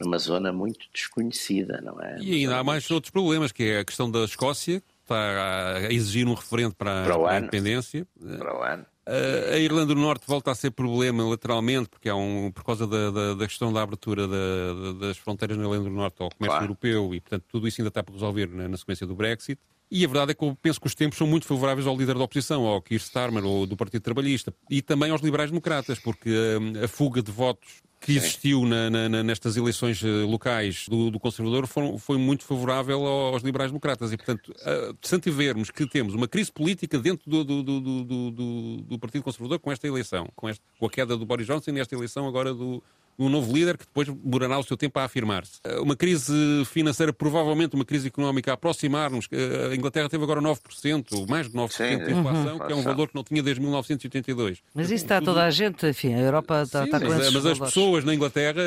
numa 0.00 0.18
zona 0.18 0.52
muito 0.52 0.86
desconhecida, 0.92 1.80
não 1.80 2.00
é? 2.00 2.18
E 2.20 2.34
ainda 2.34 2.58
há 2.58 2.64
mais 2.64 2.88
outros 2.90 3.10
problemas, 3.10 3.50
que 3.50 3.64
é 3.64 3.80
a 3.80 3.84
questão 3.84 4.10
da 4.10 4.24
Escócia, 4.24 4.80
que 4.80 4.94
está 5.02 5.76
a 5.88 5.92
exigir 5.92 6.26
um 6.26 6.34
referente 6.34 6.74
para, 6.76 7.04
para, 7.04 7.18
para 7.18 7.32
a 7.32 7.38
independência. 7.38 8.06
Para 8.38 8.58
o 8.58 8.62
ano. 8.62 8.86
Uh, 9.08 9.54
a 9.54 9.58
Irlanda 9.58 9.94
do 9.94 9.98
Norte 9.98 10.26
volta 10.26 10.50
a 10.50 10.54
ser 10.54 10.70
problema 10.70 11.26
lateralmente, 11.26 11.88
porque 11.88 12.10
é 12.10 12.14
um, 12.14 12.52
por 12.52 12.62
causa 12.62 12.86
da, 12.86 13.10
da, 13.10 13.34
da 13.34 13.46
questão 13.46 13.72
da 13.72 13.80
abertura 13.80 14.28
da, 14.28 14.92
das 15.00 15.16
fronteiras 15.16 15.56
na 15.56 15.62
Irlanda 15.62 15.84
do 15.84 15.90
Norte 15.90 16.22
ao 16.22 16.28
comércio 16.28 16.58
claro. 16.58 16.64
europeu 16.64 17.14
e, 17.14 17.20
portanto, 17.20 17.44
tudo 17.48 17.66
isso 17.66 17.80
ainda 17.80 17.88
está 17.88 18.02
para 18.02 18.12
resolver 18.12 18.48
na, 18.48 18.68
na, 18.68 18.76
sequência 18.76 19.06
do 19.06 19.14
Brexit. 19.14 19.58
E 19.90 20.04
a 20.04 20.08
verdade 20.08 20.32
é 20.32 20.34
que 20.34 20.44
eu 20.44 20.56
penso 20.60 20.80
que 20.80 20.86
os 20.86 20.94
tempos 20.94 21.16
são 21.16 21.26
muito 21.26 21.46
favoráveis 21.46 21.86
ao 21.86 21.96
líder 21.96 22.14
da 22.14 22.24
oposição, 22.24 22.66
ao 22.66 22.82
Keir 22.82 23.00
Starmer, 23.00 23.44
ou 23.44 23.66
do 23.66 23.76
Partido 23.76 24.02
Trabalhista, 24.02 24.52
e 24.70 24.82
também 24.82 25.10
aos 25.10 25.22
liberais-democratas, 25.22 25.98
porque 25.98 26.30
a, 26.30 26.84
a 26.84 26.88
fuga 26.88 27.22
de 27.22 27.32
votos 27.32 27.82
que 28.00 28.12
existiu 28.12 28.64
na, 28.64 28.88
na, 28.88 29.22
nestas 29.22 29.56
eleições 29.56 30.02
eh, 30.04 30.06
locais 30.06 30.86
do, 30.88 31.10
do 31.10 31.18
Conservador 31.18 31.66
foi, 31.66 31.98
foi, 31.98 32.16
muito 32.16 32.44
favorável 32.44 33.04
aos 33.04 33.42
liberais-democratas. 33.42 34.12
E, 34.12 34.16
portanto, 34.16 34.50
uh, 34.50 34.96
se 35.02 35.16
antivermos 35.16 35.70
que 35.70 35.84
temos 35.86 36.14
uma 36.14 36.28
crise 36.28 36.52
política 36.52 36.98
dentro 36.98 37.28
do, 37.28 37.42
do, 37.42 37.62
do, 37.62 38.76
do 38.82 38.98
Partido 38.98 39.24
Conservador 39.24 39.58
com 39.58 39.72
esta 39.72 39.86
eleição, 39.86 40.28
com, 40.36 40.48
este, 40.48 40.62
com 40.78 40.86
a 40.86 40.90
queda 40.90 41.16
do 41.16 41.26
Boris 41.26 41.46
Johnson 41.46 41.72
e 41.72 41.80
esta 41.80 41.94
eleição 41.94 42.26
agora 42.28 42.54
do, 42.54 42.82
um 43.18 43.28
novo 43.28 43.52
líder 43.52 43.76
que 43.76 43.84
depois 43.84 44.06
demorará 44.08 44.58
o 44.58 44.62
seu 44.62 44.76
tempo 44.76 44.98
a 44.98 45.04
afirmar-se. 45.04 45.60
Eh, 45.64 45.80
uma 45.80 45.96
crise 45.96 46.32
financeira, 46.66 47.12
provavelmente 47.12 47.74
uma 47.74 47.84
crise 47.84 48.06
económica 48.06 48.52
a 48.52 48.54
aproximar-nos. 48.54 49.26
Eh, 49.32 49.70
a 49.72 49.74
Inglaterra 49.74 50.08
teve 50.08 50.22
agora 50.22 50.40
9%, 50.40 51.28
mais 51.28 51.48
de 51.48 51.56
9% 51.56 51.70
Sim, 51.70 52.04
de 52.04 52.12
inflação, 52.12 52.58
uhum. 52.58 52.66
que 52.66 52.72
é 52.72 52.76
um 52.76 52.82
valor 52.82 53.08
que 53.08 53.14
não 53.14 53.24
tinha 53.24 53.42
desde 53.42 53.60
1982. 53.60 54.62
Mas 54.72 54.86
isso 54.86 55.04
está 55.04 55.20
toda 55.20 55.44
a 55.44 55.50
gente, 55.50 55.84
enfim, 55.86 56.14
a 56.14 56.20
Europa 56.20 56.62
está, 56.62 56.80
Sim, 56.80 56.84
está 56.86 57.00
com 57.00 57.08
mas, 57.08 57.20
esses 57.20 57.34
mas 57.34 57.46
as 57.46 57.58
pessoas 57.58 58.04
na 58.04 58.14
Inglaterra, 58.14 58.62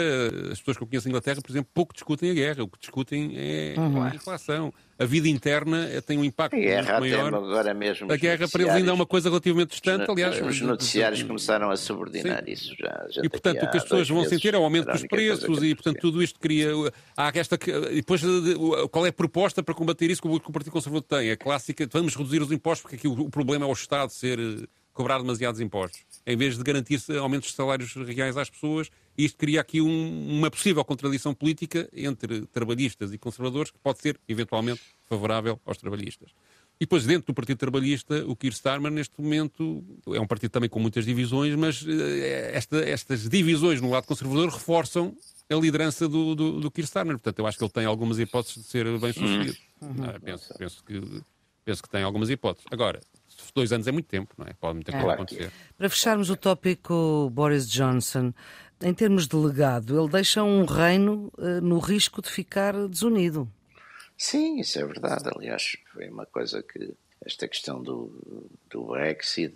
as 0.52 0.60
pessoas 0.60 0.78
que 0.78 0.84
eu 0.84 0.88
conheço 0.88 1.08
na 1.08 1.12
Inglaterra, 1.12 1.42
por 1.42 1.52
exemplo, 1.52 1.70
pouco 1.74 1.94
discutem 1.94 2.32
a 2.32 2.34
guerra. 2.34 2.64
O 2.64 2.68
que 2.68 2.80
discutem 2.80 3.34
é 3.36 3.76
uhum. 3.78 4.04
a 4.04 4.14
inflação 4.14 4.74
a 5.02 5.06
vida 5.06 5.28
interna 5.28 5.88
tem 6.06 6.18
um 6.18 6.24
impacto 6.24 6.56
guerra 6.56 7.00
muito 7.00 7.12
maior. 7.12 7.34
Agora 7.34 7.74
mesmo 7.74 8.12
a 8.12 8.16
guerra 8.16 8.48
para 8.48 8.62
eles 8.62 8.74
ainda 8.74 8.92
é 8.92 8.94
uma 8.94 9.06
coisa 9.06 9.30
relativamente 9.30 9.72
distante, 9.72 10.10
aliás. 10.10 10.40
Os 10.42 10.62
noticiários 10.62 11.24
começaram 11.24 11.72
a 11.72 11.78
subordinar 11.78 12.44
Sim. 12.46 12.52
isso 12.52 12.76
já. 12.80 13.08
já 13.10 13.22
e 13.24 13.30
portanto 13.30 13.64
o 13.64 13.72
que 13.72 13.78
as 13.78 13.84
pessoas 13.84 14.08
vão 14.08 14.24
sentir 14.26 14.54
é 14.54 14.58
o 14.58 14.64
aumento 14.64 14.92
dos 14.92 15.06
preços 15.08 15.64
e 15.64 15.74
portanto 15.74 16.00
tudo 16.00 16.22
isto 16.22 16.40
cria. 16.40 16.72
Há 17.18 17.32
esta. 17.34 17.58
E 17.92 17.96
depois 17.96 18.22
qual 18.92 19.06
é 19.06 19.10
a 19.10 19.14
proposta 19.14 19.64
para 19.64 19.74
combater 19.74 20.10
isso 20.10 20.22
que 20.22 20.28
o 20.28 20.40
Partido 20.52 20.72
Conservador 20.72 21.04
tem? 21.08 21.32
A 21.32 21.38
clássica, 21.38 21.88
vamos 21.92 22.16
reduzir 22.16 22.42
os 22.42 22.52
impostos 22.52 22.84
porque 22.84 22.96
aqui 22.96 23.08
o 23.08 23.30
problema 23.30 23.66
é 23.66 23.68
o 23.68 23.74
Estado 23.74 24.12
ser 24.12 24.40
eh, 24.40 24.68
cobrar 24.94 25.18
demasiados 25.18 25.60
impostos, 25.60 26.02
em 26.26 26.36
vez 26.36 26.58
de 26.58 26.64
garantir 26.64 27.00
aumentos 27.20 27.50
de 27.50 27.56
salários 27.56 27.94
reais 27.94 28.38
às 28.38 28.50
pessoas. 28.50 28.90
Isto 29.18 29.38
cria 29.38 29.62
aqui 29.62 29.82
um, 29.82 30.38
uma 30.38 30.50
possível 30.50 30.84
contradição 30.86 31.34
política 31.34 31.90
entre 31.94 32.46
trabalhistas 32.48 33.14
e 33.14 33.18
conservadores 33.18 33.72
que 33.72 33.80
pode 33.80 34.00
ser, 34.00 34.20
eventualmente, 34.28 34.82
favorável 35.08 35.60
aos 35.66 35.78
trabalhistas. 35.78 36.32
E 36.80 36.86
depois, 36.86 37.06
dentro 37.06 37.28
do 37.28 37.34
Partido 37.36 37.58
Trabalhista, 37.60 38.26
o 38.26 38.36
Keir 38.36 38.54
Starmer, 38.54 38.92
neste 38.92 39.22
momento, 39.22 39.84
é 40.08 40.20
um 40.20 40.26
partido 40.26 40.50
também 40.50 40.68
com 40.68 40.80
muitas 40.80 41.06
divisões, 41.06 41.54
mas 41.56 41.86
eh, 41.88 42.52
esta, 42.56 42.78
estas 42.78 43.30
divisões 43.30 43.80
no 43.80 43.92
lado 43.92 44.08
conservador 44.08 44.50
reforçam 44.50 45.16
a 45.48 45.56
liderança 45.56 46.08
do, 46.08 46.34
do, 46.34 46.60
do 46.60 46.72
Keir 46.72 46.86
Starmer. 46.86 47.20
Portanto, 47.20 47.38
eu 47.38 47.46
acho 47.46 47.56
que 47.56 47.64
ele 47.64 47.72
tem 47.72 47.86
algumas 47.86 48.18
hipóteses 48.18 48.64
de 48.64 48.70
ser 48.70 48.86
bem 48.98 49.14
sucedido. 49.14 49.58
Uhum. 49.80 50.06
Ah, 50.06 50.20
penso, 50.20 50.54
penso, 50.58 50.84
que, 50.84 51.22
penso 51.64 51.84
que 51.84 51.90
tem 51.90 52.02
algumas 52.02 52.32
hipóteses. 52.32 52.66
Agora, 52.72 53.00
dois 53.54 53.72
anos 53.72 53.88
é 53.88 53.92
muito 53.92 54.08
tempo, 54.08 54.34
não 54.38 54.46
é? 54.46 54.54
Pode 54.54 54.76
muita 54.76 54.92
coisa 54.92 55.08
é. 55.08 55.14
acontecer. 55.14 55.52
Para 55.78 55.90
fecharmos 55.90 56.30
o 56.30 56.36
tópico 56.36 57.30
Boris 57.32 57.70
Johnson, 57.70 58.34
em 58.82 58.94
termos 58.94 59.28
de 59.28 59.36
legado, 59.36 60.00
ele 60.00 60.10
deixa 60.10 60.44
um 60.44 60.66
reino 60.66 61.32
uh, 61.38 61.62
no 61.62 61.80
risco 61.80 62.22
de 62.22 62.30
ficar 62.30 62.74
desunido. 62.88 63.52
Sim, 64.18 64.60
isso 64.60 64.80
é 64.80 64.86
verdade. 64.86 65.30
Aliás, 65.36 65.78
foi 65.94 66.10
uma 66.10 66.26
coisa 66.26 66.62
que 66.62 66.94
esta 67.26 67.48
questão 67.48 67.82
do, 67.82 68.50
do 68.70 68.86
Brexit 68.86 69.56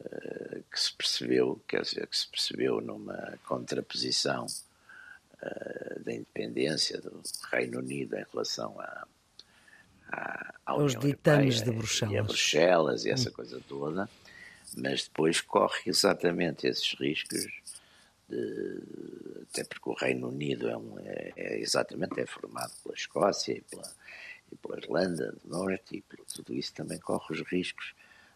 uh, 0.00 0.62
que 0.70 0.80
se 0.80 0.92
percebeu, 0.92 1.60
quer 1.68 1.82
dizer, 1.82 2.06
que 2.06 2.16
se 2.16 2.28
percebeu 2.28 2.80
numa 2.80 3.38
contraposição 3.46 4.46
uh, 4.46 6.04
da 6.04 6.12
independência 6.12 7.00
do 7.00 7.22
Reino 7.52 7.78
Unido 7.78 8.16
em 8.16 8.24
relação 8.32 8.76
a 10.14 10.54
aos 10.64 10.96
ditames 10.96 11.62
de 11.62 11.70
Bruxelas. 11.70 12.14
E 12.14 12.18
a 12.18 12.22
Bruxelas 12.22 13.04
e 13.04 13.10
essa 13.10 13.30
coisa 13.30 13.60
toda, 13.68 14.08
mas 14.76 15.04
depois 15.04 15.40
corre 15.40 15.82
exatamente 15.86 16.66
esses 16.66 16.94
riscos, 16.94 17.46
de, 18.28 18.82
até 19.42 19.64
porque 19.64 19.90
o 19.90 19.94
Reino 19.94 20.28
Unido 20.28 20.68
é, 20.68 20.76
um, 20.76 20.98
é, 21.00 21.32
é, 21.36 21.60
exatamente 21.60 22.18
é 22.20 22.26
formado 22.26 22.72
pela 22.82 22.94
Escócia 22.94 23.52
e 23.52 23.60
pela, 23.60 23.92
e 24.50 24.56
pela 24.56 24.78
Irlanda 24.78 25.32
do 25.32 25.48
Norte 25.48 25.96
e 25.96 26.00
por 26.00 26.24
tudo 26.24 26.54
isso 26.54 26.72
também 26.72 26.98
corre 26.98 27.34
os 27.34 27.42
riscos 27.42 27.94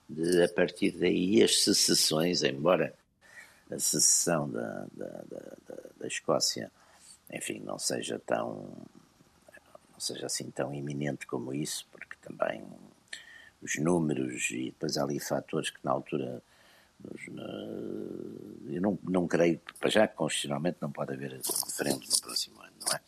de, 0.09 0.43
a 0.43 0.49
partir 0.49 0.93
daí, 0.93 1.43
as 1.43 1.63
secessões, 1.63 2.43
embora 2.43 2.95
a 3.71 3.79
secessão 3.79 4.49
da, 4.51 4.87
da, 4.93 5.25
da, 5.31 5.81
da 5.99 6.07
Escócia, 6.07 6.71
enfim, 7.33 7.61
não 7.61 7.79
seja 7.79 8.19
tão 8.19 8.87
não 9.99 10.01
seja 10.01 10.27
assim 10.27 10.49
tão 10.53 10.73
iminente 10.73 11.27
como 11.27 11.53
isso, 11.53 11.85
porque 11.91 12.17
também 12.23 12.63
os 13.61 13.77
números 13.79 14.49
e 14.53 14.67
depois 14.67 14.97
há 14.97 15.03
ali 15.03 15.19
fatores 15.19 15.71
que 15.71 15.81
na 15.83 15.91
altura 15.91 16.41
eu 18.69 18.81
não, 18.81 18.99
não 19.03 19.27
creio, 19.27 19.61
para 19.81 19.91
já 19.91 20.07
constitucionalmente 20.07 20.79
não 20.81 20.93
pode 20.93 21.15
haver 21.15 21.33
referendo 21.67 22.01
no 22.09 22.21
próximo 22.21 22.61
ano, 22.61 22.73
não 22.81 22.93
é? 22.95 23.01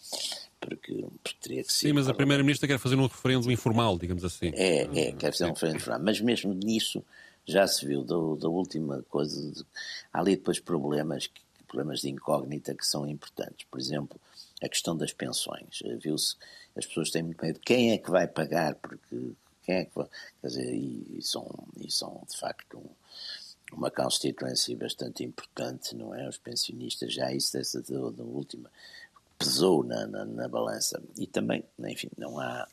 Porque, 0.60 1.06
teria 1.40 1.62
que 1.62 1.72
ser. 1.72 1.88
Sim, 1.88 1.92
mas 1.92 2.08
a 2.08 2.14
Primeira-Ministra 2.14 2.68
quer 2.68 2.78
fazer 2.78 2.96
um 2.96 3.06
referendo 3.06 3.50
informal, 3.50 3.96
digamos 3.96 4.24
assim. 4.24 4.50
É, 4.54 4.82
é, 4.82 5.12
quer 5.12 5.32
fazer 5.32 5.46
um 5.46 5.54
referendo 5.54 5.76
informal. 5.76 6.02
Mas 6.02 6.20
mesmo 6.20 6.52
nisso 6.52 7.04
já 7.46 7.66
se 7.66 7.86
viu 7.86 8.02
da, 8.02 8.14
da 8.40 8.48
última 8.48 9.02
coisa. 9.08 9.40
De, 9.52 9.64
há 10.12 10.20
ali 10.20 10.36
depois 10.36 10.60
problemas, 10.60 11.30
problemas 11.66 12.00
de 12.00 12.10
incógnita 12.10 12.74
que 12.74 12.84
são 12.84 13.06
importantes. 13.06 13.66
Por 13.70 13.80
exemplo, 13.80 14.20
a 14.62 14.68
questão 14.68 14.96
das 14.96 15.12
pensões. 15.12 15.82
Viu-se, 16.00 16.36
as 16.76 16.86
pessoas 16.86 17.10
têm 17.10 17.22
muito 17.22 17.44
medo. 17.44 17.60
Quem 17.60 17.92
é 17.92 17.98
que 17.98 18.10
vai 18.10 18.26
pagar? 18.26 18.74
Porque 18.76 19.32
quem 19.62 19.76
é 19.76 19.84
que 19.84 19.94
vai. 19.94 20.06
Quer 20.40 20.46
dizer, 20.46 20.74
e, 20.74 21.18
e 21.18 21.22
são, 21.22 21.46
e 21.78 21.90
são 21.90 22.22
de 22.28 22.36
facto 22.36 22.78
um, 22.78 23.76
uma 23.76 23.90
constituência 23.90 24.76
bastante 24.76 25.24
importante, 25.24 25.94
não 25.94 26.14
é? 26.14 26.28
Os 26.28 26.38
pensionistas, 26.38 27.12
já 27.12 27.32
isso 27.32 27.52
dessa 27.52 27.80
da, 27.82 28.10
da 28.10 28.24
última, 28.24 28.70
pesou 29.38 29.84
na, 29.84 30.06
na, 30.06 30.24
na, 30.24 30.48
balança. 30.48 31.02
E 31.16 31.26
também, 31.26 31.64
enfim, 31.78 32.10
não 32.16 32.38
há. 32.38 32.66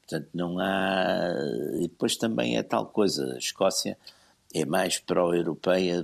Portanto, 0.00 0.28
não 0.32 0.58
há. 0.58 1.32
E 1.80 1.88
depois 1.88 2.16
também 2.16 2.56
é 2.56 2.62
tal 2.62 2.86
coisa, 2.86 3.34
a 3.34 3.38
Escócia 3.38 3.98
é 4.54 4.64
mais 4.64 4.98
pró-europeia, 4.98 6.02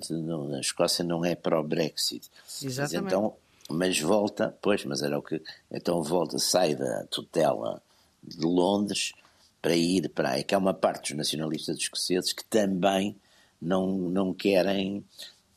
a 0.56 0.60
Escócia 0.60 1.04
não 1.04 1.24
é 1.24 1.34
pró-Brexit. 1.34 2.28
Exatamente. 2.62 2.94
Mas 2.94 3.12
então, 3.12 3.36
mas 3.70 3.98
volta, 4.00 4.56
pois, 4.60 4.84
mas 4.84 5.02
era 5.02 5.18
o 5.18 5.22
que. 5.22 5.40
Então 5.70 6.02
volta, 6.02 6.38
sai 6.38 6.74
da 6.74 7.04
tutela 7.04 7.82
de 8.22 8.44
Londres 8.44 9.12
para 9.60 9.76
ir 9.76 10.08
para 10.08 10.30
aí, 10.30 10.44
que 10.44 10.54
é 10.54 10.58
uma 10.58 10.74
parte 10.74 11.10
dos 11.10 11.18
nacionalistas 11.18 11.76
escoceses 11.78 12.32
que 12.32 12.44
também 12.44 13.16
não, 13.60 13.86
não 13.96 14.34
querem, 14.34 15.04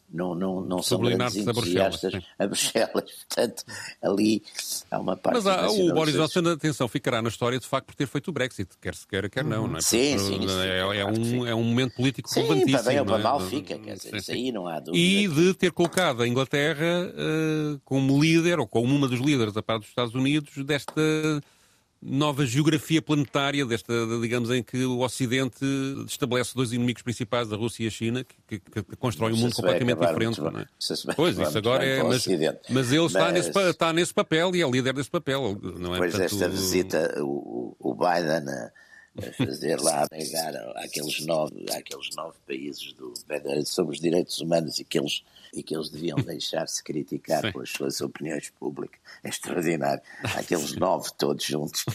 não, 0.10 0.36
não, 0.36 0.62
não 0.62 0.82
são 0.82 1.00
grandes 1.00 1.36
entusiastas 1.36 2.14
a 2.40 2.48
Bruxelas. 2.48 2.90
Portanto, 2.94 3.64
ali 4.02 4.44
há 4.90 5.00
uma 5.00 5.18
parte... 5.18 5.36
Mas 5.36 5.48
há, 5.48 5.70
o 5.70 5.94
Boris 5.94 6.16
Johnson, 6.16 6.48
atenção, 6.50 6.88
ficará 6.88 7.22
na 7.22 7.30
história 7.30 7.60
de 7.60 7.68
facto 7.68 7.88
por 7.88 7.96
ter 7.96 8.08
feito 8.08 8.30
o 8.30 8.32
Brexit, 8.32 8.70
quer 8.82 8.96
se 8.96 9.08
queira, 9.08 9.30
quer 9.30 9.44
não. 9.44 9.68
não 9.68 9.78
é? 9.78 9.82
Sim, 9.82 10.18
sim, 10.18 10.48
sim, 10.48 10.60
é, 10.62 11.00
é, 11.00 11.06
um, 11.06 11.48
é 11.48 11.56
um 11.56 11.64
momento 11.64 11.96
político 11.96 12.30
sim, 12.30 12.42
relevantíssimo. 12.42 12.84
Para 12.84 12.92
bem 12.92 13.00
ou 13.00 13.06
para 13.06 13.20
é? 13.20 13.24
mal 13.24 13.40
fica, 13.40 13.78
quer 13.78 13.96
dizer, 13.96 14.16
isso 14.16 14.32
aí 14.32 14.52
não 14.52 14.68
há 14.68 14.80
dúvida. 14.80 14.98
E 14.98 15.28
de 15.28 15.54
ter 15.54 15.72
colocado 15.72 16.22
a 16.22 16.28
Inglaterra 16.28 17.10
uh, 17.10 17.80
como 17.84 18.22
líder, 18.22 18.60
ou 18.60 18.68
como 18.68 18.96
uma 18.96 19.08
dos 19.08 19.20
líderes 19.20 19.54
da 19.54 19.62
parte 19.62 19.82
dos 19.82 19.90
Estados 19.90 20.14
Unidos, 20.14 20.54
desta 20.64 21.02
nova 22.06 22.46
geografia 22.46 23.02
planetária, 23.02 23.66
desta, 23.66 23.94
digamos, 24.22 24.52
em 24.52 24.62
que 24.62 24.86
o 24.86 25.00
Ocidente 25.00 25.66
estabelece 26.08 26.54
dois 26.54 26.72
inimigos 26.72 27.02
principais, 27.02 27.52
a 27.52 27.56
Rússia 27.56 27.84
e 27.84 27.88
a 27.88 27.90
China, 27.90 28.24
que, 28.24 28.60
que, 28.60 28.84
que 28.84 28.96
constroem 28.96 29.34
um 29.34 29.38
mundo 29.38 29.56
completamente 29.56 30.00
diferente. 30.00 30.40
Não 30.40 30.60
é? 30.60 30.66
Pois, 31.16 31.38
isso 31.38 31.58
agora 31.58 31.84
é. 31.84 32.04
Mas, 32.04 32.28
mas 32.70 32.92
ele 32.92 33.06
está, 33.06 33.32
mas... 33.32 33.34
Nesse, 33.34 33.60
está 33.70 33.92
nesse 33.92 34.14
papel 34.14 34.56
e 34.56 34.62
é 34.62 34.70
líder 34.70 34.94
desse 34.94 35.10
papel. 35.10 35.58
Não 35.62 35.96
é? 35.96 36.00
Depois 36.00 36.12
Portanto, 36.12 36.30
desta 36.30 36.50
visita, 36.50 37.16
o, 37.22 37.76
o 37.80 37.96
Biden 37.96 38.48
a 38.50 38.72
fazer 39.38 39.80
lá 39.80 40.04
a 40.04 40.08
negar 40.16 40.56
àqueles 40.78 41.26
nove, 41.26 41.66
àqueles 41.72 42.10
nove 42.16 42.38
países 42.46 42.94
do, 42.94 43.14
sobre 43.66 43.96
os 43.96 44.02
direitos 44.02 44.40
humanos 44.40 44.80
e 44.80 44.84
que 44.84 45.00
eles, 45.00 45.24
e 45.54 45.64
que 45.64 45.76
eles 45.76 45.90
deviam 45.90 46.18
deixar-se 46.24 46.84
criticar 46.84 47.42
Sim. 47.42 47.52
pelas 47.52 47.70
suas 47.70 48.02
opiniões 48.02 48.50
públicas. 48.50 49.00
É 49.24 49.30
extraordinário. 49.30 50.02
Aqueles 50.36 50.76
nove 50.76 51.10
todos 51.18 51.44
juntos, 51.44 51.86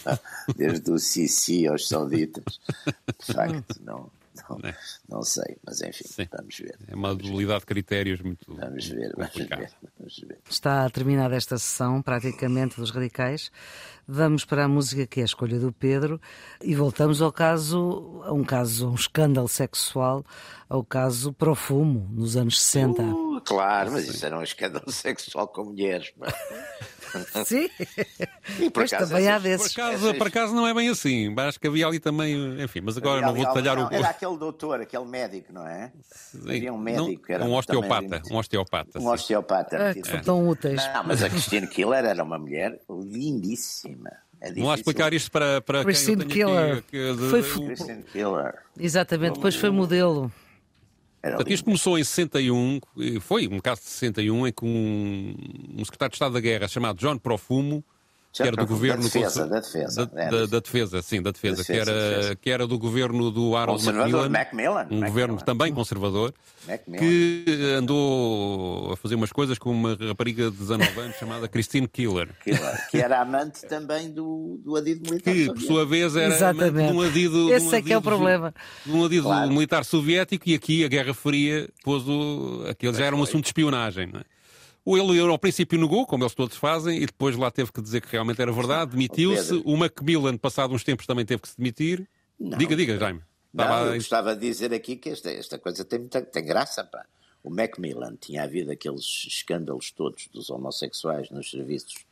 desde 0.57 0.91
o 0.91 0.99
Sisi 0.99 1.67
aos 1.67 1.89
sauditas. 1.89 2.61
De 2.87 3.35
facto, 3.35 3.81
não. 3.83 4.11
Não, 4.49 4.59
é. 4.63 4.77
não 5.09 5.23
sei, 5.23 5.57
mas 5.65 5.81
enfim, 5.81 6.05
Sim. 6.07 6.29
vamos 6.31 6.57
ver. 6.59 6.79
É 6.89 6.95
uma 6.95 7.15
dualidade 7.15 7.61
de 7.61 7.67
critérios 7.67 8.21
muito 8.21 8.55
vamos 8.55 8.89
ver, 8.89 9.13
vamos 9.17 9.35
ver, 9.35 9.71
vamos 9.99 10.19
ver. 10.27 10.39
Está 10.49 10.89
terminada 10.91 11.35
esta 11.37 11.59
sessão, 11.59 12.03
praticamente, 12.03 12.77
dos 12.77 12.91
radicais. 12.91 13.51
Vamos 14.07 14.45
para 14.45 14.65
a 14.65 14.69
música 14.69 15.07
que 15.07 15.21
é 15.21 15.23
a 15.23 15.27
escolha 15.27 15.59
do 15.59 15.73
Pedro 15.73 16.21
e 16.61 16.75
voltamos 16.75 17.23
ao 17.23 17.33
caso, 17.33 18.23
a 18.25 18.33
um 18.33 18.43
caso, 18.43 18.87
a 18.87 18.91
um 18.91 18.95
escândalo 18.95 19.49
sexual, 19.49 20.25
ao 20.69 20.85
caso 20.85 21.33
Profumo, 21.33 22.09
nos 22.13 22.37
anos 22.37 22.61
60. 22.61 23.03
Uh, 23.03 23.30
claro, 23.41 23.93
mas 23.93 24.09
isso 24.09 24.25
era 24.25 24.39
um 24.39 24.43
escândalo 24.43 24.91
sexual 24.93 25.49
com 25.49 25.65
mulheres. 25.65 26.13
Sim. 27.45 27.69
E 28.61 28.71
por 28.71 28.85
acaso, 28.85 29.11
também 29.11 29.29
há 29.29 29.39
desses. 29.39 29.75
Por 29.75 29.83
acaso, 29.83 30.15
por 30.15 30.27
acaso 30.29 30.55
não 30.55 30.67
é 30.67 30.73
bem 30.73 30.89
assim. 30.89 31.35
Acho 31.37 31.59
que 31.59 31.67
havia 31.67 31.87
ali 31.87 31.99
também, 31.99 32.63
enfim, 32.63 32.81
mas 32.83 32.97
agora 32.97 33.21
não 33.21 33.35
vou 33.35 33.45
detalhar 33.45 33.79
o. 33.79 33.93
Era 33.93 34.11
aquele 34.11 34.37
doutor, 34.37 34.81
aquele 34.81 35.05
médico, 35.05 35.53
não 35.53 35.67
é? 35.67 35.93
Havia 36.35 36.73
um 36.73 36.79
médico. 36.79 37.25
Não, 37.29 37.35
era 37.35 37.45
um 37.45 37.55
osteopata. 37.55 38.23
Um 38.31 38.37
osteopata. 38.37 38.99
Um 39.01 39.09
osteopata. 39.09 39.91
Ah, 39.91 39.95
que 39.95 40.07
são 40.07 40.21
tão 40.21 40.49
úteis. 40.49 40.81
Não, 40.95 41.05
mas 41.05 41.23
a 41.23 41.29
Christine 41.29 41.67
Killer 41.67 42.05
era 42.05 42.23
uma 42.23 42.39
mulher 42.39 42.79
lindíssima. 42.89 44.11
É 44.41 44.51
Vamos 44.53 44.69
lá 44.69 44.75
explicar 44.75 45.13
isto 45.13 45.31
para, 45.31 45.61
para 45.61 45.85
Christine 45.85 46.25
quem 46.25 46.47
Killer. 46.47 46.79
Aqui, 46.79 46.87
que, 46.91 47.13
de, 47.15 47.29
foi... 47.29 47.43
Christine 47.43 48.03
Killer. 48.05 48.55
Exatamente, 48.79 49.35
depois 49.35 49.55
foi 49.55 49.71
modelo. 49.71 50.33
Portanto, 51.23 51.51
isto 51.53 51.65
começou 51.65 51.99
em 51.99 52.05
61, 52.05 52.81
foi 53.21 53.47
um 53.47 53.61
caso 53.61 53.83
de 53.83 53.89
61, 53.89 54.47
em 54.47 54.53
que 54.53 54.65
um, 54.65 55.35
um 55.77 55.85
secretário 55.85 56.11
de 56.11 56.17
Estado 56.17 56.33
da 56.33 56.41
Guerra 56.41 56.67
chamado 56.67 56.99
John 56.99 57.19
Profumo 57.19 57.85
que 58.33 58.43
era 58.43 58.57
do 58.57 58.67
governo 58.67 59.03
da 59.03 59.09
defesa, 59.09 59.47
da 59.47 59.61
defesa, 59.61 60.07
da, 60.07 60.31
da, 60.31 60.47
da, 60.47 60.61
defesa, 60.61 61.03
sim, 61.03 61.21
da 61.21 61.33
defesa, 61.33 61.57
defesa, 61.57 61.85
que, 61.85 61.91
era, 61.91 62.11
defesa. 62.17 62.37
que 62.37 62.51
era 62.51 62.67
do 62.67 62.79
governo 62.79 63.31
do 63.31 63.57
Harold 63.57 63.85
Macmillan, 63.85 64.29
Macmillan, 64.29 64.71
um 64.71 64.75
Macmillan. 64.75 65.07
governo 65.07 65.37
também 65.39 65.75
conservador, 65.75 66.33
Macmillan. 66.67 66.99
que 66.99 67.45
andou 67.77 68.93
a 68.93 68.97
fazer 68.97 69.17
umas 69.17 69.33
coisas 69.33 69.59
com 69.59 69.71
uma 69.73 69.97
rapariga 69.97 70.49
de 70.49 70.57
19 70.59 71.01
anos 71.01 71.17
chamada 71.17 71.49
Christine 71.49 71.89
Killer. 71.89 72.29
Que 72.91 72.99
era 72.99 73.21
amante 73.21 73.67
também 73.67 74.11
do, 74.11 74.61
do 74.65 74.77
adido 74.77 75.11
militar 75.11 75.33
Que, 75.35 75.47
por 75.47 75.61
sua 75.61 75.85
vez, 75.85 76.15
era 76.15 76.33
Exatamente. 76.33 76.69
amante 76.69 76.93
de 76.93 76.97
um 76.97 77.01
adido, 77.03 77.53
Esse 77.53 77.67
um 77.67 77.75
é 77.75 77.83
que 77.83 77.93
é 77.93 77.99
o 77.99 78.03
problema. 78.03 78.55
De 78.87 78.93
um 78.93 79.05
adido 79.05 79.25
claro. 79.25 79.51
militar 79.51 79.85
soviético 79.85 80.49
e 80.49 80.55
aqui 80.55 80.85
a 80.85 80.89
Guerra 80.89 81.15
Fria 81.15 81.69
pôs 81.83 82.07
o... 82.07 82.65
Aquilo 82.69 82.95
já 82.95 83.07
era 83.07 83.17
um 83.17 83.23
assunto 83.23 83.43
de 83.43 83.49
espionagem, 83.49 84.07
não 84.13 84.21
é? 84.21 84.25
O 84.85 84.97
ele 84.97 85.19
ao 85.21 85.39
princípio 85.39 85.79
negou, 85.79 86.07
como 86.07 86.25
eles 86.25 86.35
todos 86.35 86.57
fazem, 86.57 87.03
e 87.03 87.07
depois 87.07 87.37
lá 87.37 87.51
teve 87.51 87.71
que 87.71 87.83
dizer 87.83 88.01
que 88.01 88.11
realmente 88.11 88.41
era 88.41 88.51
verdade, 88.51 88.93
demitiu-se. 88.93 89.63
O 89.65 89.77
Macmillan, 89.77 90.37
passado 90.39 90.73
uns 90.75 90.83
tempos, 90.83 91.07
também 91.07 91.25
teve 91.25 91.43
que 91.43 91.49
se 91.49 91.57
demitir. 91.57 92.09
Não, 92.39 92.57
diga, 92.57 92.75
diga, 92.75 92.99
Jaime. 92.99 93.21
Não, 93.53 93.87
eu 93.87 93.95
gostava 93.95 94.35
de 94.35 94.41
dizer 94.41 94.73
aqui 94.73 94.97
que 94.97 95.11
esta, 95.11 95.31
esta 95.31 95.59
coisa 95.59 95.85
tem, 95.85 95.99
muita, 95.99 96.23
tem 96.23 96.45
graça, 96.45 96.85
pá. 96.85 97.05
O 97.43 97.51
Macmillan 97.51 98.17
tinha 98.17 98.45
havido 98.45 98.71
aqueles 98.71 99.25
escândalos 99.27 99.91
todos 99.91 100.29
dos 100.29 100.51
homossexuais 100.51 101.31
nos 101.31 101.51
serviços, 101.51 102.07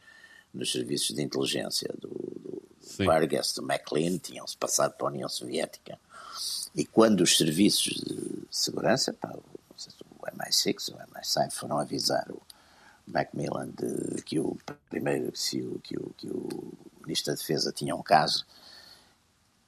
nos 0.52 0.72
serviços 0.72 1.14
de 1.14 1.22
inteligência 1.22 1.88
do, 1.98 2.08
do 2.08 3.04
Vargas, 3.04 3.52
do 3.54 3.62
McLean, 3.62 4.18
tinham-se 4.18 4.56
passado 4.56 4.94
para 4.96 5.06
a 5.06 5.10
União 5.10 5.28
Soviética. 5.28 5.98
E 6.74 6.84
quando 6.84 7.20
os 7.20 7.36
serviços 7.36 7.94
de 7.94 8.46
segurança, 8.50 9.12
pá, 9.12 9.32
o 9.34 10.26
MI6 10.26 10.92
ou 10.92 10.98
o 10.98 11.14
MI5 11.14 11.52
foram 11.52 11.78
avisar 11.78 12.26
o, 12.30 12.40
Macmillan 13.12 13.70
de, 13.70 14.22
que 14.22 14.38
o 14.38 14.56
primeiro 14.88 15.32
que 15.32 15.62
o, 15.62 15.80
que 15.82 15.96
o, 15.96 16.10
que 16.16 16.28
o 16.28 16.72
Ministro 17.04 17.32
da 17.32 17.38
Defesa 17.38 17.72
tinha 17.72 17.94
um 17.94 18.02
caso 18.02 18.46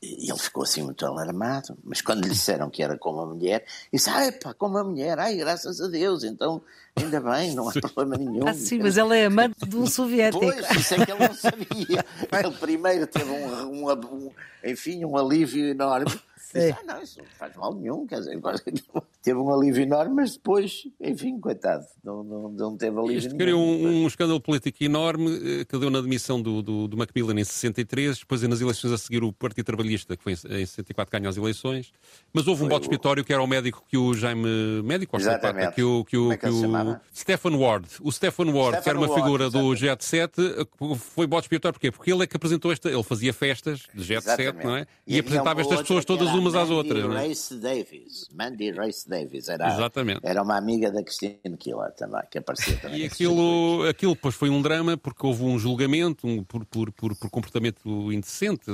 e 0.02 0.30
ele 0.30 0.38
ficou 0.38 0.62
assim 0.62 0.82
muito 0.82 1.04
alarmado, 1.04 1.76
mas 1.84 2.00
quando 2.00 2.24
lhe 2.24 2.30
disseram 2.30 2.70
que 2.70 2.82
era 2.82 2.96
com 2.96 3.12
uma 3.12 3.26
mulher, 3.26 3.66
disse, 3.92 4.08
ai 4.08 4.32
pá, 4.32 4.54
com 4.54 4.66
uma 4.66 4.82
mulher, 4.82 5.18
ai, 5.18 5.36
graças 5.36 5.78
a 5.78 5.88
Deus, 5.88 6.24
então 6.24 6.62
ainda 6.96 7.20
bem, 7.20 7.54
não 7.54 7.68
há 7.68 7.72
problema 7.72 8.16
nenhum. 8.16 8.48
Ah, 8.48 8.54
sim, 8.54 8.78
mas 8.78 8.96
ela 8.96 9.14
é 9.14 9.26
amante 9.26 9.68
de 9.68 9.76
um 9.76 9.86
soviético. 9.86 10.42
Pois, 10.42 10.70
isso 10.70 10.94
é 10.94 11.04
que 11.04 11.12
ele 11.12 11.28
não 11.28 11.34
sabia. 11.34 12.04
Ele 12.32 12.56
primeiro 12.58 13.06
teve 13.06 13.30
um, 13.30 13.64
um, 13.66 13.90
um 13.90 14.32
enfim, 14.64 15.04
um 15.04 15.18
alívio 15.18 15.66
enorme, 15.66 16.18
Disse, 16.52 16.72
ah, 16.72 16.82
não, 16.84 17.02
isso 17.02 17.18
não 17.18 17.26
faz 17.26 17.54
mal 17.56 17.74
nenhum, 17.74 18.06
quer 18.06 18.18
dizer, 18.18 18.40
teve 19.22 19.38
um 19.38 19.52
alívio 19.52 19.82
enorme, 19.82 20.14
mas 20.16 20.32
depois, 20.32 20.82
enfim, 21.00 21.38
coitado, 21.38 21.84
não, 22.02 22.24
não, 22.24 22.48
não 22.50 22.76
teve 22.76 22.98
alívio 22.98 23.18
Isto 23.18 23.26
nenhum. 23.28 23.38
criou 23.38 23.60
um, 23.60 24.02
um, 24.02 24.06
escândalo 24.06 24.40
político 24.40 24.82
enorme 24.82 25.60
eh, 25.60 25.64
que 25.64 25.78
deu 25.78 25.90
na 25.90 25.98
admissão 25.98 26.40
do, 26.40 26.62
do, 26.62 26.88
do 26.88 26.96
Macmillan 26.96 27.38
em 27.38 27.44
63, 27.44 28.18
depois 28.18 28.42
nas 28.42 28.60
eleições 28.60 28.92
a 28.92 28.98
seguir 28.98 29.22
o 29.22 29.32
Partido 29.32 29.64
Trabalhista, 29.64 30.16
que 30.16 30.22
foi 30.22 30.32
em 30.32 30.36
64 30.66 31.12
ganha 31.12 31.28
as 31.28 31.36
eleições, 31.36 31.92
mas 32.32 32.46
houve 32.46 32.64
um 32.64 32.68
voto 32.68 32.82
expiatório 32.82 33.24
que 33.24 33.32
era 33.32 33.42
o 33.42 33.46
médico 33.46 33.84
que 33.88 33.96
o 33.96 34.12
Jaime, 34.14 34.82
médico, 34.82 35.16
Exatamente. 35.16 35.74
que 35.74 35.82
o, 35.82 36.04
que 36.04 36.16
o, 36.16 36.32
é 36.32 36.36
que, 36.36 36.46
que 36.46 36.52
o? 36.52 37.00
Stephen 37.14 37.56
Ward. 37.56 37.86
O 38.00 38.10
Stephen 38.10 38.50
Ward, 38.52 38.78
Stephen 38.78 38.82
que 38.82 38.88
era 38.88 38.98
uma 38.98 39.08
Ward, 39.08 39.22
figura 39.22 39.50
do 39.50 39.72
exatamente. 39.72 39.80
Jet 39.80 40.04
Set, 40.04 40.32
eh, 40.38 40.96
foi 40.96 41.26
bode 41.26 41.44
expiatório. 41.44 41.74
Porquê? 41.74 41.90
Porque 41.90 42.12
ele 42.12 42.24
é 42.24 42.26
que 42.26 42.36
apresentou 42.36 42.72
esta. 42.72 42.88
Ele 42.88 43.02
fazia 43.02 43.32
festas 43.32 43.86
de 43.94 44.02
Jet 44.02 44.18
Exatamente. 44.18 44.64
não 44.64 44.76
é? 44.76 44.86
E, 45.06 45.18
havia 45.18 45.20
apresentava 45.20 45.60
estas 45.60 45.80
pessoas 45.82 46.04
todas 46.04 46.28
umas 46.40 46.54
às 46.54 46.68
Mandy 46.68 46.74
outras. 46.74 47.04
não 47.04 47.16
é? 47.16 47.26
Race 47.28 47.54
Davis. 47.54 48.28
Mandy 48.34 48.70
Race 48.72 49.08
Davis. 49.08 49.48
Era, 49.48 49.72
Exatamente. 49.72 50.20
Era 50.22 50.42
uma 50.42 50.56
amiga 50.56 50.90
da 50.90 51.02
Christine 51.02 51.56
Killer 51.58 51.92
também, 51.92 52.20
que 52.30 52.38
aparecia 52.38 52.76
também. 52.76 53.00
E 53.00 53.04
aquilo, 53.04 53.86
aquilo 53.88 54.14
depois 54.14 54.34
foi 54.34 54.50
um 54.50 54.60
drama 54.60 54.96
porque 54.96 55.24
houve 55.26 55.44
um 55.44 55.58
julgamento 55.58 56.26
um, 56.26 56.42
por, 56.42 56.64
por, 56.64 56.90
por, 56.92 57.14
por 57.16 57.30
comportamento 57.30 58.12
indecente, 58.12 58.70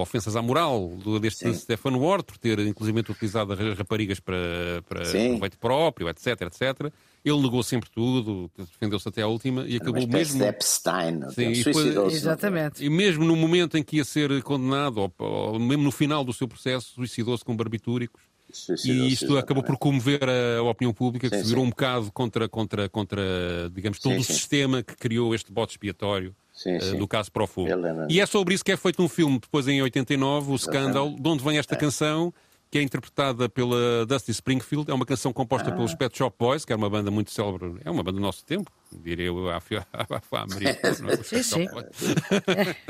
ofensas 0.00 0.34
à 0.36 0.42
moral 0.42 0.88
do- 1.02 1.20
deste 1.20 1.44
Sim. 1.46 1.54
Stephen 1.54 1.96
Ward, 1.96 2.24
por 2.24 2.36
ter 2.38 2.58
inclusive 2.60 3.00
utilizado 3.00 3.54
ra- 3.54 3.74
raparigas 3.74 4.20
para, 4.20 4.82
para 4.88 5.00
proveito 5.02 5.58
próprio, 5.58 6.08
etc, 6.08 6.26
etc. 6.42 6.92
Ele 7.24 7.40
negou 7.42 7.62
sempre 7.62 7.90
tudo, 7.90 8.50
defendeu-se 8.56 9.06
até 9.08 9.20
à 9.22 9.26
última 9.26 9.64
e 9.66 9.76
acabou 9.76 9.98
espécie 10.00 10.32
mesmo. 10.38 10.44
Epstein. 10.48 11.20
Sim, 11.30 11.50
e 11.50 11.54
depois- 11.64 11.76
suicidou-se. 11.76 12.16
Exatamente. 12.16 12.84
E 12.84 12.88
mesmo 12.88 13.24
no 13.24 13.36
momento 13.36 13.76
em 13.76 13.82
que 13.82 13.96
ia 13.98 14.04
ser 14.04 14.42
condenado, 14.42 14.98
ou, 14.98 15.12
ou 15.18 15.58
mesmo 15.58 15.82
no 15.82 15.92
final 15.92 16.24
do 16.24 16.32
seu 16.32 16.48
processo, 16.48 16.94
suicidou-se 16.94 17.44
com 17.44 17.54
barbitúricos. 17.54 18.22
Suicidou-se, 18.52 19.08
E 19.08 19.12
isto 19.12 19.36
acabou 19.38 19.62
por 19.62 19.76
comover 19.76 20.20
a, 20.28 20.58
a 20.58 20.62
opinião 20.62 20.92
pública, 20.92 21.28
que 21.30 21.36
Sim, 21.36 21.42
se 21.42 21.48
virou 21.50 21.62
sim. 21.62 21.66
um 21.68 21.70
bocado 21.70 22.10
contra, 22.10 22.48
contra, 22.48 22.88
contra 22.88 23.70
digamos, 23.72 23.98
todo 24.00 24.12
Sim, 24.14 24.18
o 24.18 24.24
sim. 24.24 24.32
sistema 24.32 24.82
que 24.82 24.96
criou 24.96 25.34
este 25.34 25.52
bote 25.52 25.74
expiatório 25.74 26.34
Sim, 26.52 26.80
sim. 26.80 26.96
do 26.98 27.06
caso 27.06 27.30
para 27.30 27.44
o 27.44 27.46
fogo. 27.46 27.68
Eu 27.68 27.78
lembro. 27.80 28.06
E 28.10 28.18
é 28.20 28.26
sobre 28.26 28.54
isso 28.54 28.64
que 28.64 28.72
é 28.72 28.76
feito 28.76 29.00
um 29.02 29.08
filme, 29.08 29.38
depois 29.38 29.68
em 29.68 29.80
89, 29.82 30.52
o 30.52 30.58
Scandal, 30.58 31.10
de 31.14 31.28
onde 31.28 31.44
vem 31.44 31.56
É. 31.56 31.60
esta 31.60 31.76
canção, 31.76 32.34
que 32.70 32.78
é 32.78 32.82
interpretada 32.82 33.48
pela 33.48 34.06
Dusty 34.06 34.30
Springfield. 34.30 34.88
É 34.90 34.94
uma 34.94 35.04
canção 35.04 35.32
composta 35.32 35.70
Ah. 35.70 35.72
pelos 35.72 35.92
Pet 35.94 36.16
Shop 36.16 36.36
Boys, 36.38 36.64
que 36.64 36.72
é 36.72 36.76
uma 36.76 36.88
banda 36.88 37.10
muito 37.10 37.32
célebre, 37.32 37.74
é 37.84 37.90
uma 37.90 38.02
banda 38.02 38.18
do 38.18 38.22
nosso 38.22 38.44
tempo, 38.44 38.70
diria 39.02 39.26
eu, 39.26 39.50
à, 39.50 39.56
à, 39.92 40.16
à 40.40 40.46
Maria. 40.46 40.78
é? 40.80 41.22
Sim, 41.24 41.42
sim. 41.42 41.66
Boys. 41.66 41.86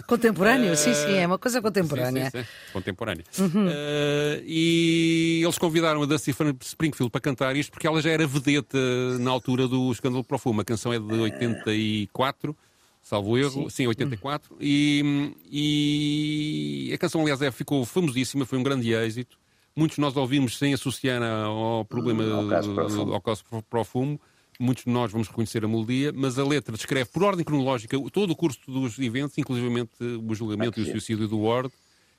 Contemporâneo, 0.07 0.77
sim, 0.77 0.93
sim, 0.93 1.15
é 1.15 1.27
uma 1.27 1.39
coisa 1.39 1.63
contemporânea. 1.63 2.31
Sim, 2.31 2.39
sim, 2.41 2.45
sim. 2.45 2.73
Contemporânea. 2.75 3.25
Uhum. 3.39 3.67
Eh, 3.71 4.43
e 4.45 5.41
eles 5.43 5.57
convidaram 5.57 6.03
a 6.03 6.07
Dusty 6.07 6.35
Springfield 6.61 7.11
para 7.11 7.21
cantar 7.21 7.57
isto 7.57 7.71
porque 7.71 7.87
ela 7.87 8.03
já 8.03 8.11
era 8.11 8.27
vedeta 8.27 8.79
na 9.19 9.31
altura 9.31 9.67
do 9.67 9.91
Escândalo 9.93 10.23
para 10.25 10.35
o 10.37 10.39
Fumo. 10.39 10.61
A 10.61 10.65
canção 10.65 10.93
é 10.93 10.99
de 10.99 11.13
84, 11.15 12.55
salvo 13.03 13.39
erro. 13.39 13.71
Sim, 13.71 13.87
84. 13.87 14.57
E, 14.61 15.33
e 15.51 16.93
a 16.95 16.99
canção, 16.99 17.23
aliás, 17.23 17.41
é, 17.41 17.51
ficou 17.51 17.85
famosíssima, 17.87 18.45
foi 18.45 18.59
um 18.59 18.63
grande 18.63 18.93
êxito. 18.93 19.39
Muitos 19.77 19.97
de 19.97 20.01
nós 20.01 20.17
ouvimos 20.17 20.59
sem 20.59 20.75
associar 20.75 21.23
ao 21.23 21.85
problema 21.85 22.23
Hum, 22.25 22.41
ao 22.41 22.49
caso 22.49 22.75
para 22.75 22.85
o 22.87 22.91
fumo. 22.91 23.15
ao 23.15 23.21
caso. 23.21 24.21
Muitos 24.59 24.85
de 24.85 24.91
nós 24.91 25.11
vamos 25.11 25.27
reconhecer 25.29 25.65
a 25.65 25.69
melodia, 25.69 26.13
mas 26.15 26.39
a 26.39 26.45
letra 26.45 26.77
descreve, 26.77 27.09
por 27.11 27.23
ordem 27.23 27.43
cronológica, 27.45 27.97
todo 28.11 28.31
o 28.31 28.37
curso 28.37 28.61
dos 28.67 28.99
eventos, 28.99 29.39
inclusivamente 29.39 29.91
o 30.03 30.35
julgamento 30.35 30.79
e 30.79 30.83
o 30.83 30.85
Aqui. 30.85 30.93
suicídio 30.93 31.27
do 31.27 31.39
Ward. 31.41 31.73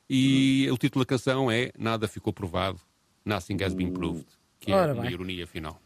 E 0.09 0.67
o 0.71 0.77
título 0.77 1.05
da 1.05 1.07
canção 1.09 1.51
é 1.51 1.71
Nada 1.77 2.07
Ficou 2.07 2.33
Provado, 2.33 2.79
Nothing 3.23 3.63
Has 3.63 3.73
Been 3.75 3.91
Proved, 3.91 4.25
que 4.59 4.71
é 4.71 4.75
Ora 4.75 4.93
uma 4.93 5.03
bem. 5.03 5.11
ironia 5.11 5.45
final. 5.45 5.79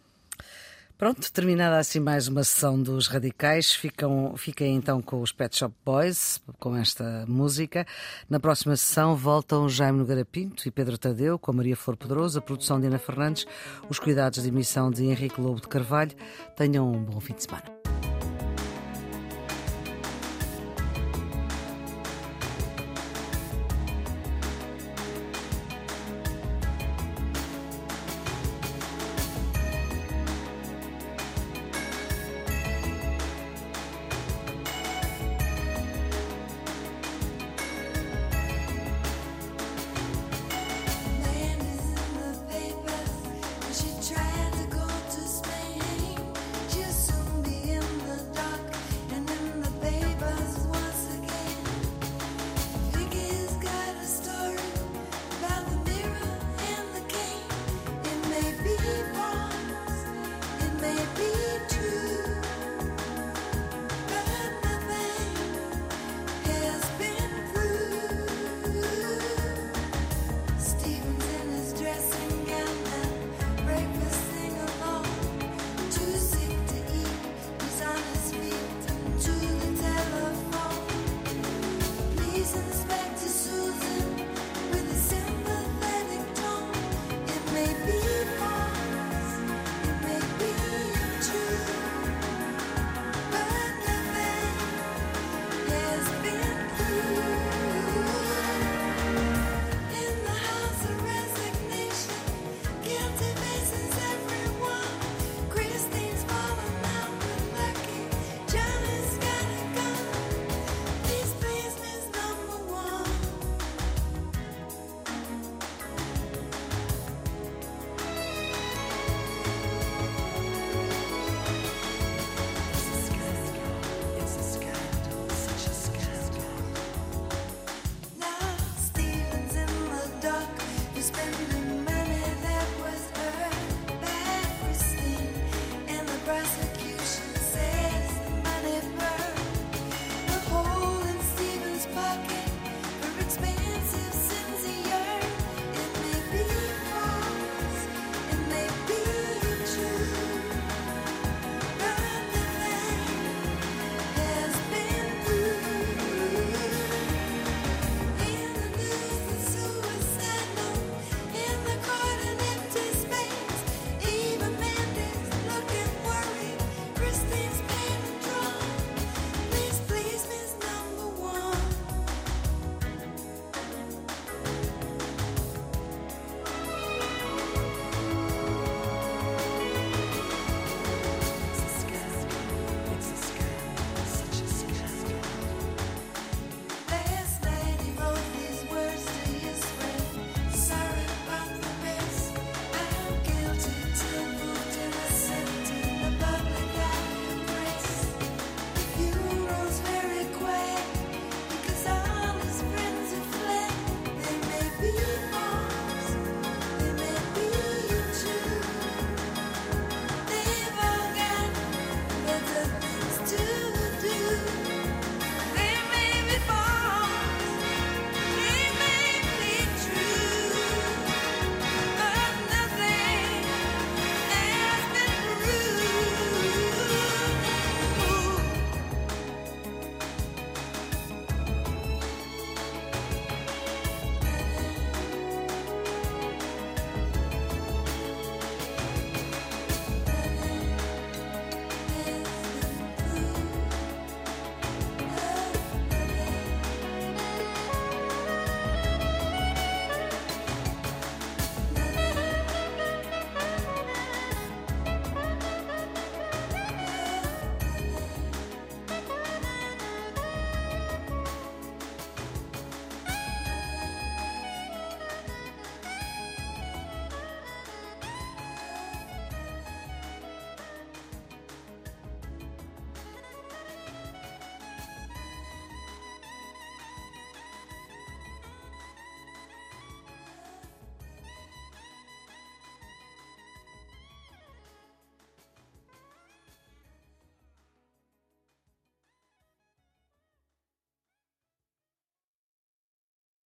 Pronto, 0.98 1.30
terminada 1.30 1.78
assim 1.78 2.00
mais 2.00 2.30
uma 2.30 2.42
sessão 2.42 2.82
dos 2.82 3.08
Radicais. 3.08 3.74
Ficam, 3.74 4.34
fiquem 4.38 4.78
então 4.78 5.02
com 5.02 5.22
os 5.22 5.34
Pet 5.34 5.58
Shop 5.58 5.76
Boys, 5.84 6.42
com 6.58 6.74
esta 6.74 7.26
música. 7.28 7.86
Na 8.30 8.40
próxima 8.40 8.78
sessão 8.78 9.14
voltam 9.14 9.68
Jaime 9.68 10.00
Nogueira 10.00 10.24
Pinto 10.24 10.66
e 10.66 10.72
Pedro 10.72 10.98
Tadeu, 10.98 11.38
com 11.38 11.52
a 11.52 11.54
Maria 11.54 11.76
Flor 11.76 11.98
Pedroso, 11.98 12.40
a 12.40 12.42
produção 12.42 12.80
de 12.80 12.88
Ana 12.88 12.98
Fernandes, 12.98 13.46
os 13.90 14.00
cuidados 14.00 14.42
de 14.42 14.48
emissão 14.48 14.90
de 14.90 15.04
Henrique 15.04 15.42
Lobo 15.42 15.60
de 15.60 15.68
Carvalho. 15.68 16.16
Tenham 16.56 16.90
um 16.90 17.04
bom 17.04 17.20
fim 17.20 17.34
de 17.34 17.44
semana. 17.44 17.75